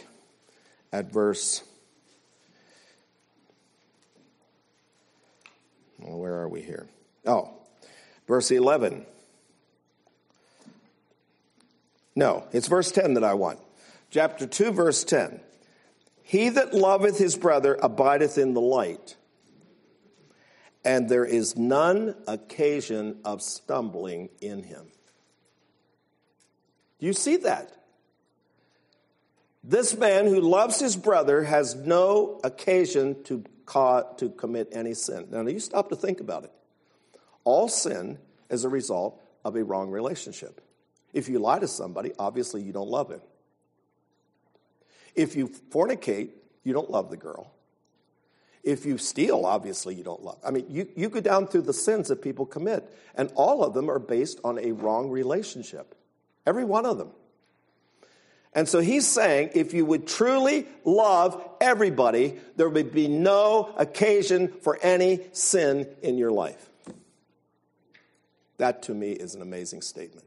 at 0.94 1.12
verse 1.12 1.62
well, 6.00 6.18
where 6.18 6.36
are 6.36 6.48
we 6.48 6.62
here? 6.62 6.88
Oh, 7.26 7.52
verse 8.26 8.52
11. 8.52 9.06
No, 12.16 12.48
it's 12.54 12.70
verse 12.70 12.90
10 12.90 13.16
that 13.16 13.26
I 13.26 13.34
want. 13.34 13.60
Chapter 14.10 14.48
2, 14.48 14.72
verse 14.72 15.04
10. 15.04 15.42
He 16.28 16.50
that 16.50 16.74
loveth 16.74 17.18
his 17.18 17.38
brother 17.38 17.78
abideth 17.82 18.38
in 18.38 18.54
the 18.54 18.60
light, 18.60 19.16
and 20.84 21.08
there 21.08 21.24
is 21.24 21.56
none 21.56 22.16
occasion 22.28 23.22
of 23.24 23.42
stumbling 23.42 24.28
in 24.42 24.64
him. 24.64 24.88
Do 27.00 27.06
you 27.06 27.14
see 27.14 27.38
that? 27.38 27.72
This 29.64 29.96
man 29.96 30.26
who 30.26 30.42
loves 30.42 30.82
his 30.82 30.98
brother 30.98 31.46
has 31.46 31.76
no 31.76 32.42
occasion 32.44 33.24
to, 33.24 33.46
to 34.18 34.30
commit 34.36 34.68
any 34.74 34.96
sin. 34.96 35.28
Now, 35.32 35.48
you 35.48 35.62
stop 35.62 35.88
to 35.92 35.96
think 35.96 36.20
about 36.20 36.44
it. 36.44 36.52
All 37.46 37.70
sin 37.70 38.18
is 38.50 38.66
a 38.66 38.70
result 38.70 39.24
of 39.46 39.56
a 39.56 39.64
wrong 39.64 39.90
relationship. 39.92 40.60
If 41.14 41.30
you 41.30 41.40
lie 41.40 41.60
to 41.60 41.70
somebody, 41.70 42.12
obviously 42.20 42.64
you 42.64 42.74
don't 42.74 42.90
love 42.90 43.10
him. 43.10 43.22
If 45.18 45.36
you 45.36 45.50
fornicate, 45.50 46.30
you 46.64 46.72
don't 46.72 46.90
love 46.90 47.10
the 47.10 47.18
girl. 47.18 47.52
If 48.64 48.86
you 48.86 48.98
steal, 48.98 49.46
obviously 49.46 49.96
you 49.96 50.04
don't 50.04 50.24
love. 50.24 50.38
I 50.46 50.52
mean, 50.52 50.66
you, 50.70 50.88
you 50.96 51.10
go 51.10 51.22
down 51.22 51.48
through 51.48 51.64
the 51.64 51.74
sins 51.74 52.10
that 52.10 52.22
people 52.22 52.46
commit, 52.46 52.90
and 53.16 53.32
all 53.36 53.64
of 53.64 53.74
them 53.74 53.90
are 53.90 54.00
based 54.00 54.40
on 54.44 54.60
a 54.60 54.74
wrong 54.74 55.10
relationship. 55.10 55.96
Every 56.46 56.66
one 56.66 56.86
of 56.86 56.98
them. 56.98 57.12
And 58.54 58.68
so 58.68 58.80
he's 58.80 59.08
saying 59.08 59.52
if 59.56 59.74
you 59.74 59.86
would 59.86 60.08
truly 60.08 60.68
love 60.84 61.42
everybody, 61.62 62.40
there 62.56 62.70
would 62.70 62.92
be 62.92 63.08
no 63.08 63.74
occasion 63.78 64.50
for 64.62 64.80
any 64.82 65.22
sin 65.32 65.88
in 66.02 66.18
your 66.18 66.32
life. 66.32 66.70
That 68.58 68.84
to 68.84 68.94
me 68.94 69.12
is 69.12 69.36
an 69.36 69.42
amazing 69.42 69.82
statement. 69.82 70.26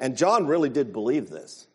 And 0.00 0.16
John 0.16 0.46
really 0.46 0.68
did 0.68 0.92
believe 0.92 1.30
this 1.30 1.66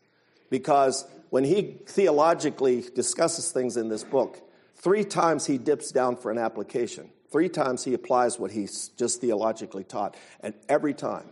because 0.49 1.05
when 1.33 1.43
he 1.43 1.77
theologically 1.87 2.85
discusses 2.93 3.51
things 3.51 3.75
in 3.75 3.89
this 3.89 4.03
book, 4.03 4.39
three 4.75 5.03
times 5.03 5.47
he 5.47 5.57
dips 5.57 5.91
down 5.91 6.15
for 6.15 6.29
an 6.29 6.37
application. 6.37 7.09
Three 7.31 7.49
times 7.49 7.83
he 7.83 7.95
applies 7.95 8.37
what 8.37 8.51
he's 8.51 8.89
just 8.89 9.19
theologically 9.19 9.83
taught. 9.83 10.15
And 10.41 10.53
every 10.69 10.93
time, 10.93 11.25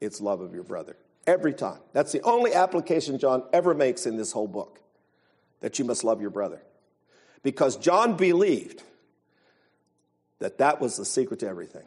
it's 0.00 0.20
love 0.20 0.40
of 0.40 0.54
your 0.54 0.62
brother. 0.62 0.96
Every 1.26 1.52
time. 1.52 1.80
That's 1.92 2.12
the 2.12 2.22
only 2.22 2.54
application 2.54 3.18
John 3.18 3.42
ever 3.52 3.74
makes 3.74 4.06
in 4.06 4.16
this 4.16 4.30
whole 4.30 4.46
book 4.46 4.78
that 5.58 5.80
you 5.80 5.84
must 5.84 6.04
love 6.04 6.20
your 6.20 6.30
brother. 6.30 6.62
Because 7.42 7.76
John 7.76 8.16
believed 8.16 8.84
that 10.38 10.58
that 10.58 10.80
was 10.80 10.98
the 10.98 11.04
secret 11.04 11.40
to 11.40 11.48
everything. 11.48 11.86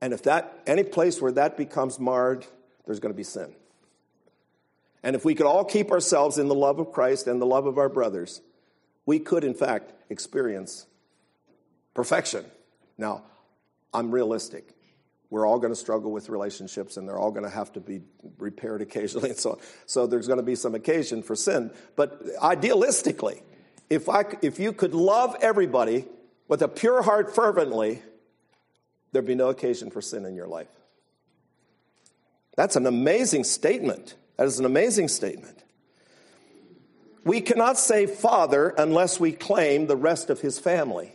And 0.00 0.12
if 0.12 0.22
that, 0.22 0.60
any 0.64 0.84
place 0.84 1.20
where 1.20 1.32
that 1.32 1.56
becomes 1.56 1.98
marred, 1.98 2.46
there's 2.86 3.00
going 3.00 3.12
to 3.12 3.16
be 3.16 3.24
sin. 3.24 3.52
And 5.04 5.14
if 5.14 5.24
we 5.24 5.34
could 5.34 5.46
all 5.46 5.66
keep 5.66 5.90
ourselves 5.90 6.38
in 6.38 6.48
the 6.48 6.54
love 6.54 6.78
of 6.78 6.90
Christ 6.90 7.26
and 7.26 7.40
the 7.40 7.46
love 7.46 7.66
of 7.66 7.76
our 7.76 7.90
brothers, 7.90 8.40
we 9.04 9.18
could, 9.18 9.44
in 9.44 9.52
fact, 9.52 9.92
experience 10.08 10.86
perfection. 11.92 12.44
Now, 12.96 13.22
I'm 13.92 14.10
realistic. 14.10 14.74
We're 15.28 15.46
all 15.46 15.58
going 15.58 15.72
to 15.72 15.78
struggle 15.78 16.10
with 16.10 16.30
relationships 16.30 16.96
and 16.96 17.06
they're 17.06 17.18
all 17.18 17.30
going 17.30 17.44
to 17.44 17.50
have 17.50 17.70
to 17.74 17.80
be 17.80 18.00
repaired 18.38 18.80
occasionally. 18.80 19.30
And 19.30 19.38
so, 19.38 19.52
on. 19.52 19.58
so 19.84 20.06
there's 20.06 20.26
going 20.26 20.38
to 20.38 20.42
be 20.42 20.56
some 20.56 20.74
occasion 20.74 21.22
for 21.22 21.36
sin. 21.36 21.70
But 21.96 22.24
idealistically, 22.36 23.42
if, 23.90 24.08
I, 24.08 24.24
if 24.40 24.58
you 24.58 24.72
could 24.72 24.94
love 24.94 25.36
everybody 25.42 26.06
with 26.48 26.62
a 26.62 26.68
pure 26.68 27.02
heart 27.02 27.34
fervently, 27.34 28.00
there'd 29.12 29.26
be 29.26 29.34
no 29.34 29.50
occasion 29.50 29.90
for 29.90 30.00
sin 30.00 30.24
in 30.24 30.34
your 30.34 30.48
life. 30.48 30.68
That's 32.56 32.76
an 32.76 32.86
amazing 32.86 33.44
statement. 33.44 34.14
That 34.36 34.46
is 34.46 34.58
an 34.58 34.64
amazing 34.64 35.08
statement. 35.08 35.62
We 37.24 37.40
cannot 37.40 37.78
say 37.78 38.06
Father 38.06 38.74
unless 38.76 39.18
we 39.18 39.32
claim 39.32 39.86
the 39.86 39.96
rest 39.96 40.28
of 40.28 40.40
his 40.40 40.58
family. 40.58 41.12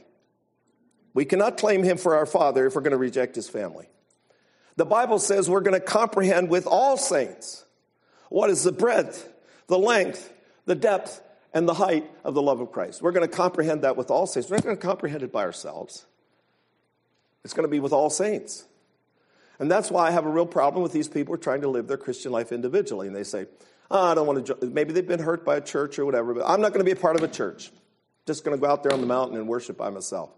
We 1.13 1.26
cannot 1.26 1.57
claim 1.57 1.84
him 1.84 1.97
for 1.97 2.15
our 2.15 2.26
Father 2.26 2.65
if 2.65 2.76
we're 2.76 2.82
going 2.82 2.91
to 2.91 2.97
reject 2.97 3.36
his 3.36 3.49
family. 3.49 3.89
The 4.76 4.86
Bible 4.86 5.20
says 5.20 5.49
we're 5.49 5.61
going 5.61 5.80
to 5.80 5.86
comprehend 5.86 6.49
with 6.49 6.65
all 6.65 6.97
saints 6.97 7.65
what 8.30 8.49
is 8.49 8.63
the 8.63 8.72
breadth, 8.72 9.28
the 9.67 9.78
length, 9.78 10.32
the 10.65 10.76
depth, 10.76 11.22
and 11.53 11.67
the 11.67 11.74
height 11.74 12.09
of 12.24 12.34
the 12.34 12.41
love 12.41 12.61
of 12.61 12.72
Christ. 12.72 13.01
We're 13.01 13.11
going 13.11 13.28
to 13.28 13.36
comprehend 13.36 13.82
that 13.82 13.97
with 13.97 14.09
all 14.11 14.28
saints. 14.28 14.49
We're 14.49 14.57
not 14.57 14.65
going 14.65 14.78
to 14.78 14.82
comprehend 14.82 15.24
it 15.24 15.32
by 15.32 15.43
ourselves. 15.43 16.05
It's 17.43 17.53
going 17.53 17.67
to 17.67 17.72
be 17.72 17.80
with 17.80 17.93
all 17.93 18.09
saints. 18.09 18.65
And 19.60 19.70
that's 19.70 19.91
why 19.91 20.07
I 20.07 20.12
have 20.12 20.26
a 20.26 20.30
real 20.30 20.45
problem 20.45 20.82
with 20.82 20.93
these 20.93 21.10
people 21.10 21.38
trying 21.38 21.62
to 21.62 21.70
live 21.70 21.88
their 21.88 21.97
Christian 21.97 22.32
life 22.32 22.51
individually. 22.51 23.07
And 23.07 23.16
they 23.16 23.24
say, 23.24 23.45
oh, 23.91 24.12
I 24.12 24.16
don't 24.16 24.26
want 24.26 24.45
to, 24.45 24.57
maybe 24.66 24.93
they've 24.93 25.07
been 25.07 25.20
hurt 25.20 25.45
by 25.45 25.57
a 25.57 25.62
church 25.62 25.99
or 25.99 26.05
whatever, 26.05 26.34
but 26.34 26.45
I'm 26.47 26.62
not 26.62 26.70
going 26.70 26.80
to 26.80 26.86
be 26.86 26.97
a 26.97 27.01
part 27.01 27.18
of 27.18 27.24
a 27.24 27.28
church. 27.28 27.70
I'm 27.70 27.78
Just 28.26 28.45
going 28.45 28.57
to 28.57 28.62
go 28.62 28.72
out 28.72 28.84
there 28.84 28.93
on 28.93 29.01
the 29.01 29.07
mountain 29.07 29.38
and 29.38 29.47
worship 29.47 29.78
by 29.78 29.89
myself. 29.89 30.32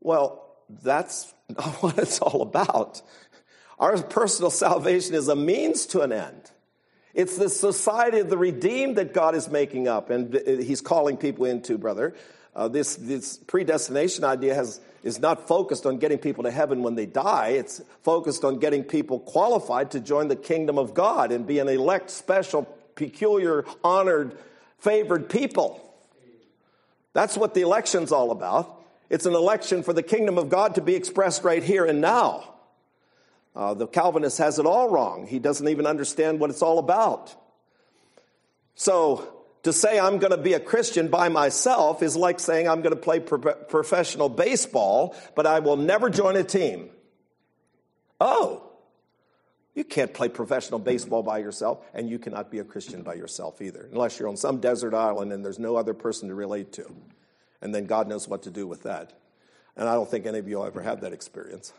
Well, 0.00 0.46
that's 0.82 1.32
not 1.48 1.74
what 1.82 1.98
it's 1.98 2.20
all 2.20 2.42
about. 2.42 3.02
Our 3.78 4.00
personal 4.02 4.50
salvation 4.50 5.14
is 5.14 5.28
a 5.28 5.36
means 5.36 5.86
to 5.86 6.02
an 6.02 6.12
end. 6.12 6.50
It's 7.12 7.38
the 7.38 7.48
society 7.48 8.18
of 8.20 8.28
the 8.28 8.36
redeemed 8.36 8.96
that 8.96 9.14
God 9.14 9.34
is 9.34 9.48
making 9.48 9.88
up, 9.88 10.10
and 10.10 10.34
He's 10.62 10.82
calling 10.82 11.16
people 11.16 11.46
into, 11.46 11.78
brother. 11.78 12.14
Uh, 12.54 12.68
this, 12.68 12.96
this 12.96 13.38
predestination 13.38 14.24
idea 14.24 14.54
has, 14.54 14.80
is 15.06 15.20
not 15.20 15.46
focused 15.46 15.86
on 15.86 15.98
getting 15.98 16.18
people 16.18 16.42
to 16.42 16.50
heaven 16.50 16.82
when 16.82 16.96
they 16.96 17.06
die. 17.06 17.50
It's 17.50 17.80
focused 18.02 18.44
on 18.44 18.58
getting 18.58 18.82
people 18.82 19.20
qualified 19.20 19.92
to 19.92 20.00
join 20.00 20.26
the 20.26 20.34
kingdom 20.34 20.78
of 20.78 20.94
God 20.94 21.30
and 21.30 21.46
be 21.46 21.60
an 21.60 21.68
elect, 21.68 22.10
special, 22.10 22.64
peculiar, 22.96 23.64
honored, 23.84 24.36
favored 24.78 25.30
people. 25.30 25.80
That's 27.12 27.36
what 27.36 27.54
the 27.54 27.60
election's 27.60 28.10
all 28.10 28.32
about. 28.32 28.82
It's 29.08 29.26
an 29.26 29.34
election 29.34 29.84
for 29.84 29.92
the 29.92 30.02
kingdom 30.02 30.38
of 30.38 30.48
God 30.48 30.74
to 30.74 30.80
be 30.80 30.96
expressed 30.96 31.44
right 31.44 31.62
here 31.62 31.84
and 31.84 32.00
now. 32.00 32.54
Uh, 33.54 33.74
the 33.74 33.86
Calvinist 33.86 34.38
has 34.38 34.58
it 34.58 34.66
all 34.66 34.90
wrong. 34.90 35.28
He 35.28 35.38
doesn't 35.38 35.68
even 35.68 35.86
understand 35.86 36.40
what 36.40 36.50
it's 36.50 36.62
all 36.62 36.80
about. 36.80 37.32
So, 38.74 39.35
to 39.66 39.72
say 39.72 39.98
I'm 39.98 40.18
going 40.18 40.30
to 40.30 40.36
be 40.36 40.54
a 40.54 40.60
Christian 40.60 41.08
by 41.08 41.28
myself 41.28 42.02
is 42.02 42.16
like 42.16 42.38
saying 42.40 42.68
I'm 42.68 42.82
going 42.82 42.94
to 42.94 43.00
play 43.00 43.18
pro- 43.20 43.54
professional 43.54 44.28
baseball, 44.28 45.14
but 45.34 45.44
I 45.44 45.58
will 45.58 45.76
never 45.76 46.08
join 46.08 46.36
a 46.36 46.44
team. 46.44 46.88
Oh, 48.20 48.62
you 49.74 49.82
can't 49.82 50.14
play 50.14 50.28
professional 50.28 50.78
baseball 50.78 51.24
by 51.24 51.38
yourself, 51.38 51.84
and 51.92 52.08
you 52.08 52.18
cannot 52.18 52.50
be 52.50 52.60
a 52.60 52.64
Christian 52.64 53.02
by 53.02 53.14
yourself 53.14 53.60
either, 53.60 53.88
unless 53.90 54.18
you're 54.18 54.28
on 54.28 54.36
some 54.36 54.60
desert 54.60 54.94
island 54.94 55.32
and 55.32 55.44
there's 55.44 55.58
no 55.58 55.74
other 55.74 55.94
person 55.94 56.28
to 56.28 56.34
relate 56.34 56.72
to. 56.74 56.86
And 57.60 57.74
then 57.74 57.86
God 57.86 58.08
knows 58.08 58.28
what 58.28 58.44
to 58.44 58.50
do 58.50 58.68
with 58.68 58.84
that. 58.84 59.12
And 59.76 59.88
I 59.88 59.94
don't 59.94 60.08
think 60.08 60.26
any 60.26 60.38
of 60.38 60.48
you 60.48 60.58
will 60.58 60.66
ever 60.66 60.80
have 60.80 61.00
that 61.00 61.12
experience. 61.12 61.72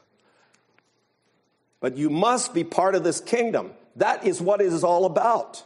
But 1.79 1.95
you 1.95 2.09
must 2.09 2.53
be 2.53 2.65
part 2.65 2.95
of 2.95 3.05
this 3.05 3.21
kingdom. 3.21 3.71
That 3.95 4.25
is 4.25 4.41
what 4.41 4.59
it 4.59 4.67
is 4.67 4.83
all 4.83 5.05
about. 5.05 5.63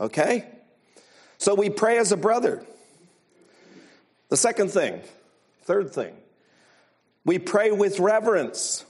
Okay? 0.00 0.46
So 1.38 1.54
we 1.54 1.70
pray 1.70 1.98
as 1.98 2.12
a 2.12 2.16
brother. 2.16 2.64
The 4.28 4.36
second 4.36 4.70
thing, 4.70 5.00
third 5.62 5.90
thing, 5.92 6.14
we 7.24 7.38
pray 7.38 7.70
with 7.70 7.98
reverence. 8.00 8.84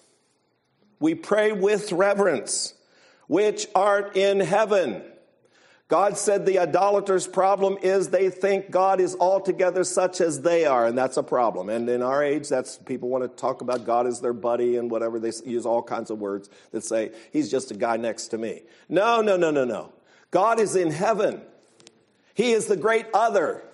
We 0.99 1.14
pray 1.14 1.53
with 1.53 1.92
reverence, 1.92 2.74
which 3.28 3.66
art 3.74 4.16
in 4.16 4.40
heaven. 4.40 5.03
God 5.88 6.18
said 6.18 6.44
the 6.44 6.59
idolater's 6.59 7.26
problem 7.26 7.78
is 7.82 8.11
they 8.11 8.28
think 8.28 8.70
God 8.70 9.01
is 9.01 9.16
altogether 9.18 9.84
such 9.84 10.20
as 10.20 10.42
they 10.42 10.66
are, 10.66 10.86
and 10.86 10.99
that's 10.99 11.16
a 11.16 11.22
problem. 11.22 11.70
And 11.70 11.88
in 11.88 12.03
our 12.03 12.22
age, 12.22 12.49
that's 12.49 12.76
people 12.76 13.09
want 13.09 13.24
to 13.24 13.28
talk 13.28 13.62
about 13.62 13.86
God 13.86 14.07
as 14.07 14.20
their 14.20 14.34
buddy 14.34 14.76
and 14.76 14.90
whatever. 14.90 15.18
They 15.18 15.32
use 15.46 15.64
all 15.64 15.82
kinds 15.82 16.11
of 16.11 16.18
words 16.18 16.51
that 16.72 16.84
say, 16.84 17.12
He's 17.32 17.51
just 17.51 17.70
a 17.70 17.74
guy 17.74 17.96
next 17.96 18.28
to 18.28 18.38
me. 18.38 18.62
No, 18.88 19.22
no, 19.22 19.36
no, 19.36 19.51
no, 19.51 19.64
no. 19.64 19.92
God 20.30 20.61
is 20.61 20.76
in 20.76 20.90
heaven. 20.90 21.40
He 22.39 22.53
is 22.53 22.66
the 22.66 22.76
great 22.76 23.07
other. 23.12 23.64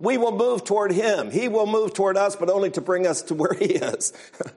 We 0.00 0.18
will 0.18 0.36
move 0.36 0.64
toward 0.64 0.90
Him. 0.90 1.30
He 1.30 1.46
will 1.46 1.66
move 1.66 1.94
toward 1.94 2.16
us, 2.16 2.34
but 2.34 2.50
only 2.50 2.72
to 2.72 2.80
bring 2.80 3.06
us 3.06 3.22
to 3.22 3.36
where 3.36 3.54
He 3.54 3.66
is. 3.66 4.12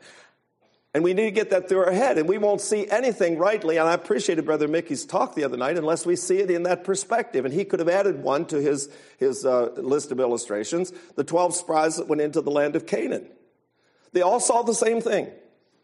And 0.94 1.06
we 1.06 1.14
need 1.14 1.24
to 1.24 1.32
get 1.32 1.52
that 1.52 1.70
through 1.70 1.86
our 1.86 1.94
head, 1.94 2.18
and 2.18 2.28
we 2.28 2.38
won't 2.38 2.60
see 2.60 2.86
anything 2.90 3.38
rightly. 3.38 3.78
And 3.78 3.88
I 3.88 3.94
appreciated 3.94 4.44
Brother 4.44 4.68
Mickey's 4.68 5.06
talk 5.06 5.36
the 5.36 5.46
other 5.46 5.56
night 5.56 5.78
unless 5.78 6.06
we 6.06 6.18
see 6.18 6.40
it 6.40 6.52
in 6.52 6.64
that 6.64 6.84
perspective. 6.84 7.46
And 7.46 7.54
he 7.54 7.64
could 7.64 7.80
have 7.80 7.88
added 7.88 8.22
one 8.22 8.44
to 8.48 8.58
his, 8.58 8.90
his 9.18 9.46
uh, 9.46 9.70
list 9.78 10.12
of 10.12 10.20
illustrations 10.20 10.92
the 11.16 11.24
12 11.24 11.56
spies 11.56 11.96
that 11.96 12.10
went 12.10 12.22
into 12.22 12.42
the 12.42 12.52
land 12.52 12.76
of 12.76 12.88
Canaan. 12.88 13.26
They 14.12 14.22
all 14.22 14.42
saw 14.42 14.64
the 14.64 14.74
same 14.74 15.00
thing. 15.00 15.32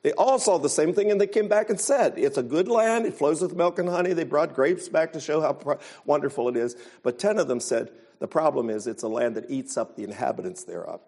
They 0.03 0.11
all 0.13 0.39
saw 0.39 0.57
the 0.57 0.69
same 0.69 0.93
thing, 0.93 1.11
and 1.11 1.19
they 1.19 1.27
came 1.27 1.47
back 1.47 1.69
and 1.69 1.79
said, 1.79 2.13
It's 2.17 2.37
a 2.37 2.43
good 2.43 2.67
land, 2.67 3.05
it 3.05 3.15
flows 3.15 3.41
with 3.41 3.55
milk 3.55 3.79
and 3.79 3.89
honey. 3.89 4.13
They 4.13 4.23
brought 4.23 4.53
grapes 4.53 4.87
back 4.89 5.13
to 5.13 5.19
show 5.19 5.41
how 5.41 5.79
wonderful 6.05 6.49
it 6.49 6.55
is. 6.55 6.75
But 7.03 7.19
10 7.19 7.39
of 7.39 7.47
them 7.47 7.59
said, 7.59 7.91
The 8.19 8.27
problem 8.27 8.69
is 8.69 8.87
it's 8.87 9.03
a 9.03 9.07
land 9.07 9.35
that 9.35 9.49
eats 9.49 9.77
up 9.77 9.95
the 9.95 10.03
inhabitants 10.03 10.63
thereof. 10.63 11.01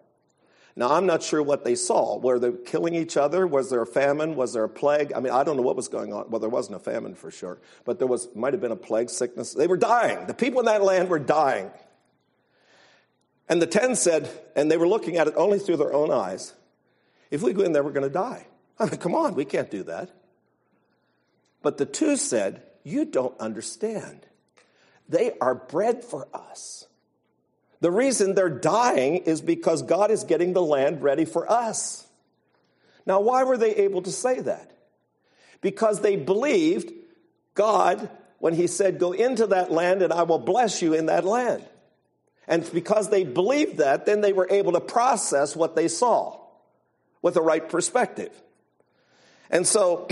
Now, 0.76 0.92
I'm 0.92 1.06
not 1.06 1.22
sure 1.22 1.42
what 1.42 1.64
they 1.64 1.74
saw. 1.74 2.18
Were 2.18 2.38
they 2.38 2.52
killing 2.64 2.94
each 2.94 3.16
other? 3.16 3.46
Was 3.46 3.70
there 3.70 3.82
a 3.82 3.86
famine? 3.86 4.36
Was 4.36 4.52
there 4.52 4.64
a 4.64 4.68
plague? 4.68 5.12
I 5.14 5.20
mean, 5.20 5.32
I 5.32 5.42
don't 5.42 5.56
know 5.56 5.62
what 5.62 5.76
was 5.76 5.88
going 5.88 6.12
on. 6.12 6.30
Well, 6.30 6.40
there 6.40 6.48
wasn't 6.48 6.76
a 6.76 6.78
famine 6.78 7.14
for 7.14 7.30
sure, 7.30 7.58
but 7.84 7.98
there 7.98 8.08
was, 8.08 8.28
might 8.36 8.54
have 8.54 8.60
been 8.60 8.70
a 8.72 8.76
plague, 8.76 9.10
sickness. 9.10 9.52
They 9.52 9.66
were 9.66 9.76
dying. 9.76 10.26
The 10.26 10.34
people 10.34 10.60
in 10.60 10.66
that 10.66 10.82
land 10.82 11.08
were 11.08 11.18
dying. 11.18 11.70
And 13.48 13.60
the 13.60 13.66
ten 13.66 13.96
said, 13.96 14.30
and 14.54 14.70
they 14.70 14.76
were 14.76 14.86
looking 14.86 15.16
at 15.16 15.26
it 15.26 15.34
only 15.36 15.58
through 15.58 15.78
their 15.78 15.92
own 15.92 16.12
eyes, 16.12 16.54
if 17.32 17.42
we 17.42 17.52
go 17.52 17.62
in 17.62 17.72
there, 17.72 17.82
we're 17.82 17.90
going 17.90 18.08
to 18.08 18.12
die. 18.12 18.46
I 18.80 18.86
mean, 18.86 18.96
come 18.96 19.14
on, 19.14 19.34
we 19.34 19.44
can't 19.44 19.70
do 19.70 19.82
that. 19.84 20.10
But 21.62 21.76
the 21.76 21.86
two 21.86 22.16
said, 22.16 22.62
You 22.82 23.04
don't 23.04 23.38
understand. 23.38 24.26
They 25.08 25.32
are 25.40 25.54
bread 25.54 26.02
for 26.02 26.26
us. 26.32 26.86
The 27.80 27.90
reason 27.90 28.34
they're 28.34 28.48
dying 28.48 29.16
is 29.16 29.40
because 29.40 29.82
God 29.82 30.10
is 30.10 30.24
getting 30.24 30.52
the 30.52 30.62
land 30.62 31.02
ready 31.02 31.24
for 31.24 31.50
us. 31.50 32.06
Now, 33.06 33.20
why 33.20 33.42
were 33.44 33.56
they 33.56 33.74
able 33.76 34.02
to 34.02 34.12
say 34.12 34.40
that? 34.40 34.70
Because 35.60 36.00
they 36.00 36.16
believed 36.16 36.92
God 37.54 38.08
when 38.38 38.54
He 38.54 38.66
said, 38.66 38.98
Go 38.98 39.12
into 39.12 39.48
that 39.48 39.70
land 39.70 40.00
and 40.00 40.12
I 40.12 40.22
will 40.22 40.38
bless 40.38 40.80
you 40.80 40.94
in 40.94 41.06
that 41.06 41.24
land. 41.24 41.64
And 42.48 42.68
because 42.72 43.10
they 43.10 43.24
believed 43.24 43.76
that, 43.76 44.06
then 44.06 44.22
they 44.22 44.32
were 44.32 44.48
able 44.50 44.72
to 44.72 44.80
process 44.80 45.54
what 45.54 45.76
they 45.76 45.86
saw 45.86 46.40
with 47.22 47.34
the 47.34 47.42
right 47.42 47.68
perspective. 47.68 48.32
And 49.50 49.66
so 49.66 50.08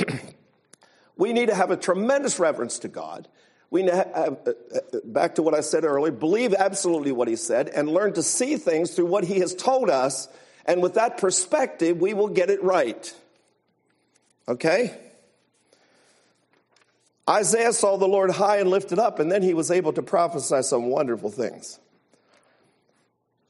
we 1.16 1.32
need 1.32 1.46
to 1.46 1.54
have 1.54 1.70
a 1.70 1.76
tremendous 1.76 2.38
reverence 2.38 2.78
to 2.80 2.88
God 2.88 3.28
we 3.70 3.82
have, 3.82 4.10
uh, 4.14 4.30
uh, 4.50 4.80
back 5.04 5.34
to 5.34 5.42
what 5.42 5.54
I 5.54 5.60
said 5.60 5.84
earlier, 5.84 6.12
believe 6.12 6.54
absolutely 6.54 7.12
what 7.12 7.28
he 7.28 7.36
said 7.36 7.68
and 7.68 7.88
learn 7.88 8.14
to 8.14 8.22
see 8.22 8.56
things 8.56 8.92
through 8.92 9.06
what 9.06 9.24
he 9.24 9.40
has 9.40 9.54
told 9.54 9.90
us. 9.90 10.28
And 10.64 10.82
with 10.82 10.94
that 10.94 11.18
perspective, 11.18 11.98
we 11.98 12.14
will 12.14 12.28
get 12.28 12.50
it 12.50 12.62
right. 12.62 13.14
Okay? 14.46 14.98
Isaiah 17.28 17.74
saw 17.74 17.98
the 17.98 18.08
Lord 18.08 18.30
high 18.30 18.56
and 18.56 18.70
lifted 18.70 18.98
up, 18.98 19.18
and 19.18 19.30
then 19.30 19.42
he 19.42 19.52
was 19.52 19.70
able 19.70 19.92
to 19.92 20.02
prophesy 20.02 20.62
some 20.62 20.86
wonderful 20.86 21.30
things. 21.30 21.78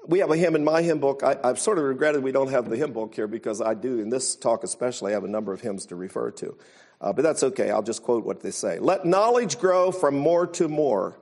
We 0.09 0.21
have 0.21 0.31
a 0.31 0.37
hymn 0.39 0.57
in 0.57 0.65
my 0.65 0.81
hymn 0.81 1.01
book. 1.01 1.23
I, 1.23 1.37
have 1.45 1.59
sort 1.59 1.77
of 1.77 1.85
regretted 1.85 2.23
we 2.23 2.33
don't 2.33 2.51
have 2.51 2.71
the 2.71 2.79
hymn 2.79 2.95
book 2.95 3.15
here 3.15 3.27
because 3.29 3.61
I 3.61 3.75
do, 3.75 4.01
in 4.01 4.09
this 4.09 4.37
talk 4.37 4.65
especially, 4.65 5.13
have 5.13 5.23
a 5.23 5.29
number 5.29 5.53
of 5.53 5.61
hymns 5.61 5.85
to 5.87 5.97
refer 5.97 6.31
to. 6.31 6.57
Uh, 6.99 7.13
but 7.13 7.23
that's 7.23 7.43
okay. 7.43 7.71
I'll 7.71 7.83
just 7.83 8.03
quote 8.03 8.25
what 8.25 8.41
they 8.41 8.51
say. 8.51 8.79
Let 8.79 9.05
knowledge 9.05 9.59
grow 9.59 9.93
from 9.93 10.19
more 10.19 10.47
to 10.47 10.67
more. 10.67 11.19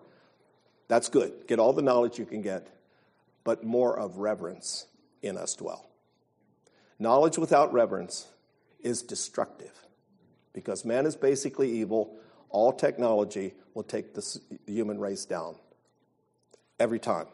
That's 0.87 1.09
good. 1.09 1.33
Get 1.49 1.59
all 1.59 1.73
the 1.73 1.83
knowledge 1.83 2.17
you 2.17 2.27
can 2.27 2.43
get, 2.43 2.69
but 3.43 3.65
more 3.65 3.99
of 3.99 4.19
reverence 4.19 4.87
in 5.21 5.37
us 5.37 5.57
dwell. 5.57 5.91
Knowledge 7.01 7.39
without 7.39 7.73
reverence 7.73 8.29
is 8.79 9.03
destructive 9.03 9.73
because 10.53 10.85
man 10.85 11.07
is 11.07 11.17
basically 11.17 11.73
evil. 11.73 12.17
All 12.51 12.73
technology 12.73 13.53
will 13.75 13.83
take 13.83 14.15
the 14.15 14.41
human 14.65 15.01
race 15.01 15.25
down 15.25 15.57
every 16.79 17.01
time. 17.01 17.27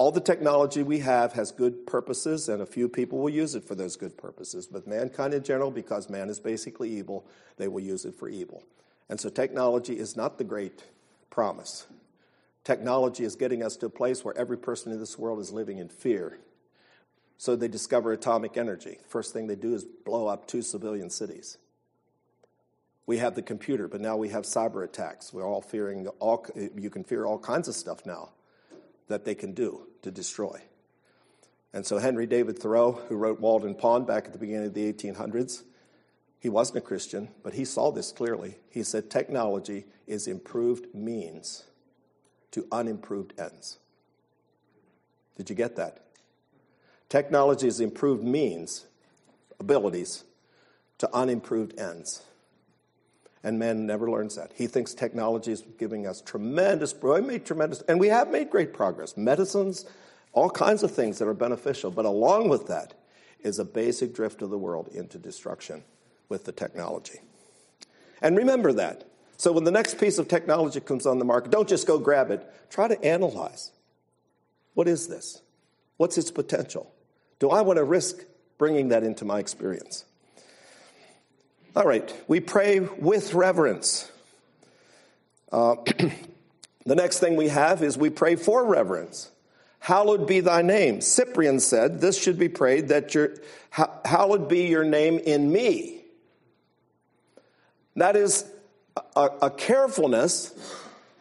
All 0.00 0.10
the 0.10 0.18
technology 0.18 0.82
we 0.82 1.00
have 1.00 1.34
has 1.34 1.52
good 1.52 1.86
purposes, 1.86 2.48
and 2.48 2.62
a 2.62 2.66
few 2.66 2.88
people 2.88 3.18
will 3.18 3.28
use 3.28 3.54
it 3.54 3.64
for 3.64 3.74
those 3.74 3.96
good 3.96 4.16
purposes. 4.16 4.66
But 4.66 4.86
mankind 4.86 5.34
in 5.34 5.42
general, 5.42 5.70
because 5.70 6.08
man 6.08 6.30
is 6.30 6.40
basically 6.40 6.88
evil, 6.88 7.26
they 7.58 7.68
will 7.68 7.82
use 7.82 8.06
it 8.06 8.14
for 8.14 8.26
evil. 8.26 8.62
And 9.10 9.20
so 9.20 9.28
technology 9.28 9.98
is 9.98 10.16
not 10.16 10.38
the 10.38 10.44
great 10.44 10.84
promise. 11.28 11.86
Technology 12.64 13.24
is 13.24 13.36
getting 13.36 13.62
us 13.62 13.76
to 13.76 13.86
a 13.86 13.90
place 13.90 14.24
where 14.24 14.34
every 14.38 14.56
person 14.56 14.90
in 14.90 15.00
this 15.00 15.18
world 15.18 15.38
is 15.38 15.52
living 15.52 15.76
in 15.76 15.90
fear. 15.90 16.38
So 17.36 17.54
they 17.54 17.68
discover 17.68 18.10
atomic 18.10 18.56
energy. 18.56 18.96
First 19.06 19.34
thing 19.34 19.48
they 19.48 19.54
do 19.54 19.74
is 19.74 19.84
blow 19.84 20.28
up 20.28 20.46
two 20.46 20.62
civilian 20.62 21.10
cities 21.10 21.58
We 23.04 23.18
have 23.18 23.34
the 23.34 23.42
computer, 23.42 23.86
but 23.86 24.00
now 24.00 24.16
we 24.16 24.30
have 24.30 24.44
cyber 24.44 24.82
attacks. 24.82 25.30
We're 25.30 25.46
all 25.46 25.60
fearing 25.60 26.06
all, 26.20 26.46
you 26.74 26.88
can 26.88 27.04
fear 27.04 27.26
all 27.26 27.38
kinds 27.38 27.68
of 27.68 27.74
stuff 27.74 28.06
now 28.06 28.30
that 29.10 29.24
they 29.24 29.34
can 29.34 29.52
do 29.52 29.86
to 30.02 30.10
destroy. 30.10 30.60
And 31.72 31.84
so 31.84 31.98
Henry 31.98 32.26
David 32.26 32.58
Thoreau, 32.58 32.92
who 33.08 33.16
wrote 33.16 33.40
Walden 33.40 33.74
Pond 33.74 34.06
back 34.06 34.26
at 34.26 34.32
the 34.32 34.38
beginning 34.38 34.66
of 34.66 34.74
the 34.74 34.92
1800s, 34.92 35.62
he 36.40 36.48
wasn't 36.48 36.78
a 36.78 36.80
Christian, 36.80 37.28
but 37.42 37.52
he 37.52 37.64
saw 37.64 37.92
this 37.92 38.12
clearly. 38.12 38.56
He 38.70 38.82
said 38.82 39.10
technology 39.10 39.84
is 40.06 40.26
improved 40.26 40.94
means 40.94 41.64
to 42.52 42.66
unimproved 42.72 43.38
ends. 43.38 43.78
Did 45.36 45.50
you 45.50 45.56
get 45.56 45.76
that? 45.76 46.06
Technology 47.08 47.66
is 47.66 47.80
improved 47.80 48.24
means, 48.24 48.86
abilities, 49.58 50.24
to 50.98 51.10
unimproved 51.12 51.78
ends. 51.78 52.22
And 53.42 53.58
man 53.58 53.86
never 53.86 54.10
learns 54.10 54.36
that. 54.36 54.52
He 54.54 54.66
thinks 54.66 54.92
technology 54.92 55.52
is 55.52 55.64
giving 55.78 56.06
us 56.06 56.20
tremendous, 56.20 56.94
we 57.00 57.20
made 57.22 57.46
tremendous, 57.46 57.80
and 57.82 57.98
we 57.98 58.08
have 58.08 58.30
made 58.30 58.50
great 58.50 58.74
progress. 58.74 59.16
Medicines, 59.16 59.86
all 60.32 60.50
kinds 60.50 60.82
of 60.82 60.90
things 60.90 61.18
that 61.18 61.28
are 61.28 61.34
beneficial. 61.34 61.90
But 61.90 62.04
along 62.04 62.48
with 62.48 62.66
that 62.68 62.94
is 63.40 63.58
a 63.58 63.64
basic 63.64 64.14
drift 64.14 64.42
of 64.42 64.50
the 64.50 64.58
world 64.58 64.88
into 64.88 65.18
destruction 65.18 65.82
with 66.28 66.44
the 66.44 66.52
technology. 66.52 67.20
And 68.20 68.36
remember 68.36 68.72
that. 68.74 69.04
So 69.38 69.52
when 69.52 69.64
the 69.64 69.70
next 69.70 69.98
piece 69.98 70.18
of 70.18 70.28
technology 70.28 70.80
comes 70.80 71.06
on 71.06 71.18
the 71.18 71.24
market, 71.24 71.50
don't 71.50 71.68
just 71.68 71.86
go 71.86 71.98
grab 71.98 72.30
it. 72.30 72.46
Try 72.68 72.88
to 72.88 73.02
analyze. 73.02 73.70
What 74.74 74.86
is 74.86 75.08
this? 75.08 75.40
What's 75.96 76.18
its 76.18 76.30
potential? 76.30 76.92
Do 77.38 77.48
I 77.48 77.62
want 77.62 77.78
to 77.78 77.84
risk 77.84 78.18
bringing 78.58 78.88
that 78.88 79.02
into 79.02 79.24
my 79.24 79.38
experience? 79.38 80.04
All 81.76 81.84
right, 81.84 82.12
we 82.26 82.40
pray 82.40 82.80
with 82.80 83.32
reverence. 83.32 84.10
Uh, 85.52 85.76
the 86.84 86.94
next 86.96 87.20
thing 87.20 87.36
we 87.36 87.48
have 87.48 87.82
is 87.82 87.96
we 87.96 88.10
pray 88.10 88.34
for 88.34 88.64
reverence. 88.64 89.30
Hallowed 89.78 90.26
be 90.26 90.40
thy 90.40 90.62
name. 90.62 91.00
Cyprian 91.00 91.60
said, 91.60 92.00
This 92.00 92.20
should 92.20 92.38
be 92.38 92.48
prayed 92.48 92.88
that 92.88 93.14
your, 93.14 93.34
hallowed 93.70 94.48
be 94.48 94.66
your 94.66 94.84
name 94.84 95.18
in 95.18 95.52
me. 95.52 96.02
That 97.94 98.16
is 98.16 98.50
a, 99.14 99.28
a 99.42 99.50
carefulness 99.50 100.52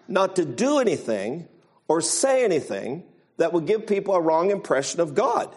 not 0.08 0.36
to 0.38 0.45
do 0.45 0.80
anything 0.80 1.47
or 1.88 2.02
say 2.02 2.43
anything 2.43 3.04
that 3.38 3.54
would 3.54 3.68
give 3.68 3.86
people 3.86 4.16
a 4.16 4.22
wrong 4.22 4.50
impression 4.50 5.00
of 5.00 5.14
God. 5.14 5.56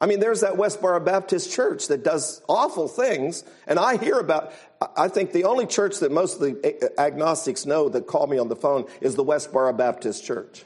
I 0.00 0.06
mean, 0.06 0.18
there's 0.18 0.40
that 0.40 0.54
Westboro 0.54 1.04
Baptist 1.04 1.52
church 1.52 1.88
that 1.88 2.02
does 2.02 2.40
awful 2.48 2.88
things, 2.88 3.44
and 3.66 3.78
I 3.78 3.98
hear 3.98 4.18
about, 4.18 4.52
I 4.96 5.08
think 5.08 5.32
the 5.32 5.44
only 5.44 5.66
church 5.66 5.98
that 5.98 6.10
most 6.10 6.36
of 6.36 6.40
the 6.40 6.92
agnostics 6.98 7.66
know 7.66 7.90
that 7.90 8.06
call 8.06 8.26
me 8.26 8.38
on 8.38 8.48
the 8.48 8.56
phone 8.56 8.86
is 9.02 9.14
the 9.14 9.24
Westboro 9.24 9.76
Baptist 9.76 10.24
church. 10.24 10.64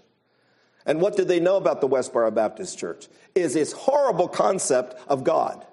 And 0.87 1.01
what 1.01 1.17
do 1.17 1.25
they 1.25 1.41
know 1.41 1.57
about 1.57 1.81
the 1.81 1.89
Westboro 1.89 2.33
Baptist 2.33 2.79
church? 2.79 3.09
Is 3.35 3.57
its 3.57 3.73
horrible 3.73 4.29
concept 4.29 4.95
of 5.09 5.25
God. 5.25 5.67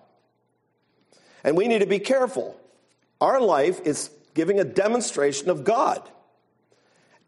And 1.43 1.55
we 1.55 1.67
need 1.67 1.79
to 1.79 1.85
be 1.87 1.99
careful. 1.99 2.59
Our 3.19 3.41
life 3.41 3.81
is 3.85 4.09
giving 4.33 4.59
a 4.59 4.63
demonstration 4.63 5.49
of 5.49 5.63
God. 5.63 6.01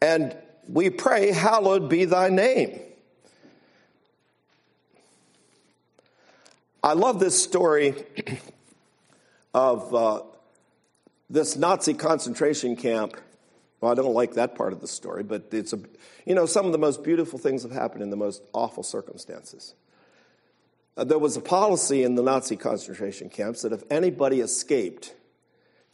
And 0.00 0.36
we 0.68 0.90
pray, 0.90 1.30
Hallowed 1.30 1.88
be 1.88 2.06
thy 2.06 2.28
name. 2.28 2.80
I 6.84 6.92
love 6.92 7.18
this 7.18 7.42
story 7.42 7.94
of 9.54 9.94
uh, 9.94 10.20
this 11.30 11.56
Nazi 11.56 11.94
concentration 11.94 12.76
camp. 12.76 13.16
Well, 13.80 13.90
I 13.90 13.94
don't 13.94 14.12
like 14.12 14.34
that 14.34 14.54
part 14.54 14.74
of 14.74 14.82
the 14.82 14.86
story, 14.86 15.22
but 15.22 15.48
it's 15.50 15.72
a, 15.72 15.80
you 16.26 16.34
know, 16.34 16.44
some 16.44 16.66
of 16.66 16.72
the 16.72 16.78
most 16.78 17.02
beautiful 17.02 17.38
things 17.38 17.62
have 17.62 17.72
happened 17.72 18.02
in 18.02 18.10
the 18.10 18.18
most 18.18 18.42
awful 18.52 18.82
circumstances. 18.82 19.74
Uh, 20.94 21.04
there 21.04 21.18
was 21.18 21.38
a 21.38 21.40
policy 21.40 22.02
in 22.02 22.16
the 22.16 22.22
Nazi 22.22 22.54
concentration 22.54 23.30
camps 23.30 23.62
that 23.62 23.72
if 23.72 23.82
anybody 23.90 24.40
escaped, 24.40 25.14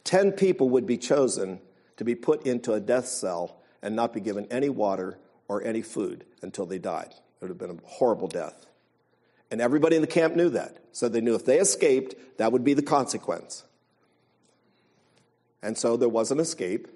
10 0.03 0.33
people 0.33 0.67
would 0.71 0.85
be 0.85 0.97
chosen 0.97 1.61
to 1.95 2.03
be 2.03 2.15
put 2.15 2.45
into 2.45 2.73
a 2.73 2.81
death 2.81 3.07
cell 3.07 3.61
and 3.81 3.95
not 3.95 4.11
be 4.11 4.19
given 4.19 4.45
any 4.51 4.67
water 4.67 5.17
or 5.47 5.63
any 5.63 5.83
food 5.83 6.25
until 6.41 6.65
they 6.65 6.79
died. 6.79 7.11
It 7.11 7.15
would 7.39 7.49
have 7.49 7.57
been 7.57 7.69
a 7.69 7.87
horrible 7.87 8.27
death. 8.27 8.65
And 9.49 9.61
everybody 9.61 9.95
in 9.95 10.01
the 10.01 10.07
camp 10.07 10.35
knew 10.35 10.49
that. 10.49 10.80
So 10.91 11.07
they 11.07 11.21
knew 11.21 11.35
if 11.35 11.45
they 11.45 11.59
escaped, 11.59 12.15
that 12.37 12.51
would 12.51 12.63
be 12.63 12.73
the 12.73 12.81
consequence. 12.81 13.63
And 15.61 15.77
so 15.77 15.95
there 15.95 16.09
was 16.09 16.31
an 16.31 16.39
escape. 16.39 16.87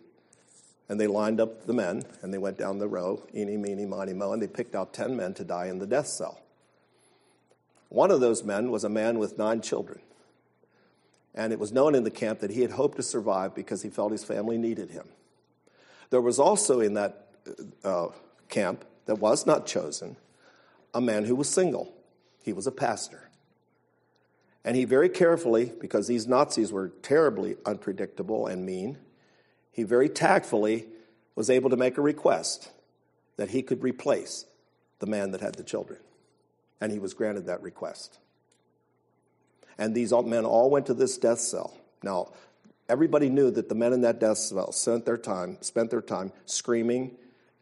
And 0.88 1.00
they 1.00 1.08
lined 1.08 1.42
up 1.42 1.66
the 1.66 1.74
men 1.74 2.04
and 2.22 2.32
they 2.32 2.38
went 2.38 2.60
down 2.60 2.78
the 2.78 2.88
row, 2.88 3.24
eeny, 3.34 3.58
meeny, 3.58 3.88
miny, 3.88 4.14
mo, 4.14 4.34
and 4.34 4.42
they 4.42 4.48
picked 4.48 4.76
out 4.76 4.94
10 4.94 5.18
men 5.18 5.34
to 5.34 5.44
die 5.44 5.66
in 5.66 5.80
the 5.80 5.88
death 5.88 6.06
cell. 6.06 6.40
One 7.90 8.12
of 8.12 8.20
those 8.20 8.44
men 8.44 8.70
was 8.70 8.84
a 8.84 8.90
man 8.90 9.18
with 9.18 9.40
nine 9.40 9.62
children. 9.62 10.00
And 11.34 11.52
it 11.52 11.60
was 11.60 11.72
known 11.72 11.96
in 11.96 12.04
the 12.04 12.12
camp 12.12 12.40
that 12.42 12.52
he 12.52 12.62
had 12.62 12.72
hoped 12.72 12.98
to 12.98 13.04
survive 13.04 13.56
because 13.56 13.82
he 13.82 13.90
felt 13.90 14.12
his 14.12 14.24
family 14.24 14.60
needed 14.60 14.92
him. 14.92 15.08
There 16.12 16.22
was 16.22 16.40
also 16.40 16.80
in 16.80 16.94
that 16.94 17.30
uh, 17.84 18.08
camp 18.48 18.86
that 19.06 19.16
was 19.16 19.46
not 19.46 19.66
chosen 19.66 20.18
a 20.94 21.02
man 21.02 21.26
who 21.26 21.36
was 21.36 21.50
single. 21.50 21.94
He 22.42 22.54
was 22.54 22.68
a 22.68 22.72
pastor. 22.72 23.25
And 24.66 24.76
he 24.76 24.84
very 24.84 25.10
carefully, 25.10 25.72
because 25.80 26.08
these 26.08 26.28
Nazis 26.28 26.74
were 26.74 26.90
terribly 27.04 27.56
unpredictable 27.68 28.48
and 28.48 28.66
mean, 28.66 28.98
he 29.72 29.84
very 29.84 30.10
tactfully 30.10 30.88
was 31.36 31.52
able 31.52 31.70
to 31.70 31.78
make 31.78 32.00
a 32.00 32.02
request 32.02 32.72
that 33.38 33.52
he 33.52 33.62
could 33.62 33.84
replace 33.84 34.46
the 35.00 35.06
man 35.06 35.32
that 35.32 35.42
had 35.42 35.54
the 35.54 35.64
children. 35.64 36.00
And 36.82 36.92
he 36.92 36.98
was 36.98 37.14
granted 37.14 37.46
that 37.46 37.62
request. 37.62 38.18
And 39.78 39.94
these 39.94 40.12
men 40.12 40.46
all 40.46 40.72
went 40.72 40.88
to 40.88 40.96
this 40.96 41.18
death 41.18 41.40
cell. 41.40 41.78
Now, 42.02 42.32
everybody 42.90 43.30
knew 43.30 43.52
that 43.52 43.70
the 43.70 43.76
men 43.76 43.94
in 43.94 44.02
that 44.02 44.20
death 44.20 44.40
cell 44.40 44.72
spent 44.72 45.06
their 45.06 45.18
time, 45.18 45.58
spent 45.62 45.92
their 45.92 46.02
time 46.02 46.32
screaming 46.46 47.12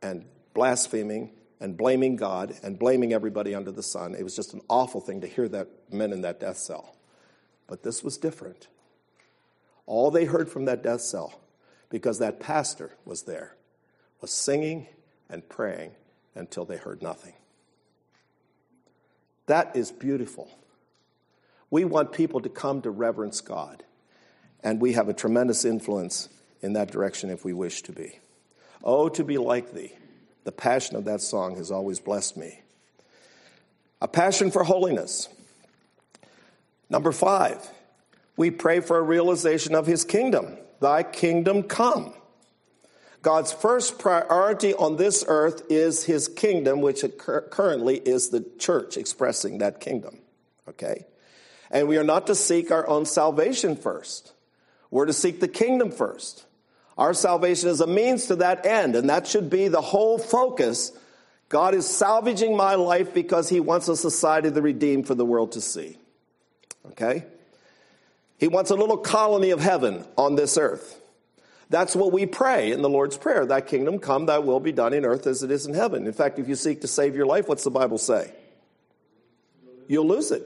and 0.02 0.24
blaspheming 0.54 1.32
and 1.64 1.78
blaming 1.78 2.18
God 2.18 2.54
and 2.62 2.78
blaming 2.78 3.14
everybody 3.14 3.56
under 3.56 3.72
the 3.72 3.82
sun. 3.82 4.16
It 4.16 4.24
was 4.24 4.36
just 4.36 4.54
an 4.54 4.60
awful 4.70 5.00
thing 5.00 5.22
to 5.22 5.28
hear 5.28 5.48
that 5.48 5.70
men 5.90 6.12
in 6.12 6.20
that 6.22 6.42
death 6.42 6.58
cell. 6.58 6.94
But 7.68 7.84
this 7.84 8.04
was 8.04 8.18
different. 8.18 8.68
All 9.86 10.12
they 10.12 10.26
heard 10.26 10.50
from 10.50 10.66
that 10.66 10.84
death 10.84 11.00
cell, 11.00 11.40
because 11.90 12.20
that 12.20 12.42
pastor 12.42 12.92
was 13.06 13.24
there, 13.24 13.56
was 14.20 14.30
singing 14.30 14.88
and 15.30 15.48
praying 15.48 15.92
until 16.36 16.66
they 16.66 16.76
heard 16.76 17.02
nothing. 17.02 17.34
That 19.46 19.74
is 19.74 19.90
beautiful. 19.90 20.52
We 21.70 21.86
want 21.86 22.12
people 22.12 22.42
to 22.42 22.50
come 22.50 22.82
to 22.82 22.92
reverence 22.92 23.40
God, 23.40 23.86
and 24.62 24.82
we 24.82 24.94
have 24.94 25.08
a 25.08 25.14
tremendous 25.14 25.64
influence 25.64 26.28
in 26.60 26.74
that 26.74 26.92
direction 26.92 27.30
if 27.30 27.46
we 27.46 27.54
wish 27.54 27.84
to 27.84 27.94
be. 27.94 28.20
Oh, 28.84 29.08
to 29.08 29.24
be 29.24 29.38
like 29.38 29.72
thee 29.72 29.94
the 30.44 30.52
passion 30.52 30.96
of 30.96 31.06
that 31.06 31.22
song 31.22 31.56
has 31.58 31.72
always 31.72 32.00
blessed 32.00 32.38
me. 32.38 32.60
A 34.02 34.08
passion 34.08 34.52
for 34.52 34.64
holiness. 34.64 35.30
Number 36.90 37.12
five, 37.12 37.68
we 38.36 38.52
pray 38.52 38.80
for 38.80 38.98
a 38.98 39.02
realization 39.02 39.76
of 39.76 39.88
his 39.88 40.04
kingdom. 40.04 40.58
Thy 40.80 41.04
kingdom 41.04 41.64
come. 41.64 42.14
God's 43.22 43.54
first 43.54 44.00
priority 44.00 44.74
on 44.74 44.98
this 44.98 45.24
earth 45.28 45.64
is 45.70 46.04
his 46.04 46.28
kingdom, 46.28 46.82
which 46.82 47.06
currently 47.18 47.98
is 47.98 48.30
the 48.30 48.46
church 48.60 48.98
expressing 48.98 49.60
that 49.60 49.80
kingdom. 49.80 50.20
Okay? 50.68 51.06
And 51.72 51.88
we 51.88 51.98
are 51.98 52.04
not 52.04 52.28
to 52.28 52.36
seek 52.36 52.70
our 52.70 52.86
own 52.88 53.06
salvation 53.06 53.78
first. 53.78 54.34
We're 54.92 55.06
to 55.06 55.14
seek 55.14 55.40
the 55.40 55.48
kingdom 55.48 55.90
first. 55.90 56.46
Our 56.98 57.14
salvation 57.14 57.70
is 57.70 57.82
a 57.82 57.88
means 57.88 58.28
to 58.28 58.36
that 58.38 58.66
end, 58.66 58.96
and 58.96 59.10
that 59.10 59.28
should 59.28 59.50
be 59.50 59.68
the 59.68 59.82
whole 59.82 60.18
focus. 60.18 60.92
God 61.50 61.74
is 61.74 61.88
salvaging 61.88 62.56
my 62.56 62.76
life 62.76 63.14
because 63.14 63.50
He 63.50 63.60
wants 63.60 63.88
a 63.88 63.96
society 63.96 64.50
of 64.50 64.54
the 64.54 64.62
redeemed 64.62 65.08
for 65.08 65.16
the 65.16 65.26
world 65.26 65.54
to 65.54 65.62
see. 65.62 65.98
Okay? 66.92 67.26
He 68.38 68.48
wants 68.48 68.72
a 68.72 68.76
little 68.76 68.98
colony 68.98 69.52
of 69.52 69.60
heaven 69.60 70.06
on 70.18 70.36
this 70.36 70.58
earth. 70.58 71.00
That's 71.70 71.96
what 71.96 72.12
we 72.12 72.26
pray 72.26 72.72
in 72.72 72.82
the 72.82 72.90
Lord's 72.90 73.18
Prayer. 73.18 73.46
Thy 73.46 73.62
kingdom 73.62 73.98
come, 73.98 74.28
thy 74.28 74.40
will 74.40 74.60
be 74.60 74.72
done 74.72 74.94
in 74.94 75.06
earth 75.06 75.26
as 75.26 75.42
it 75.42 75.50
is 75.50 75.66
in 75.66 75.74
heaven. 75.74 76.06
In 76.06 76.14
fact, 76.14 76.38
if 76.38 76.48
you 76.48 76.56
seek 76.56 76.82
to 76.82 76.88
save 76.88 77.16
your 77.16 77.26
life, 77.26 77.48
what's 77.48 77.64
the 77.64 77.72
Bible 77.72 77.98
say? 77.98 78.32
You'll 79.88 80.08
lose 80.08 80.32
it. 80.32 80.44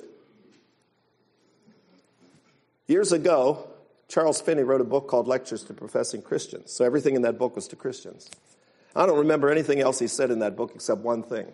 Years 2.87 3.11
ago, 3.11 3.67
Charles 4.07 4.39
Finney 4.39 4.63
wrote 4.63 4.81
a 4.81 4.85
book 4.85 5.07
called 5.07 5.27
Lectures 5.27 5.63
to 5.65 5.73
Professing 5.73 6.21
Christians. 6.21 6.71
So 6.71 6.85
everything 6.85 7.15
in 7.15 7.23
that 7.23 7.37
book 7.37 7.55
was 7.55 7.67
to 7.69 7.75
Christians. 7.75 8.29
I 8.95 9.05
don't 9.05 9.19
remember 9.19 9.49
anything 9.49 9.79
else 9.79 9.99
he 9.99 10.07
said 10.07 10.31
in 10.31 10.39
that 10.39 10.55
book 10.55 10.71
except 10.73 11.01
one 11.01 11.23
thing. 11.23 11.47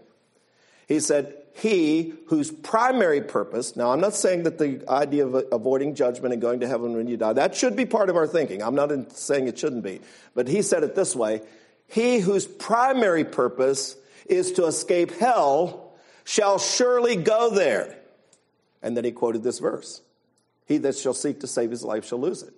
He 0.88 1.00
said, 1.00 1.36
He 1.54 2.14
whose 2.28 2.52
primary 2.52 3.22
purpose, 3.22 3.76
now 3.76 3.92
I'm 3.92 4.02
not 4.02 4.14
saying 4.14 4.44
that 4.44 4.60
the 4.60 4.84
idea 4.88 5.26
of 5.26 5.46
avoiding 5.52 5.96
judgment 5.96 6.34
and 6.34 6.42
going 6.42 6.60
to 6.60 6.68
heaven 6.68 6.96
when 6.96 7.08
you 7.08 7.18
die, 7.18 7.34
that 7.34 7.56
should 7.56 7.76
be 7.76 7.86
part 7.86 8.10
of 8.10 8.16
our 8.16 8.28
thinking. 8.28 8.62
I'm 8.62 8.76
not 8.76 9.12
saying 9.14 9.48
it 9.48 9.58
shouldn't 9.58 9.84
be. 9.84 10.02
But 10.36 10.48
he 10.48 10.62
said 10.62 10.84
it 10.84 10.96
this 10.96 11.16
way 11.16 11.42
He 11.88 12.20
whose 12.20 12.46
primary 12.46 13.26
purpose 13.26 13.98
is 14.26 14.52
to 14.54 14.66
escape 14.68 15.12
hell 15.12 15.94
shall 16.24 16.60
surely 16.60 17.16
go 17.16 17.50
there. 17.50 17.98
And 18.82 18.96
then 18.96 19.06
he 19.06 19.12
quoted 19.12 19.44
this 19.44 19.60
verse 19.60 20.03
He 20.66 20.78
that 20.80 20.96
shall 20.96 21.14
seek 21.14 21.42
to 21.42 21.48
save 21.48 21.72
his 21.72 21.84
life 21.84 22.06
shall 22.06 22.20
lose 22.20 22.44
it. 22.44 22.54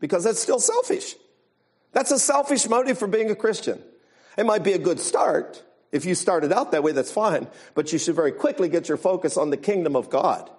Because 0.00 0.24
that's 0.24 0.40
still 0.40 0.60
selfish. 0.60 1.16
That's 1.92 2.10
a 2.10 2.18
selfish 2.18 2.68
motive 2.68 2.98
for 2.98 3.08
being 3.08 3.30
a 3.30 3.34
Christian. 3.34 3.82
It 4.36 4.44
might 4.44 4.62
be 4.62 4.72
a 4.72 4.78
good 4.78 5.00
start. 5.00 5.62
If 5.92 6.04
you 6.04 6.14
started 6.14 6.52
out 6.52 6.72
that 6.72 6.82
way, 6.82 6.92
that's 6.92 7.12
fine. 7.12 7.48
But 7.74 7.92
you 7.92 7.98
should 7.98 8.14
very 8.16 8.32
quickly 8.32 8.68
get 8.68 8.88
your 8.88 8.98
focus 8.98 9.36
on 9.36 9.50
the 9.50 9.56
kingdom 9.56 9.96
of 9.96 10.10
God. 10.10 10.50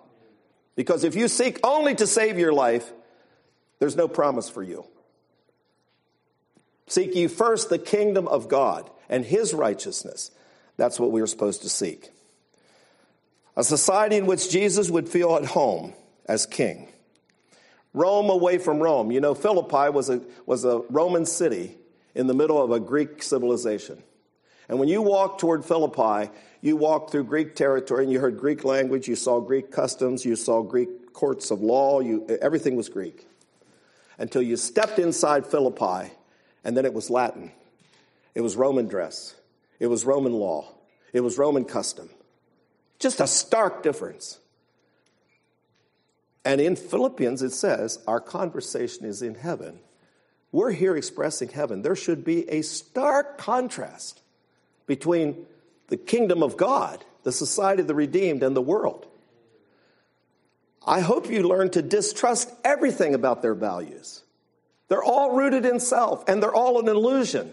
Because 0.76 1.04
if 1.04 1.16
you 1.16 1.28
seek 1.28 1.60
only 1.64 1.94
to 1.96 2.08
save 2.08 2.40
your 2.40 2.54
life, 2.54 2.92
there's 3.80 3.96
no 3.96 4.08
promise 4.08 4.50
for 4.50 4.64
you. 4.64 4.86
Seek 6.88 7.14
ye 7.16 7.28
first 7.28 7.70
the 7.70 7.78
kingdom 7.78 8.28
of 8.28 8.48
God 8.48 8.90
and 9.10 9.26
his 9.26 9.54
righteousness. 9.54 10.32
That's 10.78 11.00
what 11.00 11.12
we 11.12 11.22
are 11.22 11.28
supposed 11.28 11.64
to 11.64 11.70
seek. 11.70 12.10
A 13.56 13.64
society 13.64 14.16
in 14.16 14.26
which 14.26 14.50
Jesus 14.50 14.90
would 14.90 15.10
feel 15.10 15.36
at 15.36 15.46
home 15.46 15.94
as 16.28 16.46
king. 16.46 16.88
Rome 17.94 18.30
away 18.30 18.58
from 18.58 18.80
Rome. 18.80 19.12
You 19.12 19.22
know, 19.22 19.34
Philippi 19.34 19.90
was 19.90 20.10
a, 20.10 20.22
was 20.46 20.66
a 20.66 20.80
Roman 20.90 21.26
city 21.26 21.78
in 22.14 22.28
the 22.28 22.34
middle 22.34 22.62
of 22.62 22.72
a 22.72 22.80
Greek 22.80 23.24
civilization. 23.24 24.04
And 24.70 24.80
when 24.80 24.90
you 24.90 25.02
walked 25.02 25.40
toward 25.40 25.64
Philippi, 25.64 26.32
you 26.62 26.76
walked 26.76 27.12
through 27.12 27.24
Greek 27.24 27.56
territory 27.56 28.04
and 28.04 28.12
you 28.12 28.20
heard 28.20 28.38
Greek 28.38 28.64
language, 28.64 29.08
you 29.08 29.16
saw 29.16 29.40
Greek 29.40 29.72
customs, 29.72 30.26
you 30.26 30.36
saw 30.36 30.62
Greek 30.62 31.14
courts 31.14 31.52
of 31.52 31.62
law, 31.62 32.00
you, 32.00 32.26
everything 32.42 32.76
was 32.76 32.90
Greek. 32.90 33.28
Until 34.18 34.42
you 34.42 34.58
stepped 34.58 35.00
inside 35.00 35.46
Philippi, 35.46 36.12
and 36.64 36.76
then 36.76 36.86
it 36.86 36.94
was 36.94 37.10
Latin. 37.10 37.52
It 38.36 38.42
was 38.42 38.56
Roman 38.56 38.88
dress. 38.88 39.36
It 39.80 39.88
was 39.88 40.06
Roman 40.06 40.34
law. 40.34 40.68
It 41.14 41.22
was 41.22 41.38
Roman 41.38 41.66
custom. 41.66 42.10
Just 43.00 43.22
a 43.22 43.28
stark 43.28 43.84
difference. 43.84 44.40
And 46.48 46.62
in 46.62 46.78
Philippians, 46.78 47.42
it 47.42 47.52
says, 47.52 48.00
Our 48.08 48.22
conversation 48.22 49.06
is 49.06 49.22
in 49.22 49.36
heaven. 49.36 49.80
We're 50.54 50.72
here 50.72 50.96
expressing 50.96 51.50
heaven. 51.50 51.82
There 51.82 51.94
should 51.94 52.24
be 52.24 52.50
a 52.50 52.62
stark 52.62 53.38
contrast 53.38 54.22
between 54.86 55.46
the 55.90 55.98
kingdom 55.98 56.42
of 56.42 56.56
God, 56.56 57.04
the 57.24 57.34
society 57.34 57.82
of 57.82 57.90
the 57.90 57.96
redeemed, 57.96 58.44
and 58.44 58.56
the 58.56 58.62
world. 58.62 59.08
I 60.86 61.02
hope 61.02 61.30
you 61.30 61.44
learn 61.44 61.70
to 61.72 61.82
distrust 61.82 62.50
everything 62.64 63.14
about 63.14 63.42
their 63.42 63.54
values. 63.54 64.24
They're 64.88 65.04
all 65.04 65.36
rooted 65.36 65.66
in 65.66 65.82
self, 65.82 66.30
and 66.30 66.42
they're 66.42 66.56
all 66.56 66.80
an 66.80 66.88
illusion. 66.88 67.52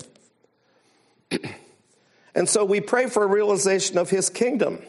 and 2.37 2.49
so 2.49 2.65
we 2.65 2.81
pray 2.81 3.09
for 3.09 3.25
a 3.25 3.27
realization 3.27 3.99
of 3.99 4.11
his 4.11 4.31
kingdom. 4.31 4.81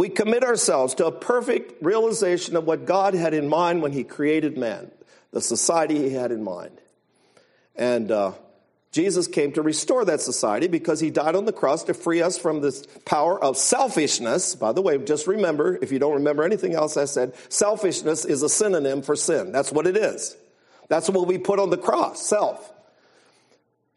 We 0.00 0.08
commit 0.08 0.42
ourselves 0.42 0.94
to 0.94 1.04
a 1.04 1.12
perfect 1.12 1.84
realization 1.84 2.56
of 2.56 2.64
what 2.64 2.86
God 2.86 3.12
had 3.12 3.34
in 3.34 3.50
mind 3.50 3.82
when 3.82 3.92
he 3.92 4.02
created 4.02 4.56
man, 4.56 4.90
the 5.30 5.42
society 5.42 5.98
he 5.98 6.08
had 6.08 6.32
in 6.32 6.42
mind. 6.42 6.80
And 7.76 8.10
uh, 8.10 8.32
Jesus 8.92 9.26
came 9.26 9.52
to 9.52 9.60
restore 9.60 10.06
that 10.06 10.22
society 10.22 10.68
because 10.68 11.00
he 11.00 11.10
died 11.10 11.36
on 11.36 11.44
the 11.44 11.52
cross 11.52 11.84
to 11.84 11.92
free 11.92 12.22
us 12.22 12.38
from 12.38 12.62
this 12.62 12.86
power 13.04 13.38
of 13.44 13.58
selfishness. 13.58 14.54
By 14.54 14.72
the 14.72 14.80
way, 14.80 14.96
just 14.96 15.26
remember, 15.26 15.78
if 15.82 15.92
you 15.92 15.98
don't 15.98 16.14
remember 16.14 16.44
anything 16.44 16.74
else 16.74 16.96
I 16.96 17.04
said, 17.04 17.34
selfishness 17.50 18.24
is 18.24 18.42
a 18.42 18.48
synonym 18.48 19.02
for 19.02 19.16
sin. 19.16 19.52
That's 19.52 19.70
what 19.70 19.86
it 19.86 19.98
is. 19.98 20.34
That's 20.88 21.10
what 21.10 21.26
we 21.26 21.36
put 21.36 21.58
on 21.58 21.68
the 21.68 21.76
cross, 21.76 22.24
self. 22.24 22.72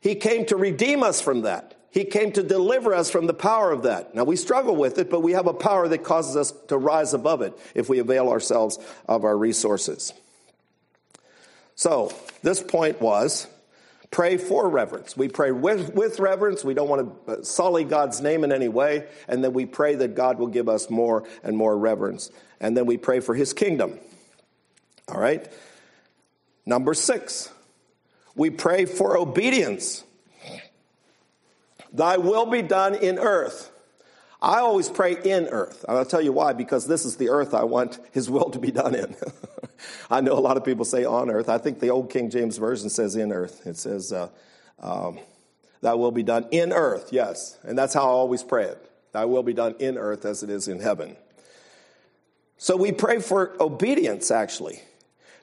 He 0.01 0.15
came 0.15 0.47
to 0.47 0.57
redeem 0.57 1.01
us 1.01 1.21
from 1.21 1.43
that. 1.43 1.75
He 1.93 2.05
came 2.05 2.31
to 2.31 2.41
deliver 2.41 2.95
us 2.95 3.11
from 3.11 3.27
the 3.27 3.35
power 3.35 3.71
of 3.71 3.83
that. 3.83 4.15
Now 4.15 4.23
we 4.23 4.35
struggle 4.35 4.75
with 4.75 4.97
it, 4.97 5.11
but 5.11 5.19
we 5.19 5.33
have 5.33 5.45
a 5.45 5.53
power 5.53 5.87
that 5.87 6.03
causes 6.03 6.35
us 6.35 6.51
to 6.69 6.77
rise 6.77 7.13
above 7.13 7.43
it 7.43 7.53
if 7.75 7.87
we 7.87 7.99
avail 7.99 8.29
ourselves 8.29 8.79
of 9.07 9.23
our 9.23 9.37
resources. 9.37 10.11
So, 11.75 12.11
this 12.41 12.63
point 12.63 12.99
was 12.99 13.47
pray 14.09 14.37
for 14.37 14.67
reverence. 14.69 15.15
We 15.15 15.27
pray 15.27 15.51
with, 15.51 15.93
with 15.93 16.19
reverence. 16.19 16.63
We 16.63 16.73
don't 16.73 16.89
want 16.89 17.27
to 17.27 17.31
uh, 17.31 17.43
sully 17.43 17.83
God's 17.83 18.21
name 18.21 18.43
in 18.43 18.51
any 18.51 18.69
way. 18.69 19.07
And 19.27 19.43
then 19.43 19.53
we 19.53 19.65
pray 19.65 19.95
that 19.95 20.15
God 20.15 20.39
will 20.39 20.47
give 20.47 20.69
us 20.69 20.89
more 20.89 21.27
and 21.43 21.55
more 21.55 21.77
reverence. 21.77 22.31
And 22.59 22.75
then 22.75 22.85
we 22.85 22.97
pray 22.97 23.19
for 23.19 23.35
his 23.35 23.53
kingdom. 23.53 23.99
All 25.07 25.19
right? 25.19 25.51
Number 26.65 26.93
six, 26.93 27.51
we 28.35 28.49
pray 28.49 28.85
for 28.85 29.17
obedience. 29.17 30.03
Thy 31.93 32.17
will 32.17 32.47
be 32.47 32.61
done 32.61 32.95
in 32.95 33.19
earth. 33.19 33.69
I 34.41 34.59
always 34.59 34.89
pray 34.89 35.15
in 35.23 35.47
earth. 35.47 35.85
And 35.87 35.97
I'll 35.97 36.05
tell 36.05 36.21
you 36.21 36.33
why, 36.33 36.51
because 36.51 36.85
this 36.85 37.05
is 37.05 37.15
the 37.15 37.29
earth 37.29 37.53
I 37.53 37.63
want 37.63 37.97
his 38.11 38.29
will 38.29 38.49
to 38.49 38.59
be 38.59 38.71
done 38.71 38.93
in. 38.93 39.15
I 40.11 40.19
know 40.19 40.33
a 40.33 40.41
lot 40.41 40.57
of 40.57 40.65
people 40.65 40.83
say 40.83 41.05
on 41.05 41.29
earth. 41.29 41.47
I 41.47 41.59
think 41.59 41.79
the 41.79 41.91
old 41.91 42.09
King 42.09 42.29
James 42.29 42.57
Version 42.57 42.89
says 42.89 43.15
in 43.15 43.31
earth. 43.31 43.65
It 43.65 43.77
says, 43.77 44.11
uh, 44.11 44.29
um, 44.81 45.19
Thy 45.81 45.93
will 45.93 46.11
be 46.11 46.23
done 46.23 46.47
in 46.51 46.73
earth, 46.73 47.09
yes. 47.11 47.57
And 47.63 47.77
that's 47.77 47.93
how 47.93 48.01
I 48.01 48.11
always 48.11 48.43
pray 48.43 48.65
it. 48.65 48.91
Thy 49.11 49.25
will 49.25 49.43
be 49.43 49.53
done 49.53 49.75
in 49.79 49.97
earth 49.97 50.25
as 50.25 50.43
it 50.43 50.49
is 50.49 50.67
in 50.67 50.79
heaven. 50.79 51.15
So 52.57 52.75
we 52.75 52.91
pray 52.91 53.19
for 53.19 53.55
obedience, 53.61 54.31
actually. 54.31 54.81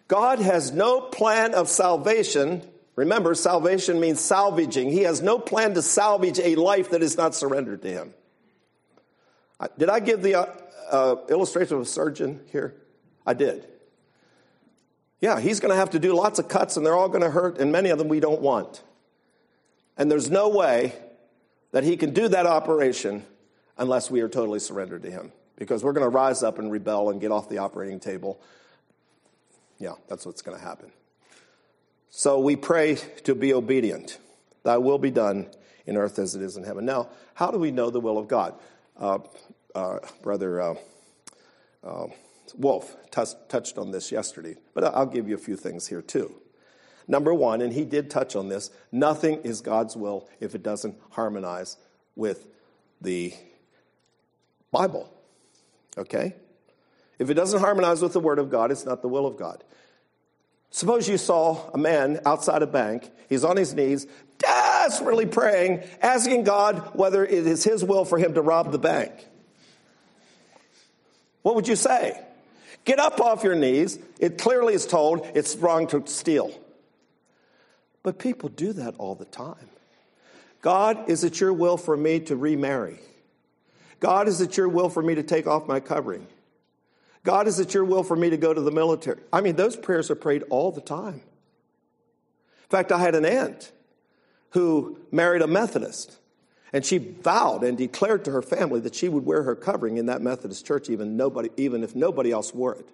God 0.09 0.41
has 0.41 0.73
no 0.73 1.01
plan 1.01 1.55
of 1.55 1.69
salvation. 1.69 2.63
Remember, 3.01 3.35
salvation 3.35 3.99
means 3.99 4.21
salvaging. 4.21 4.91
He 4.91 5.05
has 5.05 5.23
no 5.23 5.39
plan 5.39 5.73
to 5.73 5.81
salvage 5.81 6.39
a 6.39 6.55
life 6.55 6.91
that 6.91 7.03
is 7.03 7.17
not 7.17 7.35
surrendered 7.35 7.81
to 7.81 7.89
Him. 7.89 8.13
Did 9.79 9.89
I 9.89 10.01
give 10.01 10.21
the 10.21 10.35
uh, 10.35 10.47
uh, 10.91 11.17
illustration 11.31 11.77
of 11.77 11.81
a 11.81 11.87
surgeon 11.87 12.41
here? 12.53 12.75
I 13.27 13.33
did. 13.33 13.67
Yeah, 15.19 15.41
he's 15.41 15.61
going 15.61 15.71
to 15.71 15.77
have 15.77 15.91
to 15.91 15.99
do 15.99 16.13
lots 16.13 16.39
of 16.39 16.49
cuts 16.49 16.77
and 16.77 16.85
they're 16.85 16.95
all 16.95 17.09
going 17.09 17.23
to 17.23 17.31
hurt, 17.31 17.57
and 17.57 17.73
many 17.73 17.89
of 17.89 17.97
them 17.97 18.09
we 18.09 18.21
don't 18.21 18.43
want. 18.43 18.83
And 19.97 20.11
there's 20.11 20.31
no 20.31 20.51
way 20.51 20.93
that 21.73 21.85
he 21.85 21.97
can 21.97 22.13
do 22.13 22.29
that 22.29 22.45
operation 22.45 23.25
unless 23.79 24.11
we 24.11 24.21
are 24.21 24.29
totally 24.29 24.59
surrendered 24.59 25.05
to 25.05 25.11
him 25.11 25.33
because 25.57 25.83
we're 25.83 25.95
going 25.95 26.05
to 26.05 26.15
rise 26.15 26.43
up 26.43 26.59
and 26.59 26.71
rebel 26.71 27.09
and 27.09 27.19
get 27.19 27.33
off 27.33 27.49
the 27.49 27.57
operating 27.57 27.99
table. 27.99 28.39
Yeah, 29.79 29.95
that's 30.07 30.27
what's 30.27 30.43
going 30.43 30.59
to 30.59 30.63
happen. 30.63 30.93
So 32.11 32.41
we 32.41 32.57
pray 32.57 32.97
to 33.25 33.35
be 33.35 33.55
obedient. 33.55 34.19
Thy 34.65 34.77
will 34.77 34.99
be 34.99 35.11
done 35.11 35.47
in 35.87 35.97
earth 35.97 36.19
as 36.19 36.35
it 36.35 36.43
is 36.43 36.57
in 36.57 36.65
heaven. 36.65 36.85
Now, 36.85 37.09
how 37.35 37.51
do 37.51 37.59
we 37.59 37.71
know 37.71 37.91
the 37.91 38.01
will 38.01 38.19
of 38.19 38.29
God? 38.29 38.55
Uh, 38.97 39.19
uh, 39.75 39.99
Brother 40.21 40.61
uh, 40.61 40.75
uh 41.83 42.07
Wolf 42.59 42.97
t- 43.13 43.23
touched 43.49 43.79
on 43.79 43.93
this 43.93 44.11
yesterday, 44.11 44.57
but 44.75 44.85
I'll 44.85 45.07
give 45.07 45.29
you 45.29 45.37
a 45.37 45.39
few 45.39 45.57
things 45.57 45.87
here 45.87 46.03
too. 46.03 46.35
Number 47.07 47.33
one, 47.33 47.61
and 47.61 47.73
he 47.73 47.85
did 47.85 48.11
touch 48.11 48.35
on 48.35 48.49
this 48.49 48.71
nothing 48.91 49.41
is 49.43 49.61
God's 49.61 49.97
will 49.97 50.29
if 50.41 50.55
it 50.55 50.63
doesn't 50.63 50.97
harmonize 51.11 51.77
with 52.17 52.49
the 53.01 53.35
Bible. 54.73 55.13
Okay? 55.97 56.35
If 57.19 57.31
it 57.31 57.35
doesn't 57.35 57.61
harmonize 57.61 58.03
with 58.03 58.13
the 58.13 58.21
Word 58.21 58.39
of 58.39 58.51
God, 58.51 58.71
it's 58.71 58.85
not 58.85 59.03
the 59.03 59.09
will 59.09 59.27
of 59.27 59.37
God. 59.37 59.63
Suppose 60.71 61.09
you 61.09 61.19
saw 61.19 61.71
a 61.75 61.79
man 61.79 62.21
outside 62.25 62.63
a 62.63 62.67
bank, 62.67 63.11
he's 63.29 63.45
on 63.45 63.57
his 63.57 63.75
knees, 63.75 64.07
desperately 64.39 65.27
praying, 65.27 65.83
asking 66.01 66.45
God 66.45 66.95
whether 66.95 67.25
it 67.25 67.47
is 67.47 67.65
his 67.65 67.85
will 67.85 68.05
for 68.05 68.19
him 68.19 68.35
to 68.35 68.43
rob 68.43 68.73
the 68.73 68.79
bank. 68.79 69.13
What 71.43 71.55
would 71.57 71.69
you 71.69 71.77
say? 71.77 72.21
Get 72.85 72.99
up 72.99 73.21
off 73.21 73.45
your 73.45 73.55
knees. 73.55 73.99
It 74.19 74.39
clearly 74.39 74.75
is 74.75 74.87
told 74.87 75.27
it's 75.35 75.57
wrong 75.57 75.87
to 75.89 76.07
steal. 76.07 76.53
But 78.03 78.19
people 78.19 78.49
do 78.49 78.73
that 78.75 78.95
all 78.99 79.15
the 79.15 79.27
time. 79.27 79.69
God, 80.63 81.09
is 81.09 81.25
it 81.25 81.41
your 81.41 81.53
will 81.53 81.77
for 81.77 81.97
me 81.97 82.21
to 82.21 82.37
remarry? 82.37 82.99
God, 83.99 84.29
is 84.29 84.41
it 84.41 84.57
your 84.57 84.69
will 84.69 84.89
for 84.89 85.03
me 85.03 85.15
to 85.15 85.23
take 85.23 85.47
off 85.47 85.67
my 85.67 85.81
covering? 85.81 86.27
God, 87.23 87.47
is 87.47 87.59
it 87.61 87.75
your 87.75 87.85
will 87.85 88.03
for 88.03 88.17
me 88.17 88.31
to 88.31 88.37
go 88.37 88.55
to 88.55 88.61
the 88.61 88.71
military? 88.71 89.21
I 89.33 89.41
mean, 89.41 89.57
those 89.57 89.77
prayers 89.77 90.11
are 90.11 90.15
prayed 90.15 90.43
all 90.51 90.73
the 90.73 90.81
time. 90.81 91.15
In 91.15 92.69
fact, 92.71 92.93
I 92.93 92.99
had 92.99 93.15
an 93.15 93.25
aunt 93.25 93.73
who 94.51 94.99
married 95.11 95.43
a 95.43 95.47
Methodist. 95.47 96.17
And 96.73 96.87
she 96.87 96.99
vowed 96.99 97.65
and 97.65 97.77
declared 97.77 98.25
to 98.27 98.31
her 98.31 98.43
family 98.43 98.81
that 98.81 98.95
she 98.95 99.09
would 99.09 99.27
wear 99.27 99.43
her 99.43 99.57
covering 99.57 99.97
in 99.97 100.07
that 100.07 100.23
Methodist 100.23 100.65
church 100.65 100.89
even, 100.89 101.17
nobody, 101.17 101.51
even 101.57 101.83
if 101.83 101.97
nobody 101.97 102.31
else 102.31 102.55
wore 102.55 102.77
it. 102.77 102.89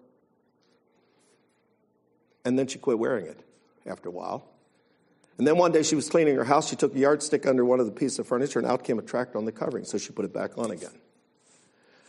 And 2.45 2.59
then 2.59 2.69
she 2.69 2.79
quit 2.79 2.99
wearing 2.99 3.27
it 3.27 3.39
after 3.85 4.09
a 4.09 4.13
while. 4.13 4.49
And 5.37 5.47
then 5.47 5.59
one 5.59 5.73
day 5.73 5.83
she 5.83 5.95
was 5.95 6.09
cleaning 6.09 6.37
her 6.37 6.45
house. 6.45 6.71
She 6.71 6.77
took 6.77 6.95
a 6.95 6.99
yardstick 6.99 7.45
under 7.45 7.65
one 7.67 7.79
of 7.79 7.87
the 7.87 7.93
pieces 7.93 8.19
of 8.19 8.27
furniture, 8.27 8.59
and 8.59 8.67
out 8.67 8.83
came 8.83 8.99
a 8.99 9.03
tract 9.03 9.37
on 9.37 9.45
the 9.45 9.53
covering. 9.53 9.85
So 9.85 9.99
she 9.99 10.13
put 10.13 10.25
it 10.25 10.33
back 10.33 10.57
on 10.57 10.71
again. 10.71 10.99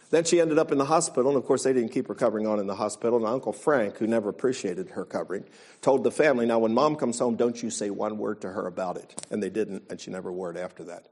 Then 0.09 0.23
she 0.23 0.39
ended 0.39 0.57
up 0.57 0.71
in 0.71 0.77
the 0.77 0.85
hospital, 0.85 1.31
and 1.31 1.37
of 1.37 1.45
course, 1.45 1.63
they 1.63 1.73
didn't 1.73 1.91
keep 1.91 2.07
her 2.07 2.15
covering 2.15 2.47
on 2.47 2.59
in 2.59 2.67
the 2.67 2.75
hospital. 2.75 3.17
And 3.17 3.27
Uncle 3.27 3.51
Frank, 3.51 3.97
who 3.97 4.07
never 4.07 4.29
appreciated 4.29 4.91
her 4.91 5.03
covering, 5.03 5.43
told 5.81 6.03
the 6.03 6.11
family, 6.11 6.45
Now, 6.45 6.59
when 6.59 6.73
mom 6.73 6.95
comes 6.95 7.19
home, 7.19 7.35
don't 7.35 7.61
you 7.61 7.69
say 7.69 7.89
one 7.89 8.17
word 8.17 8.41
to 8.41 8.49
her 8.49 8.67
about 8.67 8.95
it. 8.97 9.13
And 9.31 9.43
they 9.43 9.49
didn't, 9.49 9.83
and 9.89 9.99
she 9.99 10.11
never 10.11 10.31
word 10.31 10.55
after 10.55 10.85
that. 10.85 11.07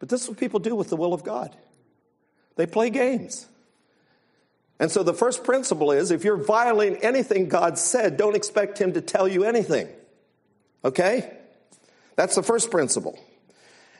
But 0.00 0.08
this 0.08 0.22
is 0.22 0.28
what 0.28 0.38
people 0.38 0.58
do 0.58 0.74
with 0.74 0.88
the 0.88 0.96
will 0.96 1.14
of 1.14 1.22
God 1.22 1.56
they 2.56 2.66
play 2.66 2.90
games. 2.90 3.46
And 4.78 4.90
so 4.90 5.02
the 5.02 5.14
first 5.14 5.44
principle 5.44 5.92
is 5.92 6.10
if 6.10 6.24
you're 6.24 6.36
violating 6.36 6.98
anything 7.02 7.48
God 7.48 7.78
said, 7.78 8.16
don't 8.16 8.36
expect 8.36 8.78
Him 8.78 8.94
to 8.94 9.00
tell 9.00 9.28
you 9.28 9.44
anything. 9.44 9.88
Okay? 10.84 11.32
That's 12.16 12.34
the 12.34 12.42
first 12.42 12.70
principle. 12.70 13.18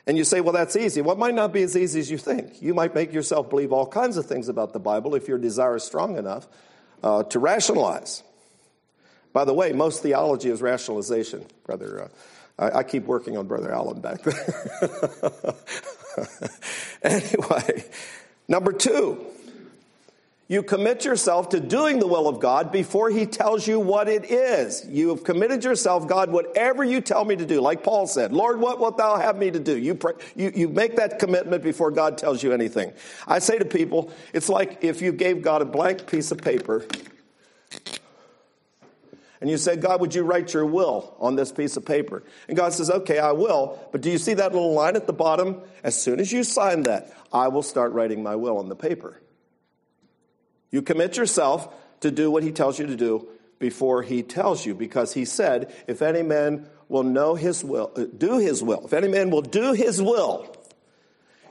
And 0.07 0.17
you 0.17 0.23
say, 0.23 0.41
well, 0.41 0.53
that's 0.53 0.75
easy. 0.75 1.01
Well, 1.01 1.15
it 1.15 1.19
might 1.19 1.35
not 1.35 1.53
be 1.53 1.61
as 1.61 1.77
easy 1.77 1.99
as 1.99 2.09
you 2.09 2.17
think. 2.17 2.61
You 2.61 2.73
might 2.73 2.95
make 2.95 3.13
yourself 3.13 3.49
believe 3.49 3.71
all 3.71 3.85
kinds 3.85 4.17
of 4.17 4.25
things 4.25 4.49
about 4.49 4.73
the 4.73 4.79
Bible 4.79 5.13
if 5.15 5.27
your 5.27 5.37
desire 5.37 5.75
is 5.75 5.83
strong 5.83 6.17
enough 6.17 6.47
uh, 7.03 7.23
to 7.23 7.39
rationalize. 7.39 8.23
By 9.33 9.45
the 9.45 9.53
way, 9.53 9.71
most 9.71 10.01
theology 10.01 10.49
is 10.49 10.61
rationalization, 10.61 11.45
brother. 11.65 12.03
Uh, 12.03 12.07
I, 12.59 12.79
I, 12.79 12.83
keep 12.83 13.05
working 13.05 13.37
on 13.37 13.47
Brother 13.47 13.71
Allen 13.71 14.01
back 14.01 14.21
there. 14.23 15.55
anyway, 17.01 17.85
number 18.47 18.73
two, 18.73 19.25
you 20.51 20.61
commit 20.61 21.05
yourself 21.05 21.47
to 21.47 21.61
doing 21.61 21.99
the 21.99 22.07
will 22.07 22.27
of 22.27 22.41
God 22.41 22.73
before 22.73 23.09
He 23.09 23.25
tells 23.25 23.65
you 23.65 23.79
what 23.79 24.09
it 24.09 24.29
is. 24.29 24.85
You 24.85 25.07
have 25.07 25.23
committed 25.23 25.63
yourself, 25.63 26.09
God, 26.09 26.29
whatever 26.29 26.83
you 26.83 26.99
tell 26.99 27.23
me 27.23 27.37
to 27.37 27.45
do. 27.45 27.61
Like 27.61 27.83
Paul 27.83 28.05
said, 28.05 28.33
Lord, 28.33 28.59
what 28.59 28.77
wilt 28.77 28.97
thou 28.97 29.15
have 29.15 29.37
me 29.37 29.49
to 29.49 29.61
do? 29.61 29.77
You, 29.77 29.95
pray, 29.95 30.11
you, 30.35 30.51
you 30.53 30.67
make 30.67 30.97
that 30.97 31.19
commitment 31.19 31.63
before 31.63 31.89
God 31.89 32.17
tells 32.17 32.43
you 32.43 32.51
anything. 32.51 32.91
I 33.25 33.39
say 33.39 33.59
to 33.59 33.63
people, 33.63 34.11
it's 34.33 34.49
like 34.49 34.83
if 34.83 35.01
you 35.01 35.13
gave 35.13 35.41
God 35.41 35.61
a 35.61 35.65
blank 35.65 36.05
piece 36.05 36.33
of 36.33 36.39
paper 36.39 36.85
and 39.39 39.49
you 39.49 39.55
said, 39.55 39.81
God, 39.81 40.01
would 40.01 40.13
you 40.13 40.23
write 40.23 40.53
your 40.53 40.65
will 40.65 41.15
on 41.21 41.37
this 41.37 41.53
piece 41.53 41.77
of 41.77 41.85
paper? 41.85 42.23
And 42.49 42.57
God 42.57 42.73
says, 42.73 42.89
okay, 42.89 43.19
I 43.19 43.31
will. 43.31 43.79
But 43.93 44.01
do 44.01 44.11
you 44.11 44.17
see 44.17 44.33
that 44.33 44.51
little 44.51 44.73
line 44.73 44.97
at 44.97 45.07
the 45.07 45.13
bottom? 45.13 45.61
As 45.81 45.95
soon 45.97 46.19
as 46.19 46.33
you 46.33 46.43
sign 46.43 46.83
that, 46.83 47.15
I 47.31 47.47
will 47.47 47.63
start 47.63 47.93
writing 47.93 48.21
my 48.21 48.35
will 48.35 48.57
on 48.57 48.67
the 48.67 48.75
paper. 48.75 49.21
You 50.71 50.81
commit 50.81 51.17
yourself 51.17 51.73
to 51.99 52.09
do 52.09 52.31
what 52.31 52.43
he 52.43 52.51
tells 52.51 52.79
you 52.79 52.87
to 52.87 52.95
do 52.95 53.27
before 53.59 54.01
he 54.01 54.23
tells 54.23 54.65
you, 54.65 54.73
because 54.73 55.13
he 55.13 55.25
said, 55.25 55.71
if 55.85 56.01
any 56.01 56.23
man 56.23 56.67
will 56.89 57.03
know 57.03 57.35
his 57.35 57.63
will, 57.63 57.91
uh, 57.95 58.05
do 58.17 58.39
his 58.39 58.63
will, 58.63 58.85
if 58.85 58.93
any 58.93 59.07
man 59.07 59.29
will 59.29 59.43
do 59.43 59.73
his 59.73 60.01
will, 60.01 60.55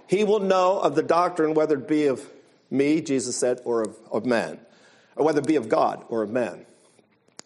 he 0.08 0.24
will 0.24 0.40
know 0.40 0.80
of 0.80 0.96
the 0.96 1.04
doctrine, 1.04 1.54
whether 1.54 1.76
it 1.76 1.86
be 1.86 2.06
of 2.06 2.28
me, 2.68 3.00
Jesus 3.00 3.36
said, 3.36 3.60
or 3.64 3.82
of, 3.82 3.96
of 4.10 4.26
man, 4.26 4.58
or 5.14 5.24
whether 5.24 5.38
it 5.38 5.46
be 5.46 5.56
of 5.56 5.68
God 5.68 6.04
or 6.08 6.22
of 6.22 6.30
man. 6.30 6.66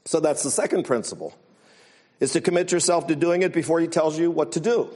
So 0.07 0.21
that's 0.21 0.43
the 0.43 0.51
second 0.51 0.85
principle, 0.85 1.37
is 2.21 2.33
to 2.33 2.41
commit 2.41 2.73
yourself 2.73 3.07
to 3.09 3.17
doing 3.17 3.43
it 3.43 3.53
before 3.53 3.81
he 3.81 3.87
tells 3.87 4.19
you 4.19 4.31
what 4.31 4.53
to 4.53 4.61
do. 4.61 4.89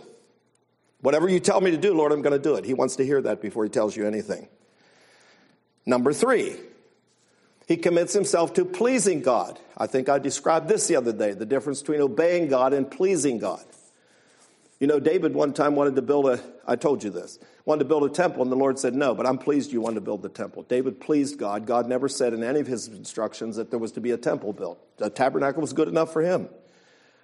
Whatever 1.01 1.29
you 1.29 1.41
tell 1.41 1.61
me 1.61 1.71
to 1.73 1.77
do, 1.77 1.93
Lord, 1.93 2.13
I'm 2.13 2.23
going 2.23 2.33
to 2.33 2.43
do 2.43 2.55
it. 2.55 2.65
He 2.65 2.75
wants 2.75 2.97
to 2.97 3.05
hear 3.05 3.21
that 3.23 3.43
before 3.43 3.65
he 3.65 3.71
tells 3.71 3.97
you 3.97 4.07
anything. 4.07 4.49
Number 5.89 6.13
three, 6.13 6.55
he 7.67 7.79
commits 7.79 8.13
himself 8.13 8.53
to 8.55 8.67
pleasing 8.67 9.23
God. 9.23 9.59
I 9.75 9.87
think 9.87 10.11
I 10.11 10.19
described 10.19 10.69
this 10.69 10.87
the 10.87 10.97
other 10.97 11.15
day 11.15 11.33
the 11.33 11.47
difference 11.47 11.81
between 11.81 12.03
obeying 12.03 12.49
God 12.49 12.75
and 12.75 12.91
pleasing 12.91 13.39
God. 13.39 13.65
You 14.81 14.87
know, 14.87 15.01
David 15.01 15.33
one 15.33 15.55
time 15.55 15.77
wanted 15.77 15.97
to 15.97 16.03
build 16.03 16.27
a, 16.27 16.41
I 16.67 16.77
told 16.77 17.03
you 17.03 17.09
this, 17.09 17.39
wanted 17.65 17.85
to 17.85 17.85
build 17.87 18.05
a 18.05 18.11
temple, 18.11 18.43
and 18.43 18.53
the 18.53 18.57
Lord 18.57 18.79
said, 18.79 18.95
No, 18.95 19.15
but 19.15 19.25
I'm 19.25 19.39
pleased 19.39 19.73
you 19.73 19.81
want 19.81 19.95
to 19.95 20.03
build 20.03 20.21
the 20.21 20.29
temple. 20.29 20.63
David 20.65 21.01
pleased 21.01 21.39
God. 21.39 21.65
God 21.65 21.89
never 21.89 22.07
said 22.07 22.35
in 22.35 22.45
any 22.45 22.61
of 22.61 22.67
his 22.67 22.89
instructions 22.89 23.57
that 23.57 23.71
there 23.71 23.79
was 23.79 23.93
to 23.93 24.03
be 24.03 24.11
a 24.11 24.19
temple 24.19 24.53
built. 24.53 24.79
The 24.99 25.09
tabernacle 25.09 25.63
was 25.63 25.73
good 25.73 25.89
enough 25.89 26.13
for 26.13 26.21
him. 26.21 26.51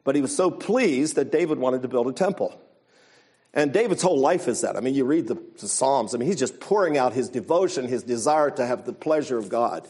But 0.04 0.14
he 0.14 0.22
was 0.22 0.34
so 0.34 0.50
pleased 0.50 1.16
that 1.16 1.30
David 1.30 1.58
wanted 1.58 1.82
to 1.82 1.88
build 1.88 2.08
a 2.08 2.12
temple. 2.12 2.58
And 3.54 3.72
David's 3.72 4.02
whole 4.02 4.18
life 4.18 4.48
is 4.48 4.62
that. 4.62 4.76
I 4.76 4.80
mean, 4.80 4.94
you 4.94 5.04
read 5.04 5.28
the, 5.28 5.40
the, 5.60 5.68
Psalms, 5.68 6.12
I 6.12 6.18
mean, 6.18 6.26
he's 6.26 6.38
just 6.38 6.58
pouring 6.58 6.98
out 6.98 7.12
his 7.12 7.28
devotion, 7.28 7.86
his 7.86 8.02
desire 8.02 8.50
to 8.50 8.66
have 8.66 8.84
the 8.84 8.92
pleasure 8.92 9.38
of 9.38 9.48
God. 9.48 9.86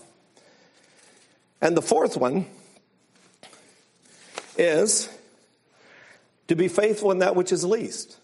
And 1.63 1.75
the 1.75 1.83
fourth 1.83 2.19
one 2.19 2.47
is 4.59 5.09
to 6.49 6.55
be 6.55 6.69
faithful 6.69 7.11
in 7.11 7.21
that 7.21 7.35
which 7.35 7.53
is 7.53 7.65
least. 7.65 8.19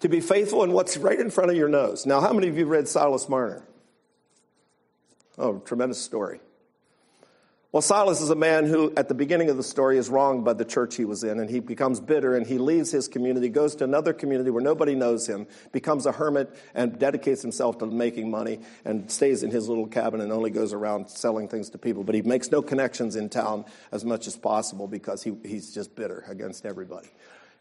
To 0.00 0.08
be 0.08 0.20
faithful 0.20 0.62
in 0.62 0.72
what's 0.72 0.98
right 0.98 1.18
in 1.18 1.30
front 1.30 1.50
of 1.50 1.56
your 1.56 1.68
nose. 1.68 2.04
Now, 2.04 2.20
how 2.20 2.34
many 2.34 2.48
of 2.48 2.58
you 2.58 2.66
read 2.66 2.88
Silas 2.88 3.30
Marner? 3.30 3.62
Oh, 5.38 5.58
tremendous 5.60 5.98
story. 5.98 6.40
Well, 7.72 7.80
Silas 7.80 8.20
is 8.20 8.28
a 8.28 8.34
man 8.36 8.66
who, 8.66 8.92
at 8.98 9.08
the 9.08 9.14
beginning 9.14 9.48
of 9.48 9.56
the 9.56 9.62
story, 9.62 9.96
is 9.96 10.10
wronged 10.10 10.44
by 10.44 10.52
the 10.52 10.64
church 10.64 10.94
he 10.94 11.06
was 11.06 11.24
in, 11.24 11.40
and 11.40 11.48
he 11.48 11.58
becomes 11.58 12.00
bitter 12.00 12.36
and 12.36 12.46
he 12.46 12.58
leaves 12.58 12.90
his 12.90 13.08
community, 13.08 13.48
goes 13.48 13.74
to 13.76 13.84
another 13.84 14.12
community 14.12 14.50
where 14.50 14.62
nobody 14.62 14.94
knows 14.94 15.26
him, 15.26 15.46
becomes 15.72 16.04
a 16.04 16.12
hermit, 16.12 16.54
and 16.74 16.98
dedicates 16.98 17.40
himself 17.40 17.78
to 17.78 17.86
making 17.86 18.30
money 18.30 18.60
and 18.84 19.10
stays 19.10 19.42
in 19.42 19.50
his 19.50 19.70
little 19.70 19.86
cabin 19.86 20.20
and 20.20 20.30
only 20.30 20.50
goes 20.50 20.74
around 20.74 21.08
selling 21.08 21.48
things 21.48 21.70
to 21.70 21.78
people. 21.78 22.04
But 22.04 22.14
he 22.14 22.20
makes 22.20 22.50
no 22.50 22.60
connections 22.60 23.16
in 23.16 23.30
town 23.30 23.64
as 23.90 24.04
much 24.04 24.26
as 24.26 24.36
possible 24.36 24.86
because 24.86 25.22
he, 25.22 25.34
he's 25.42 25.72
just 25.72 25.96
bitter 25.96 26.26
against 26.28 26.66
everybody. 26.66 27.08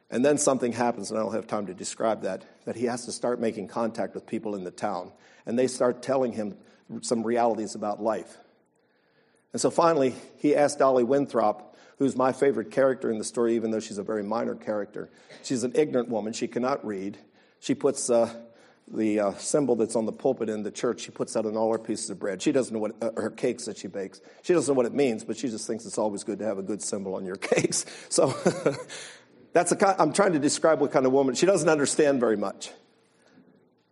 And 0.09 0.25
then 0.25 0.37
something 0.37 0.73
happens, 0.73 1.09
and 1.11 1.17
I 1.21 1.23
don't 1.23 1.35
have 1.35 1.47
time 1.47 1.67
to 1.67 1.73
describe 1.73 2.23
that, 2.23 2.43
that 2.65 2.75
he 2.75 2.83
has 2.83 3.05
to 3.05 3.13
start 3.13 3.39
making 3.39 3.69
contact 3.69 4.13
with 4.13 4.27
people 4.27 4.55
in 4.55 4.65
the 4.65 4.71
town. 4.71 5.13
And 5.45 5.57
they 5.57 5.67
start 5.67 6.03
telling 6.03 6.33
him 6.33 6.57
some 6.99 7.23
realities 7.23 7.75
about 7.75 8.03
life. 8.03 8.37
And 9.53 9.61
so 9.61 9.69
finally, 9.69 10.15
he 10.37 10.55
asked 10.55 10.79
Dolly 10.79 11.03
Winthrop, 11.03 11.75
who's 11.97 12.15
my 12.15 12.31
favorite 12.31 12.71
character 12.71 13.11
in 13.11 13.17
the 13.17 13.23
story, 13.23 13.55
even 13.55 13.71
though 13.71 13.79
she's 13.79 13.97
a 13.97 14.03
very 14.03 14.23
minor 14.23 14.55
character. 14.55 15.09
She's 15.43 15.63
an 15.63 15.73
ignorant 15.75 16.09
woman. 16.09 16.33
She 16.33 16.47
cannot 16.47 16.85
read. 16.85 17.17
She 17.59 17.75
puts 17.75 18.09
uh, 18.09 18.33
the 18.93 19.19
uh, 19.19 19.33
symbol 19.33 19.75
that's 19.75 19.95
on 19.95 20.05
the 20.05 20.11
pulpit 20.11 20.49
in 20.49 20.63
the 20.63 20.71
church, 20.71 21.01
she 21.01 21.11
puts 21.11 21.33
that 21.33 21.45
on 21.45 21.55
all 21.55 21.71
her 21.71 21.79
pieces 21.79 22.09
of 22.09 22.19
bread. 22.19 22.41
She 22.41 22.51
doesn't 22.51 22.73
know 22.73 22.79
what, 22.79 22.95
uh, 23.01 23.11
her 23.15 23.29
cakes 23.29 23.65
that 23.65 23.77
she 23.77 23.87
bakes. 23.87 24.21
She 24.41 24.53
doesn't 24.53 24.71
know 24.71 24.75
what 24.75 24.85
it 24.85 24.93
means, 24.93 25.23
but 25.23 25.37
she 25.37 25.49
just 25.49 25.67
thinks 25.67 25.85
it's 25.85 25.97
always 25.97 26.23
good 26.23 26.39
to 26.39 26.45
have 26.45 26.57
a 26.57 26.63
good 26.63 26.81
symbol 26.81 27.15
on 27.15 27.25
your 27.25 27.35
cakes. 27.37 27.85
So 28.09 28.35
that's 29.53 29.71
a 29.71 29.75
kind, 29.75 29.95
I'm 29.99 30.13
trying 30.13 30.33
to 30.33 30.39
describe 30.39 30.81
what 30.81 30.91
kind 30.91 31.05
of 31.05 31.11
woman. 31.11 31.35
She 31.35 31.45
doesn't 31.45 31.69
understand 31.69 32.19
very 32.19 32.37
much, 32.37 32.71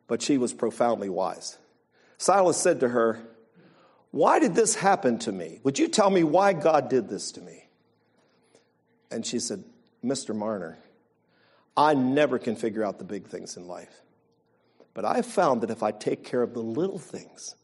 but 0.07 0.22
she 0.22 0.38
was 0.38 0.53
profoundly 0.53 1.10
wise. 1.10 1.57
Silas 2.18 2.57
said 2.57 2.82
to 2.82 2.89
her, 2.89 3.22
why 4.12 4.39
did 4.39 4.55
this 4.55 4.76
happen 4.76 5.20
to 5.20 5.32
me? 5.32 5.60
Would 5.64 5.78
you 5.78 5.88
tell 5.88 6.10
me 6.10 6.24
why 6.24 6.53
God 6.53 6.89
did 6.89 7.10
this 7.10 7.32
to 7.34 7.41
me? 7.41 7.66
And 9.12 9.26
she 9.26 9.39
said, 9.39 9.64
Mr. 10.03 10.36
Marner, 10.36 10.78
I 11.78 11.93
never 11.93 12.39
can 12.39 12.55
figure 12.55 12.84
out 12.84 12.97
the 12.97 13.05
big 13.05 13.28
things 13.28 13.57
in 13.57 13.68
life. 13.68 14.03
But 14.93 15.05
I've 15.05 15.26
found 15.26 15.62
that 15.62 15.70
if 15.70 15.84
I 15.84 15.91
take 15.91 16.24
care 16.24 16.41
of 16.41 16.53
the 16.53 16.62
little 16.62 16.97
things 16.97 17.55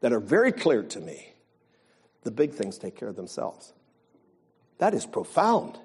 that 0.00 0.12
are 0.12 0.20
very 0.20 0.52
clear 0.52 0.82
to 0.82 1.00
me, 1.00 1.32
the 2.22 2.30
big 2.30 2.52
things 2.52 2.78
take 2.78 2.96
care 2.96 3.08
of 3.08 3.16
themselves. 3.16 3.72
That 4.78 4.94
is 4.94 5.06
profound. 5.06 5.78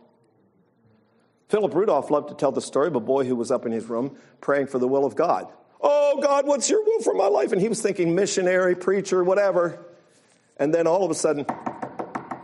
Philip 1.48 1.74
Rudolph 1.74 2.12
loved 2.12 2.30
to 2.30 2.36
tell 2.36 2.52
the 2.52 2.62
story 2.62 2.88
of 2.88 2.96
a 2.96 3.00
boy 3.00 3.26
who 3.26 3.36
was 3.36 3.52
up 3.52 3.66
in 3.66 3.72
his 3.72 3.86
room 3.86 4.18
praying 4.42 4.68
for 4.68 4.80
the 4.80 4.88
will 4.88 5.06
of 5.06 5.16
God. 5.16 5.52
Oh, 5.82 6.20
God, 6.22 6.46
what's 6.46 6.70
your 6.70 6.84
will 6.84 7.02
for 7.02 7.14
my 7.14 7.28
life? 7.28 7.52
And 7.52 7.62
he 7.62 7.70
was 7.70 7.82
thinking 7.82 8.14
missionary, 8.14 8.76
preacher, 8.76 9.24
whatever. 9.24 9.86
And 10.62 10.72
then 10.72 10.86
all 10.86 11.04
of 11.04 11.10
a 11.10 11.16
sudden, 11.16 11.48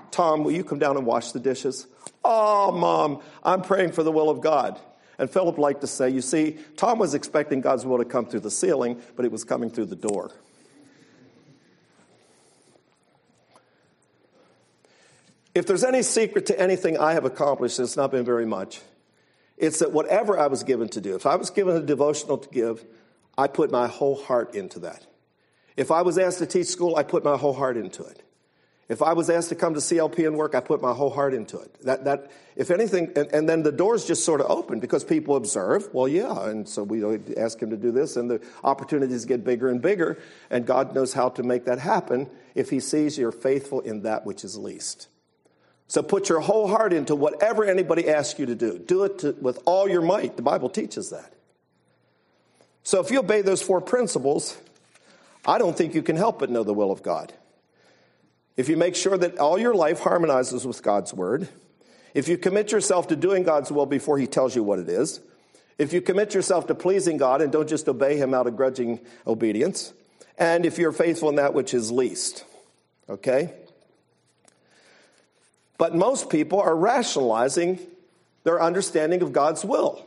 Tom, 0.09 0.43
will 0.43 0.51
you 0.51 0.63
come 0.63 0.80
down 0.80 0.97
and 0.97 1.05
wash 1.05 1.34
the 1.34 1.39
dishes? 1.39 1.86
Oh, 2.26 2.72
mom, 2.72 3.22
I'm 3.43 3.61
praying 3.61 3.91
for 3.91 4.01
the 4.01 4.11
will 4.11 4.32
of 4.32 4.41
God. 4.41 4.80
And 5.20 5.30
Philip 5.30 5.59
liked 5.59 5.82
to 5.82 5.88
say, 5.88 6.09
you 6.09 6.22
see, 6.22 6.57
Tom 6.78 6.97
was 6.97 7.13
expecting 7.13 7.61
God's 7.61 7.86
will 7.86 7.99
to 7.99 8.05
come 8.05 8.26
through 8.26 8.39
the 8.39 8.49
ceiling, 8.49 8.99
but 9.15 9.24
it 9.24 9.32
was 9.32 9.43
coming 9.43 9.70
through 9.70 9.86
the 9.86 9.95
door. 9.95 10.32
If 15.53 15.68
there's 15.68 15.84
any 15.84 16.01
secret 16.01 16.47
to 16.47 16.59
anything 16.59 16.97
I 16.97 17.13
have 17.13 17.24
accomplished, 17.24 17.80
it's 17.80 17.95
not 17.95 18.09
been 18.09 18.26
very 18.26 18.47
much. 18.47 18.82
It's 19.57 19.78
that 19.78 19.91
whatever 19.91 20.39
I 20.39 20.47
was 20.47 20.63
given 20.63 20.89
to 20.89 21.01
do, 21.01 21.13
if 21.13 21.28
I 21.28 21.36
was 21.36 21.51
given 21.51 21.76
a 21.76 21.82
devotional 21.82 22.39
to 22.39 22.49
give, 22.49 22.84
I 23.38 23.45
put 23.45 23.70
my 23.70 23.86
whole 23.86 24.15
heart 24.15 24.55
into 24.55 24.80
that. 24.80 25.05
If 25.78 25.91
I 25.91 26.01
was 26.01 26.17
asked 26.17 26.39
to 26.39 26.45
teach 26.45 26.67
school, 26.67 26.95
I 26.95 27.03
put 27.03 27.23
my 27.23 27.38
whole 27.38 27.53
heart 27.53 27.78
into 27.78 28.03
it. 28.03 28.23
If 28.89 29.01
I 29.01 29.13
was 29.13 29.30
asked 29.30 29.49
to 29.49 29.55
come 29.55 29.73
to 29.73 29.82
CLP 29.82 30.25
and 30.25 30.38
work, 30.38 30.55
I 30.55 30.61
put 30.61 30.82
my 30.82 30.93
whole 30.93 31.09
heart 31.09 31.34
into 31.34 31.59
it. 31.59 31.75
That, 31.84 32.05
that, 32.05 32.32
if 32.55 32.71
anything, 32.71 33.11
and, 33.17 33.28
and 33.34 33.49
then 33.49 33.63
the 33.63 33.71
doors 33.71 34.05
just 34.05 34.23
sort 34.23 34.39
of 34.39 34.49
open 34.49 34.80
because 34.80 35.03
people 35.03 35.36
observe. 35.36 35.89
Well, 35.93 36.07
yeah, 36.07 36.47
and 36.47 36.67
so 36.67 36.84
we 36.84 37.03
ask 37.36 37.61
him 37.61 37.69
to 37.71 37.78
do 37.78 37.91
this, 37.91 38.15
and 38.15 38.32
the 38.32 38.41
opportunities 38.63 39.25
get 39.25 39.43
bigger 39.43 39.69
and 39.69 39.82
bigger, 39.82 40.19
and 40.49 40.65
God 40.65 40.95
knows 40.95 41.11
how 41.11 41.30
to 41.30 41.43
make 41.43 41.65
that 41.65 41.80
happen 41.80 42.30
if 42.55 42.69
He 42.69 42.80
sees 42.80 43.17
you're 43.17 43.34
faithful 43.34 43.82
in 43.82 44.03
that 44.03 44.25
which 44.25 44.45
is 44.45 44.57
least. 44.57 45.09
So 45.88 46.01
put 46.01 46.30
your 46.30 46.39
whole 46.39 46.67
heart 46.67 46.93
into 46.93 47.13
whatever 47.13 47.65
anybody 47.65 48.09
asks 48.09 48.39
you 48.39 48.45
to 48.45 48.55
do. 48.55 48.80
Do 48.80 49.03
it 49.03 49.19
to, 49.19 49.34
with 49.41 49.59
all 49.65 49.89
your 49.89 50.01
might. 50.01 50.38
The 50.38 50.41
Bible 50.41 50.69
teaches 50.69 51.09
that. 51.09 51.34
So 52.84 53.01
if 53.01 53.11
you 53.11 53.19
obey 53.19 53.41
those 53.41 53.61
four 53.61 53.82
principles, 53.82 54.57
I 55.47 55.57
don't 55.57 55.77
think 55.77 55.95
you 55.95 56.03
can 56.03 56.17
help 56.17 56.39
but 56.39 56.49
know 56.49 56.63
the 56.63 56.73
will 56.73 56.91
of 56.91 57.01
God. 57.01 57.33
If 58.57 58.67
you 58.67 58.75
make 58.75 58.95
sure 58.95 59.17
that 59.17 59.37
all 59.37 59.57
your 59.57 59.73
life 59.73 59.99
harmonizes 59.99 60.67
with 60.67 60.83
God's 60.83 61.13
word, 61.13 61.47
if 62.13 62.27
you 62.27 62.37
commit 62.37 62.71
yourself 62.71 63.07
to 63.07 63.15
doing 63.15 63.43
God's 63.43 63.71
will 63.71 63.85
before 63.85 64.17
he 64.17 64.27
tells 64.27 64.55
you 64.55 64.63
what 64.63 64.79
it 64.79 64.89
is, 64.89 65.21
if 65.77 65.93
you 65.93 66.01
commit 66.01 66.33
yourself 66.33 66.67
to 66.67 66.75
pleasing 66.75 67.17
God 67.17 67.41
and 67.41 67.51
don't 67.51 67.69
just 67.69 67.87
obey 67.87 68.17
him 68.17 68.33
out 68.33 68.47
of 68.47 68.57
grudging 68.57 68.99
obedience, 69.25 69.93
and 70.37 70.65
if 70.65 70.77
you're 70.77 70.91
faithful 70.91 71.29
in 71.29 71.35
that 71.35 71.53
which 71.53 71.73
is 71.73 71.91
least, 71.91 72.43
okay? 73.07 73.53
But 75.77 75.95
most 75.95 76.29
people 76.29 76.59
are 76.59 76.75
rationalizing 76.75 77.79
their 78.43 78.61
understanding 78.61 79.21
of 79.21 79.31
God's 79.31 79.63
will. 79.63 80.03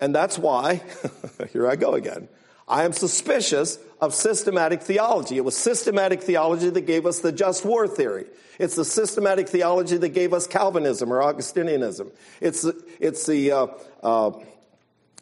And 0.00 0.14
that's 0.14 0.38
why, 0.38 0.82
here 1.52 1.68
I 1.68 1.76
go 1.76 1.92
again, 1.92 2.28
I 2.68 2.84
am 2.84 2.92
suspicious 2.92 3.78
of 4.00 4.14
systematic 4.14 4.82
theology. 4.82 5.36
It 5.36 5.44
was 5.44 5.56
systematic 5.56 6.22
theology 6.22 6.70
that 6.70 6.82
gave 6.82 7.06
us 7.06 7.20
the 7.20 7.32
just 7.32 7.64
war 7.64 7.88
theory. 7.88 8.26
It's 8.58 8.76
the 8.76 8.84
systematic 8.84 9.48
theology 9.48 9.96
that 9.96 10.10
gave 10.10 10.34
us 10.34 10.46
Calvinism 10.46 11.12
or 11.12 11.20
Augustinianism. 11.20 12.10
It's, 12.40 12.66
it's 13.00 13.26
the 13.26 13.52
uh, 13.52 13.66
uh, 14.02 14.32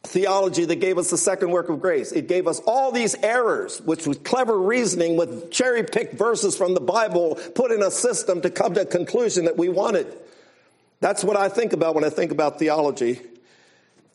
theology 0.03 0.65
that 0.65 0.77
gave 0.77 0.99
us 0.99 1.11
the 1.11 1.19
second 1.19 1.51
work 1.51 1.69
of 1.69 1.81
grace. 1.81 2.13
It 2.13 2.29
gave 2.29 2.47
us 2.47 2.61
all 2.67 2.93
these 2.93 3.15
errors, 3.17 3.81
which 3.83 4.07
was 4.07 4.19
clever 4.19 4.59
reasoning 4.59 5.17
with 5.17 5.51
cherry 5.51 5.85
picked 5.85 6.15
verses 6.15 6.57
from 6.57 6.75
the 6.75 6.81
Bible 6.81 7.37
put 7.55 7.71
in 7.71 7.83
a 7.83 7.91
system 7.91 8.41
to 8.43 8.51
come 8.51 8.75
to 8.75 8.83
a 8.83 8.87
conclusion 8.87 9.45
that 9.45 9.57
we 9.57 9.69
wanted. 9.69 10.07
That's 11.01 11.23
what 11.23 11.37
I 11.37 11.49
think 11.49 11.73
about 11.73 11.95
when 11.95 12.05
I 12.05 12.11
think 12.11 12.33
about 12.33 12.59
theology. 12.59 13.21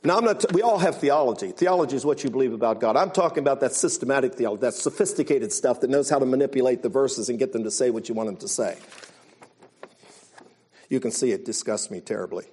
Now, 0.04 0.18
I'm 0.18 0.26
not, 0.26 0.52
we 0.52 0.64
all 0.64 0.80
have 0.80 0.98
theology. 0.98 1.52
Theology 1.52 1.96
is 1.96 2.04
what 2.04 2.24
you 2.24 2.32
believe 2.32 2.54
about 2.54 2.80
God. 2.80 2.98
I'm 2.98 3.12
talking 3.12 3.40
about 3.40 3.60
that 3.60 3.74
systematic 3.74 4.34
theology, 4.34 4.62
that 4.62 4.74
sophisticated 4.74 5.54
stuff 5.54 5.82
that 5.82 5.92
knows 5.92 6.10
how 6.10 6.18
to 6.18 6.26
manipulate 6.26 6.82
the 6.82 6.90
verses 6.90 7.30
and 7.30 7.38
get 7.38 7.54
them 7.54 7.64
to 7.66 7.72
say 7.72 7.92
what 7.92 8.10
you 8.10 8.16
want 8.16 8.28
them 8.28 8.38
to 8.38 8.48
say. 8.48 8.78
You 10.90 11.00
can 11.00 11.12
see 11.12 11.32
it 11.32 11.46
disgusts 11.46 11.92
me 11.92 12.02
terribly. 12.02 12.46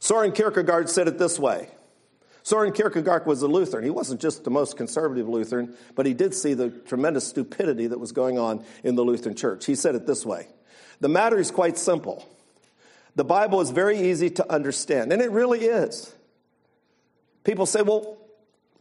Soren 0.00 0.32
Kierkegaard 0.32 0.90
said 0.90 1.06
it 1.06 1.18
this 1.18 1.38
way. 1.38 1.68
Soren 2.42 2.72
Kierkegaard 2.72 3.24
was 3.26 3.40
a 3.42 3.48
Lutheran. 3.48 3.84
He 3.84 3.90
wasn't 3.90 4.20
just 4.20 4.44
the 4.44 4.50
most 4.50 4.76
conservative 4.76 5.28
Lutheran, 5.28 5.74
but 5.94 6.04
he 6.04 6.12
did 6.12 6.34
see 6.34 6.52
the 6.52 6.68
tremendous 6.68 7.26
stupidity 7.26 7.86
that 7.86 7.98
was 7.98 8.12
going 8.12 8.38
on 8.38 8.62
in 8.82 8.96
the 8.96 9.02
Lutheran 9.02 9.34
church. 9.34 9.64
He 9.64 9.74
said 9.74 9.94
it 9.94 10.04
this 10.06 10.26
way 10.26 10.48
The 11.00 11.08
matter 11.08 11.38
is 11.38 11.50
quite 11.50 11.78
simple. 11.78 12.28
The 13.16 13.24
Bible 13.24 13.60
is 13.60 13.70
very 13.70 14.10
easy 14.10 14.30
to 14.30 14.52
understand, 14.52 15.12
and 15.12 15.22
it 15.22 15.30
really 15.30 15.60
is. 15.60 16.12
People 17.44 17.66
say, 17.66 17.82
well, 17.82 18.18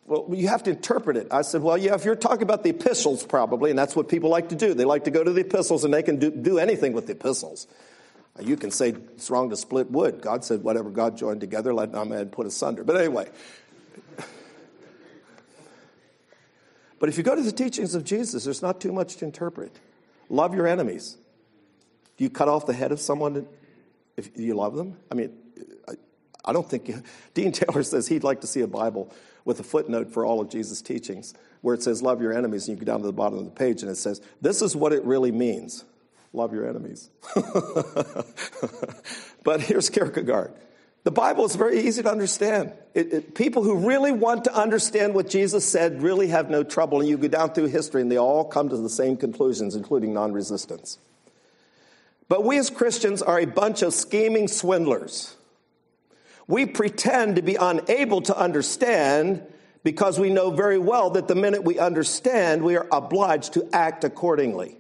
well, 0.06 0.28
you 0.32 0.48
have 0.48 0.64
to 0.64 0.72
interpret 0.72 1.18
it. 1.18 1.28
I 1.32 1.44
said, 1.44 1.62
well, 1.62 1.78
yeah, 1.78 1.96
if 1.96 2.04
you're 2.04 2.16
talking 2.16 2.44
about 2.44 2.64
the 2.64 2.72
epistles, 2.72 3.24
probably, 3.24 3.70
and 3.70 3.80
that's 3.80 3.96
what 3.96 4.10
people 4.10 4.30
like 4.30 4.50
to 4.50 4.56
do. 4.56 4.74
They 4.74 4.86
like 4.86 5.06
to 5.06 5.12
go 5.12 5.24
to 5.24 5.32
the 5.32 5.42
epistles 5.42 5.86
and 5.86 5.94
they 5.94 6.04
can 6.04 6.18
do, 6.18 6.30
do 6.30 6.60
anything 6.60 6.94
with 6.94 7.06
the 7.08 7.14
epistles. 7.14 7.68
Uh, 8.38 8.44
you 8.44 8.58
can 8.58 8.72
say 8.72 8.90
it's 8.90 9.30
wrong 9.30 9.50
to 9.52 9.56
split 9.56 9.90
wood. 9.92 10.20
God 10.22 10.44
said, 10.44 10.64
whatever 10.64 10.90
God 10.90 11.18
joined 11.18 11.40
together, 11.40 11.74
let 11.74 11.92
no 11.92 12.04
man 12.04 12.30
put 12.30 12.48
asunder. 12.48 12.84
But 12.84 12.98
anyway. 12.98 13.30
But 17.00 17.10
if 17.10 17.18
you 17.18 17.24
go 17.26 17.36
to 17.36 17.42
the 17.42 17.52
teachings 17.52 17.96
of 17.96 18.06
Jesus, 18.06 18.46
there's 18.46 18.62
not 18.62 18.80
too 18.80 18.94
much 18.94 19.18
to 19.18 19.26
interpret. 19.26 19.78
Love 20.30 20.56
your 20.56 20.66
enemies. 20.66 21.18
Do 22.16 22.24
you 22.24 22.30
cut 22.30 22.48
off 22.48 22.66
the 22.66 22.72
head 22.72 22.94
of 22.94 23.02
someone 23.02 23.46
if 24.18 24.38
you 24.38 24.56
love 24.56 24.76
them? 24.76 24.98
I 25.12 25.16
mean, 25.16 25.34
I, 25.88 25.94
I 26.46 26.54
don't 26.54 26.70
think. 26.70 26.92
Dean 27.34 27.52
Taylor 27.52 27.84
says 27.84 28.08
he'd 28.08 28.24
like 28.24 28.42
to 28.42 28.48
see 28.48 28.62
a 28.62 28.68
Bible 28.68 29.14
with 29.46 29.60
a 29.60 29.64
footnote 29.64 30.12
for 30.12 30.26
all 30.26 30.40
of 30.42 30.50
Jesus' 30.50 30.82
teachings 30.82 31.34
where 31.62 31.76
it 31.76 31.84
says, 31.84 32.02
Love 32.02 32.22
your 32.22 32.34
enemies, 32.34 32.68
and 32.68 32.78
you 32.78 32.86
go 32.86 32.92
down 32.92 33.02
to 33.02 33.08
the 33.08 33.14
bottom 33.14 33.40
of 33.40 33.46
the 33.46 33.52
page 33.52 33.82
and 33.82 33.92
it 33.92 33.96
says, 33.96 34.22
This 34.42 34.62
is 34.62 34.76
what 34.76 34.94
it 34.94 35.04
really 35.04 35.32
means 35.32 35.86
love 36.34 36.54
your 36.54 36.68
enemies. 36.68 37.10
but 39.44 39.62
here's 39.62 39.90
Kierkegaard. 39.90 40.54
The 41.04 41.12
Bible 41.12 41.46
is 41.46 41.56
very 41.56 41.82
easy 41.82 42.02
to 42.02 42.10
understand. 42.10 42.74
It, 42.94 43.14
it, 43.14 43.36
people 43.36 43.62
who 43.62 43.88
really 43.88 44.12
want 44.12 44.46
to 44.46 44.54
understand 44.56 45.14
what 45.14 45.30
Jesus 45.30 45.66
said 45.66 46.02
really 46.02 46.28
have 46.28 46.50
no 46.50 46.64
trouble. 46.64 47.02
And 47.02 47.10
you 47.10 47.18
go 47.18 47.28
down 47.28 47.54
through 47.54 47.68
history 47.68 48.02
and 48.02 48.10
they 48.10 48.18
all 48.18 48.46
come 48.46 48.70
to 48.70 48.78
the 48.78 48.90
same 48.90 49.18
conclusions, 49.18 49.76
including 49.76 50.14
non 50.14 50.32
resistance. 50.32 50.98
But 52.30 52.44
we 52.44 52.58
as 52.58 52.70
Christians 52.70 53.22
are 53.22 53.40
a 53.40 53.46
bunch 53.46 53.82
of 53.82 53.94
scheming 53.94 54.48
swindlers. 54.48 55.36
We 56.48 56.66
pretend 56.66 57.38
to 57.38 57.42
be 57.42 57.56
unable 57.56 58.22
to 58.24 58.38
understand 58.38 59.46
because 59.84 60.20
we 60.20 60.30
know 60.30 60.52
very 60.52 60.78
well 60.78 61.12
that 61.12 61.28
the 61.28 61.36
minute 61.36 61.64
we 61.64 61.80
understand, 61.80 62.64
we 62.64 62.76
are 62.76 62.88
obliged 62.92 63.54
to 63.54 63.70
act 63.74 64.04
accordingly. 64.04 64.78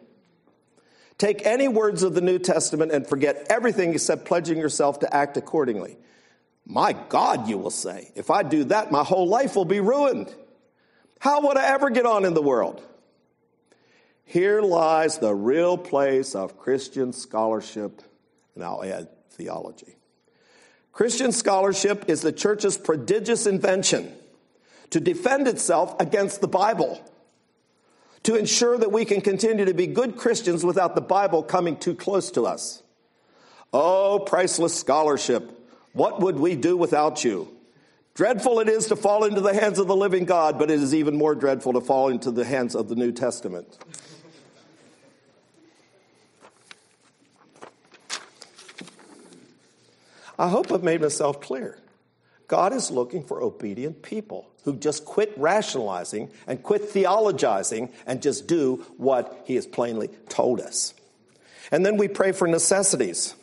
Take 1.17 1.45
any 1.45 1.67
words 1.67 2.03
of 2.03 2.15
the 2.15 2.21
New 2.21 2.39
Testament 2.39 2.91
and 2.91 3.07
forget 3.07 3.45
everything 3.49 3.93
except 3.93 4.25
pledging 4.25 4.57
yourself 4.57 4.99
to 4.99 5.15
act 5.15 5.37
accordingly. 5.37 5.97
My 6.65 6.93
God, 6.93 7.47
you 7.49 7.57
will 7.57 7.71
say, 7.71 8.11
if 8.15 8.29
I 8.29 8.43
do 8.43 8.63
that, 8.65 8.91
my 8.91 9.03
whole 9.03 9.27
life 9.27 9.55
will 9.55 9.65
be 9.65 9.81
ruined. 9.81 10.33
How 11.19 11.47
would 11.47 11.57
I 11.57 11.67
ever 11.67 11.89
get 11.89 12.05
on 12.05 12.25
in 12.25 12.33
the 12.33 12.41
world? 12.41 12.81
Here 14.26 14.61
lies 14.61 15.19
the 15.19 15.34
real 15.34 15.78
place 15.78 16.36
of 16.36 16.57
Christian 16.57 17.13
scholarship, 17.13 18.01
and 18.55 18.63
I'll 18.63 18.84
add 18.84 19.09
theology. 19.32 19.97
Christian 20.91 21.32
scholarship 21.32 22.05
is 22.07 22.21
the 22.21 22.32
church's 22.32 22.78
prodigious 22.78 23.45
invention 23.45 24.13
to 24.91 24.99
defend 24.99 25.47
itself 25.47 25.95
against 25.99 26.39
the 26.41 26.47
Bible 26.47 27.03
to 28.24 28.36
ensure 28.36 28.78
that 28.78 28.91
we 28.91 29.05
can 29.05 29.21
continue 29.21 29.65
to 29.65 29.74
be 29.74 29.88
good 29.88 30.15
Christians 30.15 30.63
without 30.63 30.95
the 30.95 31.01
Bible 31.01 31.43
coming 31.43 31.76
too 31.76 31.95
close 31.95 32.32
to 32.32 32.43
us. 32.43 32.82
Oh, 33.74 34.19
priceless 34.19 34.80
scholarship, 34.80 35.51
what 35.93 36.21
would 36.21 36.39
we 36.39 36.55
do 36.55 36.78
without 36.78 37.24
you? 37.24 37.49
Dreadful 38.13 38.59
it 38.59 38.69
is 38.69 38.88
to 38.88 38.95
fall 38.95 39.24
into 39.24 39.41
the 39.41 39.53
hands 39.53 39.80
of 39.80 39.88
the 39.88 39.95
living 39.95 40.26
God, 40.26 40.59
but 40.59 40.69
it 40.69 40.80
is 40.80 40.93
even 40.93 41.17
more 41.17 41.34
dreadful 41.34 41.74
to 41.74 41.82
fall 41.82 42.09
into 42.09 42.30
the 42.30 42.45
hands 42.45 42.76
of 42.76 42.88
the 42.88 42.95
New 42.95 43.11
Testament. 43.11 43.80
I 50.43 50.49
hope 50.49 50.73
I've 50.73 50.83
made 50.83 50.99
myself 50.99 51.39
clear. 51.39 51.79
God 52.49 52.73
is 52.73 52.91
looking 52.91 53.23
for 53.23 53.41
obedient 53.41 54.01
people 54.01 54.49
who 54.65 54.75
just 54.75 55.05
quit 55.05 55.31
rationalizing 55.37 56.31
and 56.47 56.61
quit 56.61 56.81
theologizing 56.81 57.93
and 58.05 58.21
just 58.21 58.45
do 58.45 58.85
what 58.97 59.43
he 59.45 59.55
has 59.55 59.65
plainly 59.65 60.09
told 60.27 60.59
us. 60.59 60.93
And 61.71 61.85
then 61.85 61.95
we 61.95 62.09
pray 62.09 62.33
for 62.33 62.45
necessities. 62.45 63.35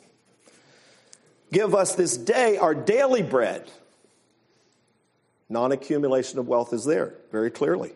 Give 1.51 1.75
us 1.75 1.95
this 1.95 2.19
day 2.19 2.59
our 2.59 2.75
daily 2.75 3.23
bread. 3.23 3.71
Non 5.49 5.73
accumulation 5.73 6.39
of 6.39 6.49
wealth 6.49 6.75
is 6.75 6.85
there, 6.85 7.15
very 7.33 7.51
clearly. 7.51 7.93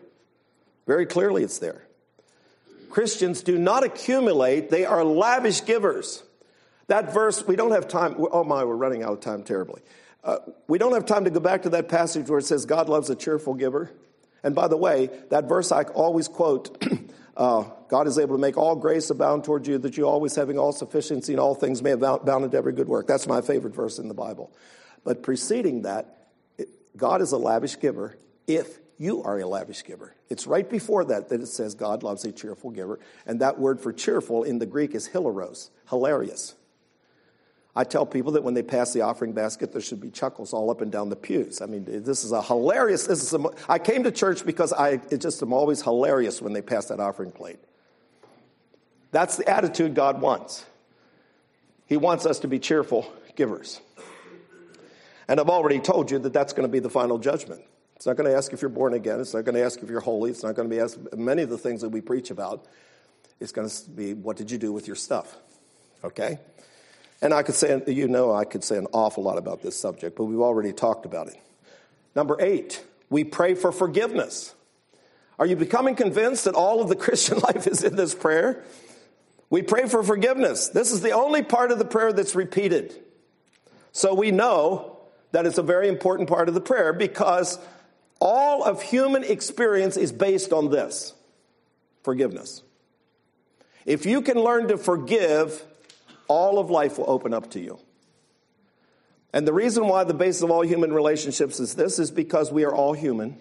Very 0.87 1.05
clearly, 1.05 1.43
it's 1.43 1.59
there. 1.59 1.83
Christians 2.89 3.43
do 3.43 3.59
not 3.59 3.83
accumulate, 3.83 4.71
they 4.71 4.83
are 4.83 5.03
lavish 5.03 5.63
givers. 5.63 6.23
That 6.87 7.13
verse, 7.13 7.45
we 7.45 7.55
don't 7.55 7.71
have 7.71 7.87
time. 7.87 8.15
Oh 8.31 8.43
my, 8.43 8.63
we're 8.63 8.75
running 8.75 9.03
out 9.03 9.13
of 9.13 9.19
time 9.19 9.43
terribly. 9.43 9.81
Uh, 10.23 10.37
we 10.67 10.77
don't 10.77 10.93
have 10.93 11.05
time 11.05 11.25
to 11.25 11.29
go 11.29 11.39
back 11.39 11.63
to 11.63 11.69
that 11.69 11.87
passage 11.87 12.29
where 12.29 12.39
it 12.39 12.45
says 12.45 12.65
God 12.65 12.89
loves 12.89 13.09
a 13.09 13.15
cheerful 13.15 13.53
giver. 13.53 13.91
And 14.43 14.53
by 14.53 14.67
the 14.67 14.77
way, 14.77 15.09
that 15.29 15.47
verse 15.47 15.71
I 15.71 15.83
always 15.83 16.27
quote 16.27 16.83
uh, 17.37 17.65
God 17.89 18.07
is 18.07 18.17
able 18.17 18.35
to 18.35 18.41
make 18.41 18.57
all 18.57 18.75
grace 18.75 19.09
abound 19.09 19.43
toward 19.43 19.67
you, 19.67 19.77
that 19.79 19.97
you 19.97 20.07
always 20.07 20.35
having 20.35 20.57
all 20.57 20.71
sufficiency 20.71 21.33
in 21.33 21.39
all 21.39 21.55
things 21.55 21.81
may 21.81 21.91
abound 21.91 22.45
into 22.45 22.57
every 22.57 22.73
good 22.73 22.87
work. 22.87 23.07
That's 23.07 23.27
my 23.27 23.41
favorite 23.41 23.75
verse 23.75 23.99
in 23.99 24.07
the 24.07 24.13
Bible. 24.13 24.51
But 25.03 25.23
preceding 25.23 25.83
that, 25.83 26.29
it, 26.57 26.69
God 26.97 27.21
is 27.21 27.31
a 27.31 27.37
lavish 27.37 27.79
giver 27.79 28.17
if 28.47 28.79
you 28.97 29.23
are 29.23 29.39
a 29.39 29.47
lavish 29.47 29.83
giver. 29.83 30.15
It's 30.29 30.47
right 30.47 30.67
before 30.67 31.05
that 31.05 31.29
that 31.29 31.41
it 31.41 31.47
says 31.47 31.75
God 31.75 32.01
loves 32.03 32.23
a 32.25 32.31
cheerful 32.31 32.71
giver. 32.71 32.99
And 33.25 33.41
that 33.41 33.59
word 33.59 33.81
for 33.81 33.93
cheerful 33.93 34.43
in 34.43 34.59
the 34.59 34.65
Greek 34.65 34.95
is 34.95 35.09
hilaros, 35.09 35.69
hilarious. 35.89 36.55
I 37.75 37.83
tell 37.83 38.05
people 38.05 38.31
that 38.33 38.43
when 38.43 38.53
they 38.53 38.63
pass 38.63 38.93
the 38.93 39.01
offering 39.01 39.33
basket, 39.33 39.73
there 39.73 39.81
should 39.81 39.99
be 39.99 40.09
chuckles 40.09 40.53
all 40.53 40.71
up 40.71 40.79
and 40.79 40.91
down 40.91 41.09
the 41.09 41.15
pews. 41.15 41.61
I 41.61 41.65
mean, 41.65 41.83
this 41.85 42.23
is 42.23 42.31
a 42.31 42.41
hilarious. 42.41 43.05
This 43.05 43.21
is 43.21 43.33
a, 43.33 43.49
I 43.67 43.79
came 43.79 44.03
to 44.03 44.11
church 44.11 44.45
because 44.45 44.71
I 44.71 45.01
it 45.11 45.19
just 45.19 45.41
am 45.41 45.51
always 45.51 45.81
hilarious 45.81 46.41
when 46.41 46.53
they 46.53 46.61
pass 46.61 46.85
that 46.85 47.01
offering 47.01 47.31
plate. 47.31 47.59
That's 49.11 49.37
the 49.37 49.49
attitude 49.49 49.93
God 49.93 50.21
wants. 50.21 50.65
He 51.85 51.97
wants 51.97 52.25
us 52.25 52.39
to 52.39 52.47
be 52.47 52.59
cheerful 52.59 53.11
givers. 53.35 53.81
And 55.27 55.39
I've 55.39 55.49
already 55.49 55.79
told 55.79 56.11
you 56.11 56.19
that 56.19 56.33
that's 56.33 56.53
going 56.53 56.67
to 56.67 56.71
be 56.71 56.79
the 56.79 56.89
final 56.89 57.17
judgment. 57.17 57.61
It's 57.95 58.05
not 58.05 58.15
going 58.15 58.29
to 58.29 58.35
ask 58.35 58.53
if 58.53 58.61
you're 58.61 58.69
born 58.69 58.93
again. 58.93 59.19
It's 59.19 59.33
not 59.33 59.45
going 59.45 59.55
to 59.55 59.63
ask 59.63 59.81
if 59.81 59.89
you're 59.89 60.01
holy. 60.01 60.31
It's 60.31 60.43
not 60.43 60.55
going 60.55 60.69
to 60.69 60.75
be 60.75 60.81
asked 60.81 60.97
many 61.15 61.41
of 61.41 61.49
the 61.49 61.57
things 61.57 61.81
that 61.81 61.89
we 61.89 62.01
preach 62.01 62.29
about. 62.29 62.65
It's 63.39 63.51
going 63.51 63.67
to 63.67 63.89
be 63.89 64.13
what 64.13 64.37
did 64.37 64.51
you 64.51 64.57
do 64.57 64.71
with 64.71 64.87
your 64.87 64.95
stuff? 64.95 65.35
Okay? 66.03 66.39
And 67.21 67.33
I 67.33 67.43
could 67.43 67.55
say, 67.55 67.81
you 67.87 68.07
know, 68.07 68.33
I 68.33 68.45
could 68.45 68.63
say 68.63 68.77
an 68.77 68.87
awful 68.91 69.23
lot 69.23 69.37
about 69.37 69.61
this 69.61 69.79
subject, 69.79 70.17
but 70.17 70.25
we've 70.25 70.39
already 70.39 70.73
talked 70.73 71.05
about 71.05 71.27
it. 71.27 71.37
Number 72.15 72.37
eight, 72.39 72.83
we 73.09 73.23
pray 73.23 73.55
for 73.55 73.71
forgiveness. 73.71 74.53
Are 75.37 75.45
you 75.45 75.55
becoming 75.55 75.95
convinced 75.95 76.45
that 76.45 76.55
all 76.55 76.81
of 76.81 76.89
the 76.89 76.95
Christian 77.05 77.39
life 77.39 77.67
is 77.67 77.83
in 77.83 77.95
this 77.95 78.13
prayer? 78.13 78.63
We 79.49 79.61
pray 79.61 79.87
for 79.87 80.03
forgiveness. 80.03 80.69
This 80.69 80.91
is 80.91 81.01
the 81.01 81.11
only 81.11 81.43
part 81.43 81.71
of 81.71 81.79
the 81.79 81.85
prayer 81.85 82.11
that's 82.11 82.35
repeated. 82.35 82.95
So 83.91 84.13
we 84.13 84.31
know 84.31 84.97
that 85.31 85.45
it's 85.45 85.57
a 85.57 85.63
very 85.63 85.87
important 85.87 86.29
part 86.29 86.47
of 86.47 86.53
the 86.53 86.61
prayer 86.61 86.93
because 86.93 87.59
all 88.19 88.63
of 88.63 88.81
human 88.81 89.23
experience 89.23 89.97
is 89.97 90.11
based 90.11 90.51
on 90.51 90.71
this 90.71 91.13
forgiveness. 92.03 92.63
If 93.85 94.05
you 94.05 94.21
can 94.21 94.39
learn 94.39 94.69
to 94.69 94.77
forgive, 94.77 95.63
all 96.27 96.59
of 96.59 96.69
life 96.69 96.97
will 96.97 97.09
open 97.09 97.33
up 97.33 97.51
to 97.51 97.59
you. 97.59 97.79
And 99.33 99.47
the 99.47 99.53
reason 99.53 99.87
why 99.87 100.05
the 100.05 100.13
basis 100.13 100.43
of 100.43 100.51
all 100.51 100.61
human 100.61 100.93
relationships 100.93 101.59
is 101.59 101.75
this 101.75 101.99
is 101.99 102.09
because 102.09 102.51
we 102.51 102.63
are 102.63 102.73
all 102.73 102.93
human. 102.93 103.37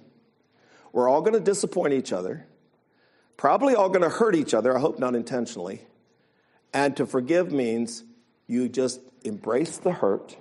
We're 0.92 1.08
all 1.08 1.20
going 1.20 1.34
to 1.34 1.40
disappoint 1.40 1.92
each 1.92 2.12
other, 2.12 2.46
probably 3.36 3.74
all 3.74 3.88
going 3.88 4.02
to 4.02 4.08
hurt 4.08 4.34
each 4.34 4.54
other, 4.54 4.76
I 4.76 4.80
hope 4.80 4.98
not 4.98 5.14
intentionally. 5.14 5.82
And 6.72 6.96
to 6.96 7.06
forgive 7.06 7.52
means 7.52 8.04
you 8.46 8.68
just 8.68 9.00
embrace 9.24 9.76
the 9.76 9.92
hurt, 9.92 10.36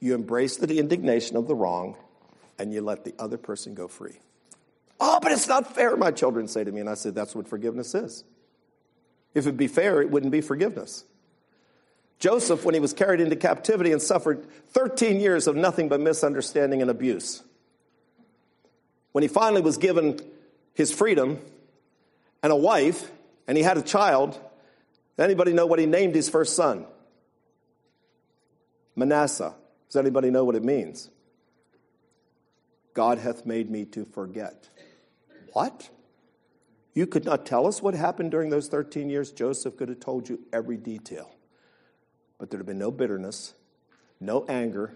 you 0.00 0.14
embrace 0.14 0.56
the 0.56 0.78
indignation 0.78 1.36
of 1.36 1.48
the 1.48 1.54
wrong, 1.54 1.96
and 2.58 2.72
you 2.72 2.80
let 2.82 3.04
the 3.04 3.14
other 3.18 3.36
person 3.36 3.74
go 3.74 3.88
free. 3.88 4.20
Oh, 5.00 5.18
but 5.20 5.32
it's 5.32 5.48
not 5.48 5.74
fair, 5.74 5.96
my 5.96 6.10
children 6.10 6.46
say 6.48 6.64
to 6.64 6.70
me. 6.70 6.80
And 6.80 6.88
I 6.88 6.94
say, 6.94 7.10
that's 7.10 7.34
what 7.34 7.48
forgiveness 7.48 7.94
is. 7.94 8.24
If 9.34 9.46
it'd 9.46 9.56
be 9.56 9.66
fair, 9.66 10.00
it 10.00 10.10
wouldn't 10.10 10.32
be 10.32 10.40
forgiveness. 10.40 11.04
Joseph, 12.18 12.64
when 12.64 12.74
he 12.74 12.80
was 12.80 12.92
carried 12.92 13.20
into 13.20 13.36
captivity 13.36 13.92
and 13.92 14.00
suffered 14.00 14.46
13 14.70 15.20
years 15.20 15.46
of 15.46 15.56
nothing 15.56 15.88
but 15.88 16.00
misunderstanding 16.00 16.80
and 16.80 16.90
abuse, 16.90 17.42
when 19.12 19.22
he 19.22 19.28
finally 19.28 19.60
was 19.62 19.76
given 19.76 20.20
his 20.74 20.92
freedom 20.92 21.38
and 22.42 22.52
a 22.52 22.56
wife, 22.56 23.10
and 23.46 23.56
he 23.56 23.62
had 23.62 23.76
a 23.76 23.82
child, 23.82 24.38
anybody 25.18 25.52
know 25.52 25.66
what 25.66 25.78
he 25.78 25.86
named 25.86 26.14
his 26.14 26.28
first 26.28 26.56
son? 26.56 26.86
Manasseh. 28.96 29.54
Does 29.88 29.96
anybody 29.96 30.30
know 30.30 30.44
what 30.44 30.56
it 30.56 30.64
means? 30.64 31.10
God 32.94 33.18
hath 33.18 33.44
made 33.44 33.70
me 33.70 33.84
to 33.86 34.04
forget. 34.04 34.68
What? 35.52 35.90
You 36.94 37.06
could 37.06 37.24
not 37.24 37.44
tell 37.44 37.66
us 37.66 37.82
what 37.82 37.94
happened 37.94 38.30
during 38.30 38.50
those 38.50 38.68
13 38.68 39.10
years? 39.10 39.32
Joseph 39.32 39.76
could 39.76 39.88
have 39.88 40.00
told 40.00 40.28
you 40.28 40.40
every 40.52 40.76
detail. 40.76 41.33
But 42.38 42.50
there'd 42.50 42.60
have 42.60 42.66
been 42.66 42.78
no 42.78 42.90
bitterness, 42.90 43.54
no 44.20 44.44
anger, 44.48 44.94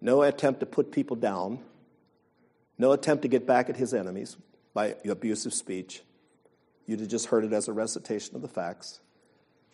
no 0.00 0.22
attempt 0.22 0.60
to 0.60 0.66
put 0.66 0.92
people 0.92 1.16
down, 1.16 1.60
no 2.76 2.92
attempt 2.92 3.22
to 3.22 3.28
get 3.28 3.46
back 3.46 3.70
at 3.70 3.76
his 3.76 3.94
enemies 3.94 4.36
by 4.74 4.96
abusive 5.08 5.54
speech. 5.54 6.02
You'd 6.86 7.00
have 7.00 7.08
just 7.08 7.26
heard 7.26 7.44
it 7.44 7.52
as 7.52 7.68
a 7.68 7.72
recitation 7.72 8.36
of 8.36 8.42
the 8.42 8.48
facts. 8.48 9.00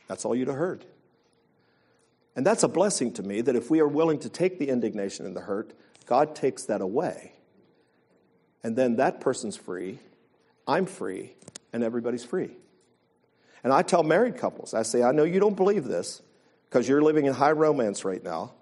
That's 0.06 0.24
all 0.24 0.34
you'd 0.34 0.48
have 0.48 0.56
heard. 0.56 0.84
And 2.36 2.46
that's 2.46 2.62
a 2.62 2.68
blessing 2.68 3.12
to 3.14 3.22
me 3.22 3.40
that 3.40 3.56
if 3.56 3.70
we 3.70 3.80
are 3.80 3.88
willing 3.88 4.18
to 4.20 4.28
take 4.28 4.58
the 4.58 4.68
indignation 4.68 5.26
and 5.26 5.34
the 5.34 5.40
hurt, 5.40 5.74
God 6.06 6.34
takes 6.36 6.64
that 6.64 6.80
away. 6.80 7.32
And 8.62 8.76
then 8.76 8.96
that 8.96 9.20
person's 9.20 9.56
free, 9.56 9.98
I'm 10.66 10.86
free, 10.86 11.34
and 11.72 11.82
everybody's 11.82 12.24
free. 12.24 12.50
And 13.64 13.72
I 13.72 13.82
tell 13.82 14.02
married 14.02 14.36
couples, 14.36 14.74
I 14.74 14.82
say, 14.82 15.02
I 15.02 15.12
know 15.12 15.24
you 15.24 15.40
don't 15.40 15.56
believe 15.56 15.84
this 15.84 16.22
because 16.70 16.88
you're 16.88 17.02
living 17.02 17.26
in 17.26 17.34
high 17.34 17.50
romance 17.50 18.04
right 18.04 18.22
now, 18.22 18.52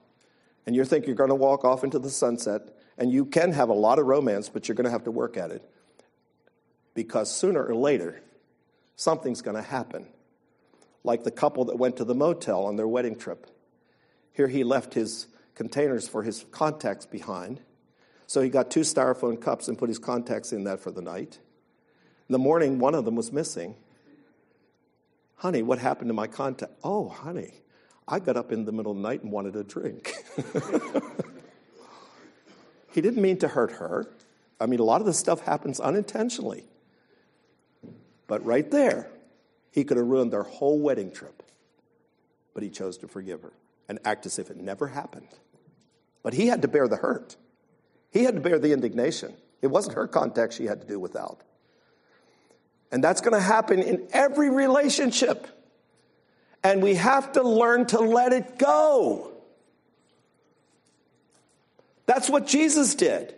and 0.64 0.74
you 0.74 0.84
think 0.84 1.06
you're 1.06 1.14
going 1.14 1.28
to 1.28 1.34
walk 1.34 1.64
off 1.64 1.84
into 1.84 1.98
the 1.98 2.08
sunset, 2.08 2.62
and 2.96 3.12
you 3.12 3.26
can 3.26 3.52
have 3.52 3.68
a 3.68 3.74
lot 3.74 3.98
of 3.98 4.06
romance, 4.06 4.48
but 4.48 4.66
you're 4.66 4.74
going 4.74 4.86
to 4.86 4.90
have 4.90 5.04
to 5.04 5.10
work 5.10 5.36
at 5.36 5.50
it. 5.50 5.62
Because 6.94 7.30
sooner 7.30 7.62
or 7.62 7.74
later, 7.74 8.22
something's 8.96 9.42
going 9.42 9.56
to 9.56 9.62
happen. 9.62 10.06
Like 11.04 11.22
the 11.22 11.30
couple 11.30 11.66
that 11.66 11.76
went 11.76 11.98
to 11.98 12.04
the 12.04 12.14
motel 12.14 12.64
on 12.64 12.76
their 12.76 12.88
wedding 12.88 13.14
trip. 13.14 13.46
Here 14.32 14.48
he 14.48 14.64
left 14.64 14.94
his 14.94 15.26
containers 15.54 16.08
for 16.08 16.22
his 16.22 16.46
contacts 16.50 17.04
behind. 17.04 17.60
So 18.26 18.40
he 18.40 18.48
got 18.48 18.70
two 18.70 18.80
styrofoam 18.80 19.40
cups 19.40 19.68
and 19.68 19.78
put 19.78 19.88
his 19.88 19.98
contacts 19.98 20.52
in 20.52 20.64
that 20.64 20.80
for 20.80 20.90
the 20.90 21.02
night. 21.02 21.38
In 22.28 22.32
the 22.32 22.38
morning, 22.38 22.78
one 22.78 22.94
of 22.94 23.04
them 23.04 23.16
was 23.16 23.32
missing. 23.32 23.74
Honey, 25.36 25.62
what 25.62 25.78
happened 25.78 26.08
to 26.08 26.14
my 26.14 26.26
contact? 26.26 26.72
Oh, 26.82 27.08
honey, 27.08 27.52
I 28.08 28.20
got 28.20 28.36
up 28.36 28.52
in 28.52 28.64
the 28.64 28.72
middle 28.72 28.92
of 28.92 28.98
the 28.98 29.02
night 29.02 29.22
and 29.22 29.30
wanted 29.30 29.54
a 29.54 29.62
drink. 29.62 30.14
he 32.92 33.02
didn't 33.02 33.20
mean 33.20 33.38
to 33.38 33.48
hurt 33.48 33.72
her. 33.72 34.06
I 34.58 34.66
mean, 34.66 34.80
a 34.80 34.84
lot 34.84 35.00
of 35.00 35.06
this 35.06 35.18
stuff 35.18 35.40
happens 35.40 35.78
unintentionally. 35.78 36.64
But 38.26 38.44
right 38.44 38.68
there, 38.70 39.10
he 39.70 39.84
could 39.84 39.98
have 39.98 40.06
ruined 40.06 40.32
their 40.32 40.42
whole 40.42 40.80
wedding 40.80 41.12
trip. 41.12 41.42
But 42.54 42.62
he 42.62 42.70
chose 42.70 42.96
to 42.98 43.08
forgive 43.08 43.42
her 43.42 43.52
and 43.88 43.98
act 44.04 44.24
as 44.24 44.38
if 44.38 44.50
it 44.50 44.56
never 44.56 44.88
happened. 44.88 45.28
But 46.22 46.32
he 46.32 46.46
had 46.46 46.62
to 46.62 46.68
bear 46.68 46.88
the 46.88 46.96
hurt. 46.96 47.36
He 48.10 48.24
had 48.24 48.34
to 48.34 48.40
bear 48.40 48.58
the 48.58 48.72
indignation. 48.72 49.34
It 49.60 49.68
wasn't 49.68 49.96
her 49.96 50.06
contact 50.06 50.54
she 50.54 50.64
had 50.64 50.80
to 50.80 50.86
do 50.86 50.98
without. 50.98 51.42
And 52.90 53.04
that's 53.04 53.20
going 53.20 53.34
to 53.34 53.40
happen 53.40 53.80
in 53.82 54.08
every 54.12 54.50
relationship. 54.50 55.46
And 56.68 56.82
we 56.82 56.96
have 56.96 57.32
to 57.32 57.42
learn 57.42 57.86
to 57.86 57.98
let 57.98 58.34
it 58.34 58.58
go. 58.58 59.32
That's 62.04 62.28
what 62.28 62.46
Jesus 62.46 62.94
did. 62.94 63.34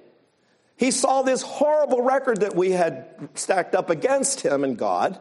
He 0.76 0.90
saw 0.90 1.22
this 1.22 1.40
horrible 1.40 2.02
record 2.02 2.40
that 2.40 2.56
we 2.56 2.72
had 2.72 3.28
stacked 3.36 3.76
up 3.76 3.88
against 3.88 4.40
him 4.40 4.64
and 4.64 4.76
God, 4.76 5.16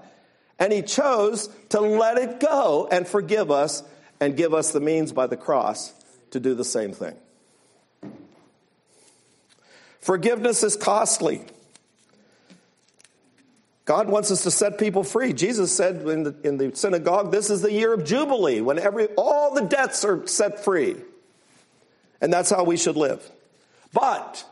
and 0.57 0.74
he 0.74 0.82
chose 0.82 1.49
to 1.70 1.82
let 1.82 2.18
it 2.18 2.39
go 2.39 2.88
and 2.91 3.07
forgive 3.07 3.51
us 3.51 3.84
and 4.20 4.36
give 4.36 4.55
us 4.55 4.72
the 4.72 4.80
means 4.80 5.12
by 5.12 5.28
the 5.28 5.38
cross 5.38 5.93
to 6.32 6.39
do 6.39 6.55
the 6.55 6.66
same 6.66 6.93
thing. 6.93 7.16
Forgiveness 9.99 10.64
is 10.64 10.76
costly. 10.76 11.43
God 13.90 14.08
wants 14.08 14.30
us 14.30 14.44
to 14.44 14.52
set 14.52 14.78
people 14.78 15.04
free. 15.04 15.34
Jesus 15.34 15.76
said 15.76 16.08
in 16.08 16.22
the, 16.22 16.36
in 16.44 16.58
the 16.60 16.76
synagogue, 16.76 17.32
this 17.32 17.50
is 17.50 17.64
the 17.64 17.72
year 17.72 17.92
of 17.92 18.06
Jubilee, 18.06 18.62
when 18.62 18.78
every, 18.78 19.08
all 19.18 19.56
the 19.56 19.64
debts 19.64 20.06
are 20.06 20.28
set 20.28 20.64
free. 20.64 20.96
And 22.22 22.32
that's 22.32 22.52
how 22.52 22.64
we 22.66 22.78
should 22.78 22.96
live. 22.96 23.28
But 23.92 24.46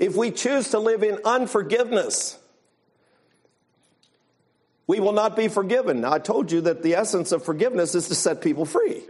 if 0.00 0.16
we 0.16 0.32
choose 0.32 0.70
to 0.70 0.80
live 0.80 1.04
in 1.04 1.20
unforgiveness, 1.24 2.36
we 4.88 4.98
will 4.98 5.12
not 5.12 5.36
be 5.36 5.46
forgiven. 5.46 6.00
Now, 6.00 6.14
I 6.14 6.18
told 6.18 6.50
you 6.50 6.62
that 6.62 6.82
the 6.82 6.96
essence 6.96 7.30
of 7.30 7.44
forgiveness 7.44 7.94
is 7.94 8.08
to 8.08 8.16
set 8.16 8.42
people 8.42 8.64
free. 8.64 9.04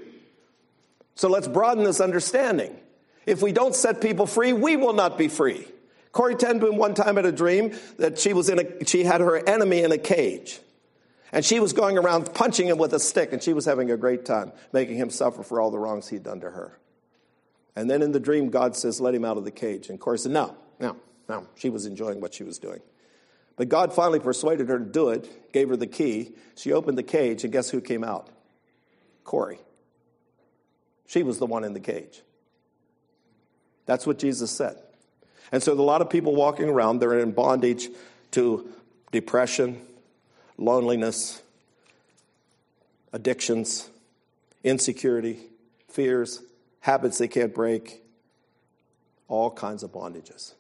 So 1.15 1.31
let's 1.31 1.49
broaden 1.49 1.85
this 1.85 2.03
understanding. 2.03 2.77
If 3.25 3.41
we 3.41 3.53
don't 3.53 3.75
set 3.75 4.03
people 4.03 4.27
free, 4.27 4.53
we 4.53 4.77
will 4.77 4.93
not 4.93 5.17
be 5.17 5.29
free. 5.29 5.67
Corrie 6.13 6.35
ten 6.35 6.59
Boom 6.59 6.77
one 6.77 6.95
time 6.95 7.17
had 7.17 7.27
a 7.27 7.33
dream 7.33 7.75
that 7.99 8.19
she 8.19 8.33
was 8.33 8.49
in 8.49 8.59
a, 8.59 8.85
she 8.85 9.05
had 9.05 9.21
her 9.21 9.37
enemy 9.49 9.83
in 9.83 9.93
a 9.93 9.99
cage. 9.99 10.61
And 11.33 11.45
she 11.45 11.61
was 11.61 11.73
going 11.73 11.97
around 11.97 12.35
punching 12.35 12.67
him 12.67 12.79
with 12.79 12.93
a 12.93 12.99
stick, 12.99 13.33
and 13.33 13.41
she 13.41 13.53
was 13.53 13.65
having 13.65 13.91
a 13.91 13.97
great 13.97 14.25
time, 14.25 14.51
making 14.73 14.97
him 14.97 15.11
suffer 15.11 15.45
for 15.45 15.61
all 15.61 15.71
the 15.71 15.79
wrongs 15.79 16.09
he'd 16.09 16.25
done 16.25 16.41
to 16.41 16.51
her. 16.51 16.79
And 17.77 17.89
then 17.89 18.03
in 18.03 18.11
the 18.11 18.19
dream, 18.19 18.51
God 18.51 18.77
says, 18.77 19.01
Let 19.01 19.15
him 19.15 19.25
out 19.25 19.37
of 19.37 19.45
the 19.45 19.53
cage. 19.53 19.89
And 19.89 20.01
Corrie 20.01 20.19
said, 20.19 20.33
No, 20.33 20.57
no, 20.81 20.97
no. 21.29 21.47
She 21.55 21.71
was 21.71 21.87
enjoying 21.87 22.21
what 22.21 22.35
she 22.35 22.43
was 22.43 22.59
doing. 22.59 22.81
But 23.57 23.69
God 23.69 23.93
finally 23.93 24.19
persuaded 24.19 24.69
her 24.69 24.79
to 24.79 24.85
do 24.85 25.11
it, 25.11 25.53
gave 25.53 25.69
her 25.69 25.77
the 25.77 25.87
key. 25.87 26.33
She 26.57 26.73
opened 26.73 26.99
the 26.99 27.05
cage, 27.05 27.45
and 27.45 27.53
guess 27.53 27.71
who 27.71 27.81
came 27.81 28.03
out? 28.03 28.29
Corrie. 29.23 29.61
She 31.07 31.23
was 31.23 31.39
the 31.39 31.47
one 31.47 31.63
in 31.63 31.73
the 31.73 31.81
cage. 31.81 32.23
That's 33.87 34.07
what 34.07 34.19
Jesus 34.19 34.51
said. 34.51 34.77
And 35.53 35.63
so, 35.63 35.73
a 35.73 35.75
lot 35.75 36.01
of 36.01 36.11
people 36.11 36.35
walking 36.35 36.69
around, 36.69 37.01
they're 37.01 37.19
in 37.19 37.33
bondage 37.33 37.89
to 38.33 38.69
depression, 39.11 39.81
loneliness, 40.57 41.43
addictions, 43.13 43.89
insecurity, 44.63 45.39
fears, 45.89 46.43
habits 46.81 47.19
they 47.19 47.29
can't 47.29 47.55
break, 47.55 48.03
all 49.29 49.51
kinds 49.51 49.83
of 49.83 49.91
bondages. 49.91 50.55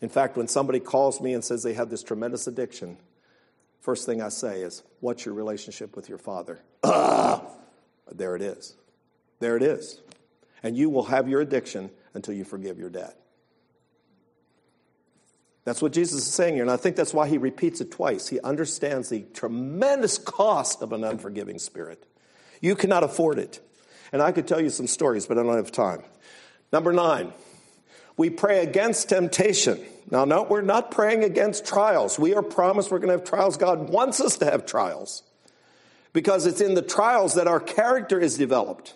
In 0.00 0.08
fact, 0.08 0.36
when 0.36 0.48
somebody 0.48 0.80
calls 0.80 1.20
me 1.20 1.34
and 1.34 1.44
says 1.44 1.62
they 1.62 1.74
have 1.74 1.90
this 1.90 2.02
tremendous 2.02 2.46
addiction, 2.46 2.96
first 3.80 4.06
thing 4.06 4.20
I 4.22 4.28
say 4.28 4.60
is, 4.62 4.82
What's 5.00 5.24
your 5.24 5.34
relationship 5.34 5.96
with 5.96 6.08
your 6.08 6.18
father? 6.18 6.60
There 8.12 8.34
it 8.34 8.42
is. 8.42 8.74
There 9.38 9.56
it 9.56 9.62
is. 9.62 10.00
And 10.62 10.76
you 10.76 10.90
will 10.90 11.04
have 11.04 11.28
your 11.28 11.40
addiction 11.40 11.90
until 12.14 12.34
you 12.34 12.44
forgive 12.44 12.78
your 12.78 12.90
dad. 12.90 13.14
That's 15.70 15.82
what 15.82 15.92
Jesus 15.92 16.26
is 16.26 16.34
saying 16.34 16.54
here, 16.54 16.64
and 16.64 16.70
I 16.72 16.76
think 16.76 16.96
that's 16.96 17.14
why 17.14 17.28
he 17.28 17.38
repeats 17.38 17.80
it 17.80 17.92
twice. 17.92 18.26
He 18.26 18.40
understands 18.40 19.08
the 19.08 19.20
tremendous 19.34 20.18
cost 20.18 20.82
of 20.82 20.92
an 20.92 21.04
unforgiving 21.04 21.60
spirit. 21.60 22.04
You 22.60 22.74
cannot 22.74 23.04
afford 23.04 23.38
it. 23.38 23.60
And 24.10 24.20
I 24.20 24.32
could 24.32 24.48
tell 24.48 24.60
you 24.60 24.70
some 24.70 24.88
stories, 24.88 25.26
but 25.26 25.38
I 25.38 25.44
don't 25.44 25.54
have 25.54 25.70
time. 25.70 26.02
Number 26.72 26.92
nine, 26.92 27.32
We 28.16 28.30
pray 28.30 28.64
against 28.64 29.10
temptation. 29.10 29.78
Now, 30.10 30.24
no, 30.24 30.42
we're 30.42 30.60
not 30.60 30.90
praying 30.90 31.22
against 31.22 31.64
trials. 31.64 32.18
We 32.18 32.34
are 32.34 32.42
promised 32.42 32.90
we're 32.90 32.98
going 32.98 33.16
to 33.16 33.18
have 33.18 33.24
trials. 33.24 33.56
God 33.56 33.90
wants 33.90 34.20
us 34.20 34.38
to 34.38 34.46
have 34.46 34.66
trials 34.66 35.22
because 36.12 36.46
it's 36.46 36.60
in 36.60 36.74
the 36.74 36.82
trials 36.82 37.34
that 37.34 37.46
our 37.46 37.60
character 37.60 38.18
is 38.18 38.36
developed. 38.36 38.94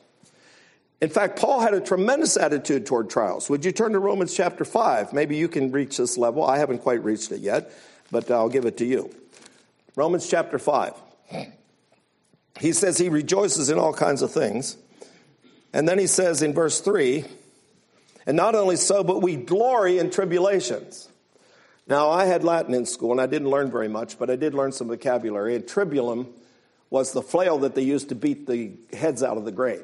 In 1.04 1.10
fact, 1.10 1.38
Paul 1.38 1.60
had 1.60 1.74
a 1.74 1.82
tremendous 1.82 2.38
attitude 2.38 2.86
toward 2.86 3.10
trials. 3.10 3.50
Would 3.50 3.62
you 3.62 3.72
turn 3.72 3.92
to 3.92 3.98
Romans 3.98 4.34
chapter 4.34 4.64
5? 4.64 5.12
Maybe 5.12 5.36
you 5.36 5.48
can 5.48 5.70
reach 5.70 5.98
this 5.98 6.16
level. 6.16 6.42
I 6.42 6.56
haven't 6.56 6.78
quite 6.78 7.04
reached 7.04 7.30
it 7.30 7.40
yet, 7.40 7.70
but 8.10 8.30
I'll 8.30 8.48
give 8.48 8.64
it 8.64 8.78
to 8.78 8.86
you. 8.86 9.14
Romans 9.96 10.26
chapter 10.26 10.58
5. 10.58 10.94
He 12.58 12.72
says 12.72 12.96
he 12.96 13.10
rejoices 13.10 13.68
in 13.68 13.78
all 13.78 13.92
kinds 13.92 14.22
of 14.22 14.32
things. 14.32 14.78
And 15.74 15.86
then 15.86 15.98
he 15.98 16.06
says 16.06 16.40
in 16.40 16.54
verse 16.54 16.80
3 16.80 17.26
and 18.26 18.34
not 18.34 18.54
only 18.54 18.76
so, 18.76 19.04
but 19.04 19.20
we 19.20 19.36
glory 19.36 19.98
in 19.98 20.08
tribulations. 20.08 21.10
Now, 21.86 22.08
I 22.08 22.24
had 22.24 22.44
Latin 22.44 22.72
in 22.72 22.86
school, 22.86 23.12
and 23.12 23.20
I 23.20 23.26
didn't 23.26 23.50
learn 23.50 23.70
very 23.70 23.88
much, 23.88 24.18
but 24.18 24.30
I 24.30 24.36
did 24.36 24.54
learn 24.54 24.72
some 24.72 24.88
vocabulary. 24.88 25.54
And 25.54 25.66
tribulum 25.66 26.28
was 26.88 27.12
the 27.12 27.20
flail 27.20 27.58
that 27.58 27.74
they 27.74 27.82
used 27.82 28.08
to 28.08 28.14
beat 28.14 28.46
the 28.46 28.72
heads 28.96 29.22
out 29.22 29.36
of 29.36 29.44
the 29.44 29.52
grain. 29.52 29.82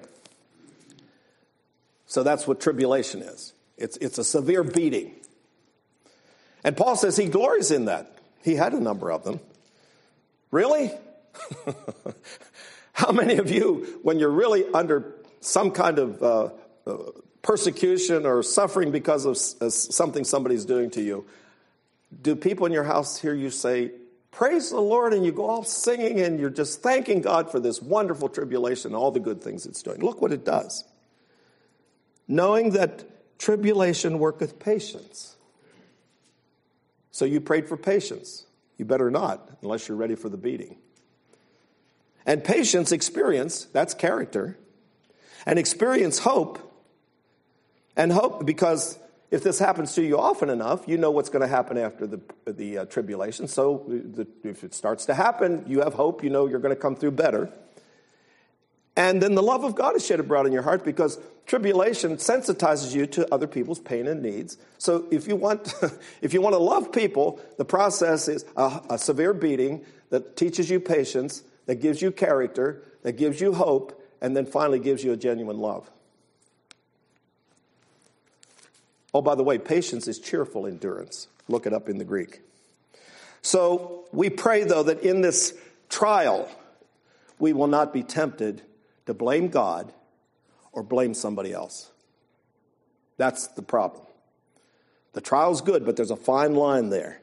So 2.10 2.24
that's 2.24 2.44
what 2.44 2.58
tribulation 2.58 3.22
is 3.22 3.52
it's, 3.78 3.96
it's 3.98 4.18
a 4.18 4.24
severe 4.24 4.64
beating. 4.64 5.14
And 6.64 6.76
Paul 6.76 6.96
says 6.96 7.16
he 7.16 7.26
glories 7.26 7.70
in 7.70 7.84
that. 7.84 8.18
He 8.42 8.56
had 8.56 8.72
a 8.74 8.80
number 8.80 9.12
of 9.12 9.22
them. 9.22 9.38
Really? 10.50 10.90
How 12.92 13.12
many 13.12 13.36
of 13.36 13.48
you, 13.48 14.00
when 14.02 14.18
you're 14.18 14.28
really 14.28 14.64
under 14.74 15.14
some 15.40 15.70
kind 15.70 16.00
of 16.00 16.22
uh, 16.22 16.50
uh, 16.84 16.96
persecution 17.42 18.26
or 18.26 18.42
suffering 18.42 18.90
because 18.90 19.24
of 19.24 19.36
uh, 19.62 19.70
something 19.70 20.24
somebody's 20.24 20.64
doing 20.64 20.90
to 20.90 21.00
you, 21.00 21.24
do 22.20 22.34
people 22.34 22.66
in 22.66 22.72
your 22.72 22.84
house 22.84 23.20
hear 23.20 23.34
you 23.34 23.50
say, 23.50 23.92
Praise 24.32 24.70
the 24.70 24.80
Lord, 24.80 25.14
and 25.14 25.24
you 25.24 25.30
go 25.30 25.48
off 25.48 25.68
singing 25.68 26.20
and 26.20 26.40
you're 26.40 26.50
just 26.50 26.82
thanking 26.82 27.20
God 27.20 27.52
for 27.52 27.60
this 27.60 27.80
wonderful 27.80 28.28
tribulation 28.28 28.88
and 28.88 28.96
all 28.96 29.12
the 29.12 29.20
good 29.20 29.40
things 29.40 29.64
it's 29.64 29.82
doing? 29.82 30.00
Look 30.00 30.20
what 30.20 30.32
it 30.32 30.44
does. 30.44 30.84
Knowing 32.30 32.70
that 32.70 33.04
tribulation 33.40 34.20
worketh 34.20 34.60
patience. 34.60 35.34
So 37.10 37.24
you 37.24 37.40
prayed 37.40 37.68
for 37.68 37.76
patience. 37.76 38.46
You 38.78 38.84
better 38.84 39.10
not, 39.10 39.50
unless 39.62 39.88
you're 39.88 39.96
ready 39.96 40.14
for 40.14 40.28
the 40.28 40.36
beating. 40.36 40.76
And 42.24 42.44
patience, 42.44 42.92
experience, 42.92 43.64
that's 43.72 43.94
character. 43.94 44.56
And 45.44 45.58
experience, 45.58 46.20
hope. 46.20 46.60
And 47.96 48.12
hope, 48.12 48.46
because 48.46 48.96
if 49.32 49.42
this 49.42 49.58
happens 49.58 49.92
to 49.94 50.02
you 50.02 50.16
often 50.16 50.50
enough, 50.50 50.86
you 50.86 50.98
know 50.98 51.10
what's 51.10 51.30
going 51.30 51.42
to 51.42 51.48
happen 51.48 51.76
after 51.78 52.06
the, 52.06 52.20
the 52.46 52.78
uh, 52.78 52.84
tribulation. 52.84 53.48
So 53.48 53.84
the, 53.88 54.28
if 54.44 54.62
it 54.62 54.72
starts 54.72 55.04
to 55.06 55.14
happen, 55.14 55.64
you 55.66 55.80
have 55.80 55.94
hope, 55.94 56.22
you 56.22 56.30
know 56.30 56.46
you're 56.46 56.60
going 56.60 56.74
to 56.74 56.80
come 56.80 56.94
through 56.94 57.10
better. 57.10 57.52
And 59.00 59.22
then 59.22 59.34
the 59.34 59.42
love 59.42 59.64
of 59.64 59.74
God 59.74 59.96
is 59.96 60.04
shed 60.04 60.20
abroad 60.20 60.44
in 60.44 60.52
your 60.52 60.60
heart 60.60 60.84
because 60.84 61.18
tribulation 61.46 62.18
sensitizes 62.18 62.94
you 62.94 63.06
to 63.06 63.34
other 63.34 63.46
people's 63.46 63.78
pain 63.78 64.06
and 64.06 64.20
needs. 64.20 64.58
So 64.76 65.06
if 65.10 65.26
you 65.26 65.36
want, 65.36 65.72
if 66.20 66.34
you 66.34 66.42
want 66.42 66.52
to 66.52 66.58
love 66.58 66.92
people, 66.92 67.40
the 67.56 67.64
process 67.64 68.28
is 68.28 68.44
a, 68.58 68.82
a 68.90 68.98
severe 68.98 69.32
beating 69.32 69.86
that 70.10 70.36
teaches 70.36 70.68
you 70.68 70.80
patience, 70.80 71.42
that 71.64 71.76
gives 71.76 72.02
you 72.02 72.12
character, 72.12 72.82
that 73.02 73.12
gives 73.12 73.40
you 73.40 73.54
hope, 73.54 73.98
and 74.20 74.36
then 74.36 74.44
finally 74.44 74.78
gives 74.78 75.02
you 75.02 75.12
a 75.12 75.16
genuine 75.16 75.56
love. 75.56 75.90
Oh, 79.14 79.22
by 79.22 79.34
the 79.34 79.42
way, 79.42 79.56
patience 79.56 80.08
is 80.08 80.18
cheerful 80.18 80.66
endurance. 80.66 81.26
Look 81.48 81.64
it 81.64 81.72
up 81.72 81.88
in 81.88 81.96
the 81.96 82.04
Greek. 82.04 82.42
So 83.40 84.04
we 84.12 84.28
pray, 84.28 84.64
though, 84.64 84.82
that 84.82 85.00
in 85.00 85.22
this 85.22 85.54
trial, 85.88 86.50
we 87.38 87.54
will 87.54 87.66
not 87.66 87.94
be 87.94 88.02
tempted 88.02 88.60
to 89.10 89.14
blame 89.14 89.48
God 89.48 89.92
or 90.72 90.84
blame 90.84 91.14
somebody 91.14 91.52
else. 91.52 91.90
That's 93.16 93.48
the 93.48 93.62
problem. 93.62 94.04
The 95.14 95.20
trial's 95.20 95.60
good, 95.62 95.84
but 95.84 95.96
there's 95.96 96.12
a 96.12 96.16
fine 96.16 96.54
line 96.54 96.90
there 96.90 97.20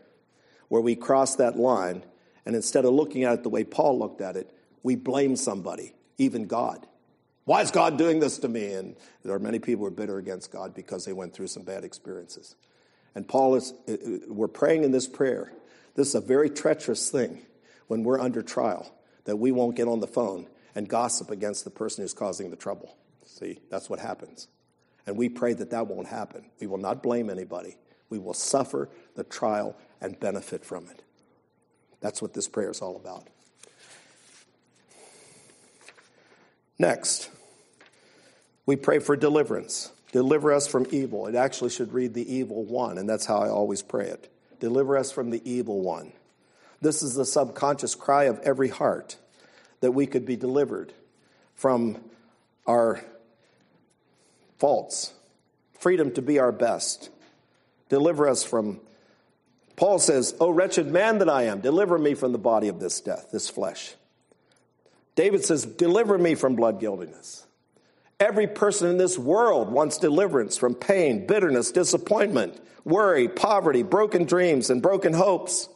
where 0.67 0.81
we 0.81 0.97
cross 0.97 1.37
that 1.37 1.57
line, 1.57 2.03
and 2.45 2.57
instead 2.57 2.83
of 2.83 2.93
looking 2.93 3.23
at 3.23 3.35
it 3.35 3.43
the 3.43 3.49
way 3.49 3.63
Paul 3.63 3.97
looked 3.97 4.19
at 4.19 4.35
it, 4.35 4.53
we 4.83 4.97
blame 4.97 5.37
somebody, 5.37 5.93
even 6.17 6.45
God. 6.45 6.85
Why 7.45 7.61
is 7.61 7.71
God 7.71 7.97
doing 7.97 8.19
this 8.19 8.39
to 8.39 8.49
me? 8.49 8.73
And 8.73 8.97
there 9.23 9.33
are 9.33 9.39
many 9.39 9.59
people 9.59 9.83
who 9.83 9.87
are 9.87 9.91
bitter 9.91 10.17
against 10.17 10.51
God 10.51 10.73
because 10.73 11.05
they 11.05 11.13
went 11.13 11.33
through 11.33 11.47
some 11.47 11.63
bad 11.63 11.85
experiences. 11.85 12.57
And 13.15 13.25
Paul 13.25 13.55
is, 13.55 13.73
uh, 13.87 13.93
uh, 13.93 13.97
we're 14.27 14.49
praying 14.49 14.83
in 14.83 14.91
this 14.91 15.07
prayer. 15.07 15.53
This 15.95 16.09
is 16.09 16.15
a 16.15 16.21
very 16.21 16.49
treacherous 16.49 17.09
thing 17.09 17.39
when 17.87 18.03
we're 18.03 18.19
under 18.19 18.41
trial 18.41 18.93
that 19.23 19.37
we 19.37 19.53
won't 19.53 19.77
get 19.77 19.87
on 19.87 20.01
the 20.01 20.07
phone 20.07 20.47
and 20.77 20.87
gossip 20.87 21.31
against 21.31 21.63
the 21.63 21.71
person 21.71 22.03
who's 22.03 22.13
causing 22.13 22.51
the 22.51 22.55
trouble. 22.55 22.95
See, 23.25 23.57
that's 23.71 23.89
what 23.89 23.97
happens. 23.97 24.47
And 25.07 25.17
we 25.17 25.27
pray 25.27 25.53
that 25.53 25.71
that 25.71 25.87
won't 25.87 26.07
happen. 26.07 26.51
We 26.61 26.67
will 26.67 26.77
not 26.77 27.01
blame 27.01 27.31
anybody. 27.31 27.77
We 28.11 28.19
will 28.19 28.35
suffer 28.35 28.87
the 29.15 29.23
trial 29.23 29.75
and 29.99 30.19
benefit 30.19 30.63
from 30.63 30.87
it. 30.87 31.01
That's 31.99 32.21
what 32.21 32.35
this 32.35 32.47
prayer 32.47 32.69
is 32.69 32.79
all 32.79 32.95
about. 32.95 33.27
Next, 36.77 37.31
we 38.67 38.75
pray 38.75 38.99
for 38.99 39.15
deliverance. 39.15 39.91
Deliver 40.11 40.53
us 40.53 40.67
from 40.67 40.85
evil. 40.91 41.25
It 41.25 41.33
actually 41.33 41.71
should 41.71 41.91
read 41.91 42.13
the 42.13 42.31
evil 42.31 42.63
one, 42.63 42.99
and 42.99 43.09
that's 43.09 43.25
how 43.25 43.39
I 43.39 43.49
always 43.49 43.81
pray 43.81 44.09
it. 44.09 44.31
Deliver 44.59 44.95
us 44.95 45.11
from 45.11 45.31
the 45.31 45.41
evil 45.43 45.81
one. 45.81 46.11
This 46.81 47.01
is 47.01 47.15
the 47.15 47.25
subconscious 47.25 47.95
cry 47.95 48.25
of 48.25 48.37
every 48.43 48.69
heart 48.69 49.17
that 49.79 49.91
we 49.91 50.05
could 50.05 50.25
be 50.25 50.35
delivered 50.35 50.93
from 51.55 51.97
our 52.65 53.03
faults, 54.57 55.13
freedom 55.79 56.11
to 56.13 56.21
be 56.21 56.39
our 56.39 56.51
best. 56.51 57.09
Deliver 57.89 58.27
us 58.27 58.43
from, 58.43 58.79
Paul 59.75 59.99
says, 59.99 60.35
O 60.39 60.49
wretched 60.49 60.87
man 60.87 61.19
that 61.19 61.29
I 61.29 61.43
am, 61.43 61.61
deliver 61.61 61.97
me 61.97 62.13
from 62.13 62.31
the 62.31 62.37
body 62.37 62.67
of 62.67 62.79
this 62.79 63.01
death, 63.01 63.29
this 63.31 63.49
flesh. 63.49 63.93
David 65.15 65.43
says, 65.43 65.65
Deliver 65.65 66.17
me 66.17 66.35
from 66.35 66.55
blood 66.55 66.79
guiltiness. 66.79 67.45
Every 68.19 68.47
person 68.47 68.89
in 68.89 68.97
this 68.97 69.17
world 69.17 69.71
wants 69.71 69.97
deliverance 69.97 70.57
from 70.57 70.73
pain, 70.73 71.27
bitterness, 71.27 71.71
disappointment, 71.71 72.59
worry, 72.83 73.27
poverty, 73.27 73.83
broken 73.83 74.25
dreams, 74.25 74.69
and 74.69 74.81
broken 74.81 75.13
hopes. 75.13 75.69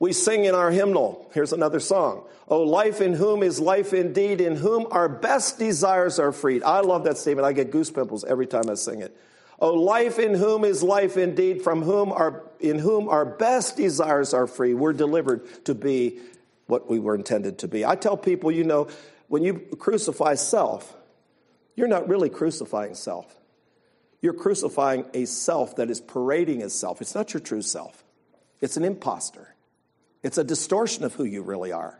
We 0.00 0.12
sing 0.14 0.46
in 0.46 0.54
our 0.54 0.70
hymnal. 0.70 1.30
Here's 1.34 1.52
another 1.52 1.78
song. 1.78 2.24
Oh, 2.48 2.62
life 2.62 3.00
in 3.00 3.12
whom 3.12 3.42
is 3.42 3.60
life 3.60 3.92
indeed, 3.92 4.40
in 4.40 4.56
whom 4.56 4.86
our 4.90 5.08
best 5.08 5.58
desires 5.58 6.18
are 6.18 6.32
freed. 6.32 6.64
I 6.64 6.80
love 6.80 7.04
that 7.04 7.18
statement. 7.18 7.46
I 7.46 7.52
get 7.52 7.70
goosebumps 7.70 8.24
every 8.26 8.46
time 8.46 8.68
I 8.68 8.74
sing 8.74 9.02
it. 9.02 9.16
Oh, 9.60 9.74
life 9.74 10.18
in 10.18 10.34
whom 10.34 10.64
is 10.64 10.82
life 10.82 11.18
indeed, 11.18 11.62
from 11.62 11.82
whom 11.82 12.12
our, 12.12 12.42
in 12.58 12.78
whom 12.78 13.10
our 13.10 13.26
best 13.26 13.76
desires 13.76 14.32
are 14.32 14.46
free. 14.46 14.72
We're 14.72 14.94
delivered 14.94 15.66
to 15.66 15.74
be 15.74 16.18
what 16.66 16.88
we 16.88 16.98
were 16.98 17.14
intended 17.14 17.58
to 17.58 17.68
be. 17.68 17.84
I 17.84 17.94
tell 17.94 18.16
people, 18.16 18.50
you 18.50 18.64
know, 18.64 18.88
when 19.28 19.42
you 19.44 19.54
crucify 19.78 20.34
self, 20.36 20.96
you're 21.76 21.88
not 21.88 22.08
really 22.08 22.30
crucifying 22.30 22.94
self. 22.94 23.32
You're 24.22 24.34
crucifying 24.34 25.04
a 25.12 25.26
self 25.26 25.76
that 25.76 25.90
is 25.90 26.00
parading 26.00 26.62
as 26.62 26.74
self. 26.74 27.02
It's 27.02 27.14
not 27.14 27.34
your 27.34 27.40
true 27.40 27.62
self, 27.62 28.02
it's 28.62 28.78
an 28.78 28.84
impostor, 28.84 29.54
it's 30.22 30.38
a 30.38 30.44
distortion 30.44 31.04
of 31.04 31.14
who 31.14 31.24
you 31.24 31.42
really 31.42 31.72
are. 31.72 31.98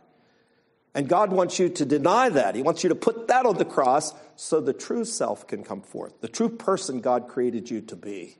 And 0.93 1.07
God 1.07 1.31
wants 1.31 1.57
you 1.57 1.69
to 1.69 1.85
deny 1.85 2.29
that. 2.29 2.55
He 2.55 2.61
wants 2.61 2.83
you 2.83 2.89
to 2.89 2.95
put 2.95 3.29
that 3.29 3.45
on 3.45 3.57
the 3.57 3.65
cross 3.65 4.13
so 4.35 4.59
the 4.59 4.73
true 4.73 5.05
self 5.05 5.47
can 5.47 5.63
come 5.63 5.81
forth, 5.81 6.19
the 6.21 6.27
true 6.27 6.49
person 6.49 7.01
God 7.01 7.27
created 7.27 7.69
you 7.69 7.81
to 7.81 7.95
be. 7.95 8.37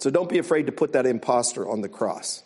So 0.00 0.10
don't 0.10 0.28
be 0.28 0.38
afraid 0.38 0.66
to 0.66 0.72
put 0.72 0.92
that 0.92 1.06
impostor 1.06 1.68
on 1.68 1.80
the 1.80 1.88
cross. 1.88 2.42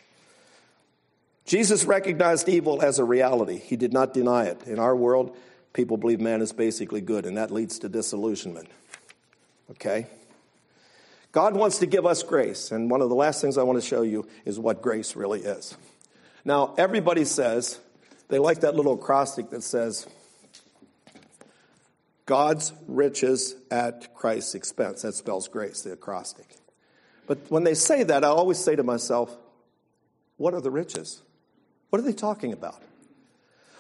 Jesus 1.45 1.85
recognized 1.85 2.49
evil 2.49 2.83
as 2.83 2.99
a 2.99 3.05
reality. 3.05 3.59
He 3.59 3.77
did 3.77 3.93
not 3.93 4.15
deny 4.15 4.45
it. 4.45 4.63
In 4.67 4.79
our 4.79 4.95
world, 4.95 5.37
people 5.73 5.97
believe 5.97 6.21
man 6.21 6.41
is 6.41 6.53
basically 6.53 7.01
good, 7.01 7.27
and 7.27 7.37
that 7.37 7.51
leads 7.51 7.79
to 7.81 7.89
disillusionment. 7.89 8.69
Okay? 9.73 10.07
God 11.33 11.55
wants 11.57 11.79
to 11.79 11.87
give 11.87 12.07
us 12.07 12.23
grace, 12.23 12.71
and 12.71 12.91
one 12.91 13.01
of 13.01 13.09
the 13.09 13.15
last 13.15 13.41
things 13.41 13.59
I 13.59 13.63
want 13.65 13.81
to 13.81 13.87
show 13.87 14.03
you 14.03 14.29
is 14.45 14.59
what 14.59 14.83
grace 14.83 15.17
really 15.17 15.41
is. 15.41 15.77
Now, 16.45 16.75
everybody 16.77 17.25
says, 17.25 17.79
they 18.29 18.39
like 18.39 18.61
that 18.61 18.75
little 18.75 18.95
acrostic 18.95 19.51
that 19.51 19.63
says, 19.63 20.07
God's 22.27 22.73
riches 22.87 23.57
at 23.71 24.15
Christ's 24.15 24.55
expense. 24.55 25.03
That 25.03 25.15
spells 25.15 25.49
grace, 25.49 25.83
the 25.83 25.93
acrostic. 25.93 26.47
But 27.27 27.39
when 27.51 27.65
they 27.65 27.75
say 27.75 28.03
that, 28.05 28.25
I 28.25 28.29
always 28.29 28.59
say 28.59 28.77
to 28.77 28.83
myself, 28.83 29.37
what 30.37 30.55
are 30.55 30.61
the 30.61 30.71
riches? 30.71 31.23
What 31.91 32.01
are 32.01 32.05
they 32.05 32.13
talking 32.13 32.53
about? 32.53 32.83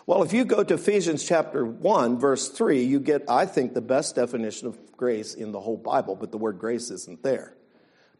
Well, 0.06 0.22
if 0.22 0.32
you 0.32 0.44
go 0.44 0.64
to 0.64 0.74
Ephesians 0.74 1.24
chapter 1.24 1.64
1, 1.64 2.18
verse 2.18 2.48
3, 2.48 2.82
you 2.82 3.00
get, 3.00 3.22
I 3.28 3.46
think, 3.46 3.72
the 3.72 3.80
best 3.80 4.16
definition 4.16 4.68
of 4.68 4.96
grace 4.96 5.34
in 5.34 5.52
the 5.52 5.60
whole 5.60 5.76
Bible, 5.76 6.16
but 6.16 6.32
the 6.32 6.38
word 6.38 6.58
grace 6.58 6.90
isn't 6.90 7.22
there. 7.22 7.54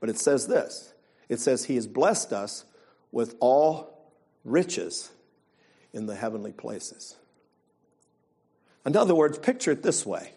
But 0.01 0.09
it 0.09 0.19
says 0.19 0.47
this 0.47 0.95
it 1.29 1.41
says, 1.41 1.65
He 1.65 1.75
has 1.75 1.87
blessed 1.87 2.33
us 2.33 2.65
with 3.11 3.35
all 3.41 3.92
riches 4.45 5.11
in 5.93 6.07
the 6.07 6.15
heavenly 6.15 6.53
places. 6.53 7.17
In 8.85 8.97
other 8.97 9.15
words, 9.15 9.39
picture 9.39 9.71
it 9.71 9.83
this 9.83 10.05
way. 10.05 10.33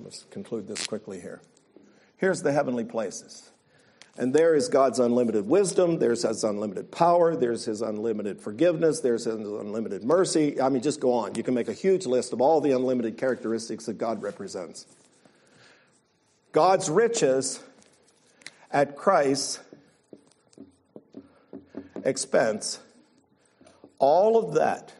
Let's 0.00 0.24
conclude 0.30 0.68
this 0.68 0.86
quickly 0.86 1.20
here. 1.20 1.40
Here's 2.16 2.42
the 2.42 2.52
heavenly 2.52 2.84
places. 2.84 3.50
And 4.18 4.32
there 4.32 4.54
is 4.54 4.68
God's 4.68 4.98
unlimited 4.98 5.46
wisdom, 5.46 5.98
there's 5.98 6.22
his 6.22 6.42
unlimited 6.42 6.90
power, 6.90 7.36
there's 7.36 7.66
his 7.66 7.82
unlimited 7.82 8.40
forgiveness, 8.40 9.00
there's 9.00 9.24
his 9.24 9.34
unlimited 9.34 10.04
mercy. 10.04 10.58
I 10.58 10.70
mean, 10.70 10.80
just 10.80 11.00
go 11.00 11.12
on. 11.12 11.34
You 11.34 11.42
can 11.42 11.52
make 11.52 11.68
a 11.68 11.74
huge 11.74 12.06
list 12.06 12.32
of 12.32 12.40
all 12.40 12.62
the 12.62 12.70
unlimited 12.70 13.18
characteristics 13.18 13.84
that 13.86 13.98
God 13.98 14.22
represents. 14.22 14.86
God's 16.52 16.88
riches 16.88 17.62
at 18.76 18.94
Christ's 18.94 19.58
expense, 22.04 22.78
all 23.98 24.36
of 24.36 24.52
that 24.56 24.92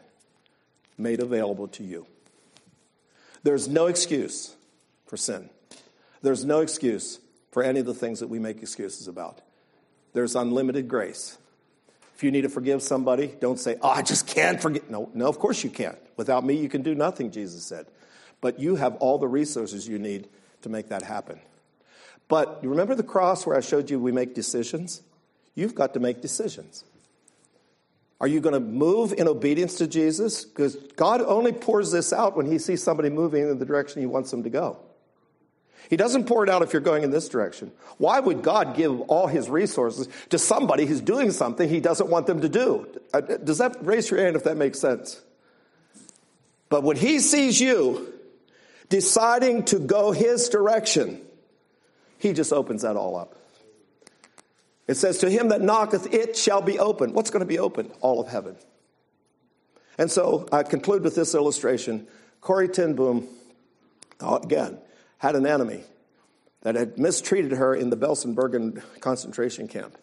made 0.97 1.19
available 1.21 1.67
to 1.67 1.83
you. 1.83 2.07
There's 3.43 3.67
no 3.67 3.85
excuse 3.85 4.55
for 5.05 5.15
sin. 5.15 5.51
There's 6.23 6.43
no 6.43 6.61
excuse 6.61 7.19
for 7.51 7.61
any 7.61 7.79
of 7.79 7.85
the 7.85 7.93
things 7.93 8.19
that 8.19 8.29
we 8.29 8.39
make 8.39 8.63
excuses 8.63 9.07
about. 9.07 9.41
There's 10.13 10.35
unlimited 10.35 10.87
grace. 10.87 11.37
If 12.15 12.23
you 12.23 12.31
need 12.31 12.41
to 12.41 12.49
forgive 12.49 12.81
somebody, 12.81 13.27
don't 13.39 13.59
say, 13.59 13.75
Oh, 13.83 13.89
I 13.89 14.01
just 14.01 14.25
can't 14.25 14.59
forgive. 14.59 14.89
No, 14.89 15.11
no, 15.13 15.27
of 15.27 15.37
course 15.37 15.63
you 15.63 15.69
can't. 15.69 15.99
Without 16.15 16.43
me, 16.43 16.55
you 16.55 16.67
can 16.67 16.81
do 16.81 16.95
nothing, 16.95 17.29
Jesus 17.29 17.63
said. 17.63 17.85
But 18.41 18.59
you 18.59 18.77
have 18.77 18.95
all 18.95 19.19
the 19.19 19.27
resources 19.27 19.87
you 19.87 19.99
need 19.99 20.29
to 20.63 20.69
make 20.69 20.89
that 20.89 21.03
happen. 21.03 21.39
But 22.27 22.59
you 22.61 22.69
remember 22.69 22.95
the 22.95 23.03
cross 23.03 23.45
where 23.45 23.55
I 23.55 23.61
showed 23.61 23.89
you 23.89 23.99
we 23.99 24.11
make 24.11 24.35
decisions? 24.35 25.01
You've 25.55 25.75
got 25.75 25.93
to 25.93 25.99
make 25.99 26.21
decisions. 26.21 26.83
Are 28.19 28.27
you 28.27 28.39
going 28.39 28.53
to 28.53 28.59
move 28.59 29.13
in 29.13 29.27
obedience 29.27 29.75
to 29.75 29.87
Jesus? 29.87 30.43
Because 30.43 30.75
God 30.95 31.21
only 31.21 31.51
pours 31.51 31.91
this 31.91 32.11
out 32.11 32.35
when 32.35 32.47
He 32.47 32.57
sees 32.57 32.81
somebody 32.81 33.09
moving 33.09 33.47
in 33.47 33.59
the 33.59 33.65
direction 33.65 34.01
He 34.01 34.07
wants 34.07 34.31
them 34.31 34.43
to 34.43 34.49
go. 34.49 34.77
He 35.89 35.95
doesn't 35.95 36.25
pour 36.25 36.43
it 36.43 36.49
out 36.49 36.63
if 36.63 36.73
you're 36.73 36.81
going 36.81 37.03
in 37.03 37.11
this 37.11 37.29
direction. 37.29 37.71
Why 37.97 38.19
would 38.19 38.41
God 38.41 38.75
give 38.75 38.99
all 39.01 39.27
His 39.27 39.49
resources 39.49 40.09
to 40.29 40.39
somebody 40.39 40.85
who's 40.85 40.99
doing 40.99 41.31
something 41.31 41.69
He 41.69 41.79
doesn't 41.79 42.09
want 42.09 42.27
them 42.27 42.41
to 42.41 42.49
do? 42.49 42.87
Uh, 43.13 43.21
does 43.21 43.59
that 43.59 43.77
raise 43.85 44.09
your 44.09 44.19
hand 44.19 44.35
if 44.35 44.43
that 44.43 44.57
makes 44.57 44.79
sense? 44.79 45.21
But 46.69 46.83
when 46.83 46.97
He 46.97 47.19
sees 47.19 47.61
you 47.61 48.13
deciding 48.89 49.65
to 49.65 49.79
go 49.79 50.11
His 50.11 50.49
direction, 50.49 51.21
He 52.17 52.33
just 52.33 52.51
opens 52.51 52.81
that 52.81 52.95
all 52.95 53.15
up. 53.15 53.35
It 54.87 54.95
says, 54.95 55.17
To 55.19 55.29
him 55.29 55.49
that 55.49 55.61
knocketh, 55.61 56.13
it 56.13 56.35
shall 56.35 56.61
be 56.61 56.79
open. 56.79 57.13
What's 57.13 57.29
going 57.29 57.41
to 57.41 57.45
be 57.45 57.59
open? 57.59 57.91
All 58.01 58.19
of 58.19 58.27
heaven. 58.27 58.55
And 59.97 60.09
so 60.09 60.47
I 60.51 60.63
conclude 60.63 61.03
with 61.03 61.15
this 61.15 61.35
illustration. 61.35 62.07
Ten 62.71 62.93
Boom, 62.93 63.27
again, 64.21 64.77
had 65.17 65.35
an 65.35 65.45
enemy 65.45 65.83
that 66.61 66.75
had 66.75 66.97
mistreated 66.97 67.51
her 67.51 67.75
in 67.75 67.89
the 67.89 67.97
Belsen-Bergen 67.97 68.81
concentration 68.99 69.67
camp. 69.67 69.97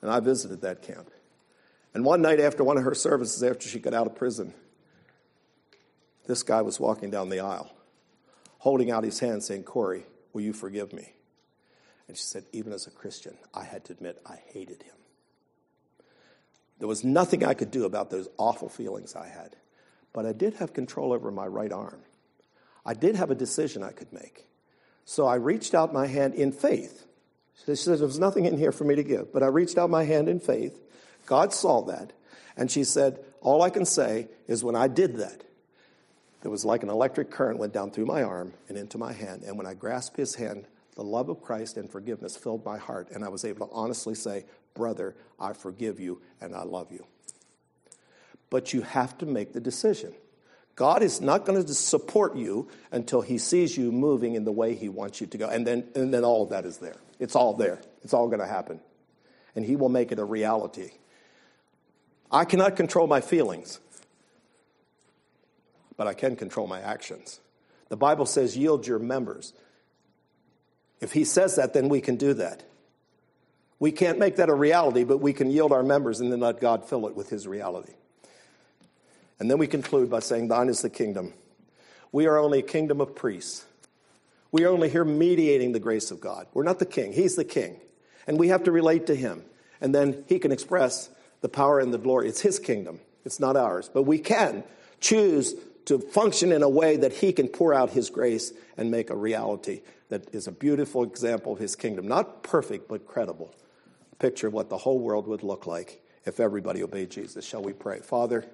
And 0.00 0.10
I 0.10 0.20
visited 0.20 0.62
that 0.62 0.82
camp. 0.82 1.10
And 1.94 2.04
one 2.04 2.22
night 2.22 2.40
after 2.40 2.64
one 2.64 2.78
of 2.78 2.84
her 2.84 2.94
services, 2.94 3.42
after 3.42 3.68
she 3.68 3.78
got 3.78 3.94
out 3.94 4.06
of 4.06 4.14
prison, 4.14 4.54
this 6.26 6.42
guy 6.42 6.62
was 6.62 6.80
walking 6.80 7.10
down 7.10 7.28
the 7.28 7.40
aisle, 7.40 7.70
holding 8.58 8.90
out 8.90 9.04
his 9.04 9.18
hand, 9.18 9.42
saying, 9.42 9.64
Corrie, 9.64 10.06
will 10.32 10.40
you 10.40 10.52
forgive 10.52 10.92
me? 10.92 11.12
And 12.12 12.16
she 12.18 12.24
said, 12.24 12.44
even 12.52 12.74
as 12.74 12.86
a 12.86 12.90
Christian, 12.90 13.38
I 13.54 13.64
had 13.64 13.86
to 13.86 13.94
admit 13.94 14.20
I 14.26 14.36
hated 14.52 14.82
him. 14.82 14.96
There 16.78 16.86
was 16.86 17.04
nothing 17.04 17.42
I 17.42 17.54
could 17.54 17.70
do 17.70 17.86
about 17.86 18.10
those 18.10 18.28
awful 18.36 18.68
feelings 18.68 19.16
I 19.16 19.28
had, 19.28 19.56
but 20.12 20.26
I 20.26 20.32
did 20.32 20.52
have 20.56 20.74
control 20.74 21.14
over 21.14 21.30
my 21.30 21.46
right 21.46 21.72
arm. 21.72 22.00
I 22.84 22.92
did 22.92 23.16
have 23.16 23.30
a 23.30 23.34
decision 23.34 23.82
I 23.82 23.92
could 23.92 24.12
make. 24.12 24.46
So 25.06 25.26
I 25.26 25.36
reached 25.36 25.74
out 25.74 25.94
my 25.94 26.06
hand 26.06 26.34
in 26.34 26.52
faith. 26.52 27.06
She 27.64 27.74
said, 27.76 27.98
There 27.98 28.06
was 28.06 28.18
nothing 28.18 28.44
in 28.44 28.58
here 28.58 28.72
for 28.72 28.84
me 28.84 28.94
to 28.96 29.02
give, 29.02 29.32
but 29.32 29.42
I 29.42 29.46
reached 29.46 29.78
out 29.78 29.88
my 29.88 30.04
hand 30.04 30.28
in 30.28 30.38
faith. 30.38 30.78
God 31.24 31.54
saw 31.54 31.80
that. 31.86 32.12
And 32.58 32.70
she 32.70 32.84
said, 32.84 33.20
All 33.40 33.62
I 33.62 33.70
can 33.70 33.86
say 33.86 34.28
is 34.48 34.62
when 34.62 34.76
I 34.76 34.86
did 34.86 35.16
that, 35.16 35.44
there 36.42 36.50
was 36.50 36.66
like 36.66 36.82
an 36.82 36.90
electric 36.90 37.30
current 37.30 37.58
went 37.58 37.72
down 37.72 37.90
through 37.90 38.04
my 38.04 38.22
arm 38.22 38.52
and 38.68 38.76
into 38.76 38.98
my 38.98 39.14
hand. 39.14 39.44
And 39.44 39.56
when 39.56 39.66
I 39.66 39.72
grasped 39.72 40.18
his 40.18 40.34
hand, 40.34 40.66
the 40.94 41.04
love 41.04 41.28
of 41.28 41.42
Christ 41.42 41.76
and 41.76 41.90
forgiveness 41.90 42.36
filled 42.36 42.64
my 42.64 42.78
heart. 42.78 43.10
And 43.10 43.24
I 43.24 43.28
was 43.28 43.44
able 43.44 43.66
to 43.66 43.72
honestly 43.72 44.14
say, 44.14 44.44
Brother, 44.74 45.14
I 45.38 45.52
forgive 45.52 46.00
you 46.00 46.20
and 46.40 46.54
I 46.54 46.62
love 46.62 46.92
you. 46.92 47.06
But 48.50 48.72
you 48.72 48.82
have 48.82 49.16
to 49.18 49.26
make 49.26 49.52
the 49.52 49.60
decision. 49.60 50.14
God 50.74 51.02
is 51.02 51.20
not 51.20 51.44
going 51.44 51.62
to 51.62 51.74
support 51.74 52.36
you 52.36 52.68
until 52.90 53.20
he 53.20 53.38
sees 53.38 53.76
you 53.76 53.92
moving 53.92 54.34
in 54.34 54.44
the 54.44 54.52
way 54.52 54.74
he 54.74 54.88
wants 54.88 55.20
you 55.20 55.26
to 55.28 55.38
go. 55.38 55.48
And 55.48 55.66
then, 55.66 55.84
and 55.94 56.12
then 56.12 56.24
all 56.24 56.42
of 56.42 56.50
that 56.50 56.64
is 56.64 56.78
there. 56.78 56.96
It's 57.18 57.36
all 57.36 57.54
there. 57.54 57.80
It's 58.02 58.14
all 58.14 58.28
going 58.28 58.40
to 58.40 58.46
happen. 58.46 58.80
And 59.54 59.64
he 59.64 59.76
will 59.76 59.90
make 59.90 60.12
it 60.12 60.18
a 60.18 60.24
reality. 60.24 60.90
I 62.30 62.46
cannot 62.46 62.76
control 62.76 63.06
my 63.06 63.20
feelings, 63.20 63.78
but 65.98 66.06
I 66.06 66.14
can 66.14 66.36
control 66.36 66.66
my 66.66 66.80
actions. 66.80 67.40
The 67.90 67.96
Bible 67.96 68.24
says, 68.24 68.56
yield 68.56 68.86
your 68.86 68.98
members. 68.98 69.52
If 71.02 71.12
he 71.12 71.24
says 71.24 71.56
that, 71.56 71.74
then 71.74 71.88
we 71.88 72.00
can 72.00 72.16
do 72.16 72.32
that. 72.34 72.62
We 73.80 73.90
can't 73.90 74.20
make 74.20 74.36
that 74.36 74.48
a 74.48 74.54
reality, 74.54 75.02
but 75.02 75.18
we 75.18 75.32
can 75.32 75.50
yield 75.50 75.72
our 75.72 75.82
members 75.82 76.20
and 76.20 76.32
then 76.32 76.38
let 76.38 76.60
God 76.60 76.88
fill 76.88 77.08
it 77.08 77.16
with 77.16 77.28
his 77.28 77.48
reality. 77.48 77.94
And 79.40 79.50
then 79.50 79.58
we 79.58 79.66
conclude 79.66 80.08
by 80.08 80.20
saying, 80.20 80.46
Thine 80.46 80.68
is 80.68 80.80
the 80.80 80.88
kingdom. 80.88 81.34
We 82.12 82.26
are 82.26 82.38
only 82.38 82.60
a 82.60 82.62
kingdom 82.62 83.00
of 83.00 83.16
priests. 83.16 83.64
We 84.52 84.62
are 84.64 84.68
only 84.68 84.88
here 84.88 85.04
mediating 85.04 85.72
the 85.72 85.80
grace 85.80 86.12
of 86.12 86.20
God. 86.20 86.46
We're 86.54 86.62
not 86.62 86.78
the 86.78 86.86
king, 86.86 87.12
He's 87.12 87.34
the 87.34 87.44
king. 87.44 87.80
And 88.28 88.38
we 88.38 88.48
have 88.48 88.62
to 88.64 88.70
relate 88.70 89.08
to 89.08 89.16
Him. 89.16 89.42
And 89.80 89.92
then 89.92 90.24
He 90.28 90.38
can 90.38 90.52
express 90.52 91.10
the 91.40 91.48
power 91.48 91.80
and 91.80 91.92
the 91.92 91.98
glory. 91.98 92.28
It's 92.28 92.42
His 92.42 92.60
kingdom, 92.60 93.00
it's 93.24 93.40
not 93.40 93.56
ours. 93.56 93.90
But 93.92 94.04
we 94.04 94.20
can 94.20 94.62
choose 95.00 95.56
to 95.86 95.98
function 95.98 96.52
in 96.52 96.62
a 96.62 96.68
way 96.68 96.96
that 96.96 97.12
He 97.12 97.32
can 97.32 97.48
pour 97.48 97.74
out 97.74 97.90
His 97.90 98.10
grace 98.10 98.52
and 98.76 98.90
make 98.90 99.10
a 99.10 99.16
reality 99.16 99.82
that 100.08 100.34
is 100.34 100.46
a 100.46 100.52
beautiful 100.52 101.02
example 101.02 101.52
of 101.52 101.58
His 101.58 101.76
kingdom. 101.76 102.06
Not 102.06 102.42
perfect, 102.42 102.88
but 102.88 103.06
credible. 103.06 103.54
Picture 104.18 104.48
of 104.48 104.52
what 104.52 104.68
the 104.68 104.78
whole 104.78 104.98
world 104.98 105.26
would 105.26 105.42
look 105.42 105.66
like 105.66 106.02
if 106.24 106.38
everybody 106.38 106.82
obeyed 106.82 107.10
Jesus. 107.10 107.44
Shall 107.44 107.62
we 107.62 107.72
pray? 107.72 108.00
Father, 108.00 108.44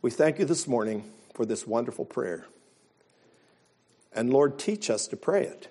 we 0.00 0.10
thank 0.10 0.38
you 0.38 0.44
this 0.44 0.66
morning 0.66 1.04
for 1.34 1.44
this 1.44 1.66
wonderful 1.66 2.04
prayer. 2.04 2.46
And 4.12 4.32
Lord, 4.32 4.58
teach 4.58 4.90
us 4.90 5.06
to 5.08 5.16
pray 5.16 5.44
it. 5.44 5.68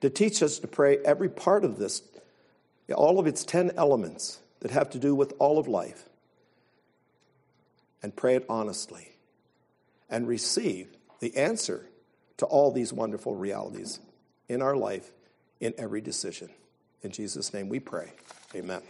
To 0.00 0.10
teach 0.10 0.42
us 0.42 0.58
to 0.58 0.66
pray 0.66 0.98
every 0.98 1.28
part 1.28 1.64
of 1.64 1.78
this, 1.78 2.02
all 2.94 3.18
of 3.18 3.26
its 3.26 3.44
10 3.44 3.72
elements 3.76 4.40
that 4.60 4.70
have 4.70 4.90
to 4.90 4.98
do 4.98 5.14
with 5.14 5.32
all 5.38 5.58
of 5.58 5.66
life. 5.66 6.08
And 8.04 8.14
pray 8.14 8.36
it 8.36 8.44
honestly. 8.50 9.16
And 10.10 10.28
receive 10.28 10.88
the 11.20 11.34
answer 11.38 11.88
to 12.36 12.44
all 12.44 12.70
these 12.70 12.92
wonderful 12.92 13.34
realities 13.34 13.98
in 14.46 14.60
our 14.60 14.76
life, 14.76 15.10
in 15.58 15.72
every 15.78 16.02
decision. 16.02 16.50
In 17.00 17.12
Jesus' 17.12 17.54
name 17.54 17.70
we 17.70 17.80
pray. 17.80 18.12
Amen. 18.54 18.82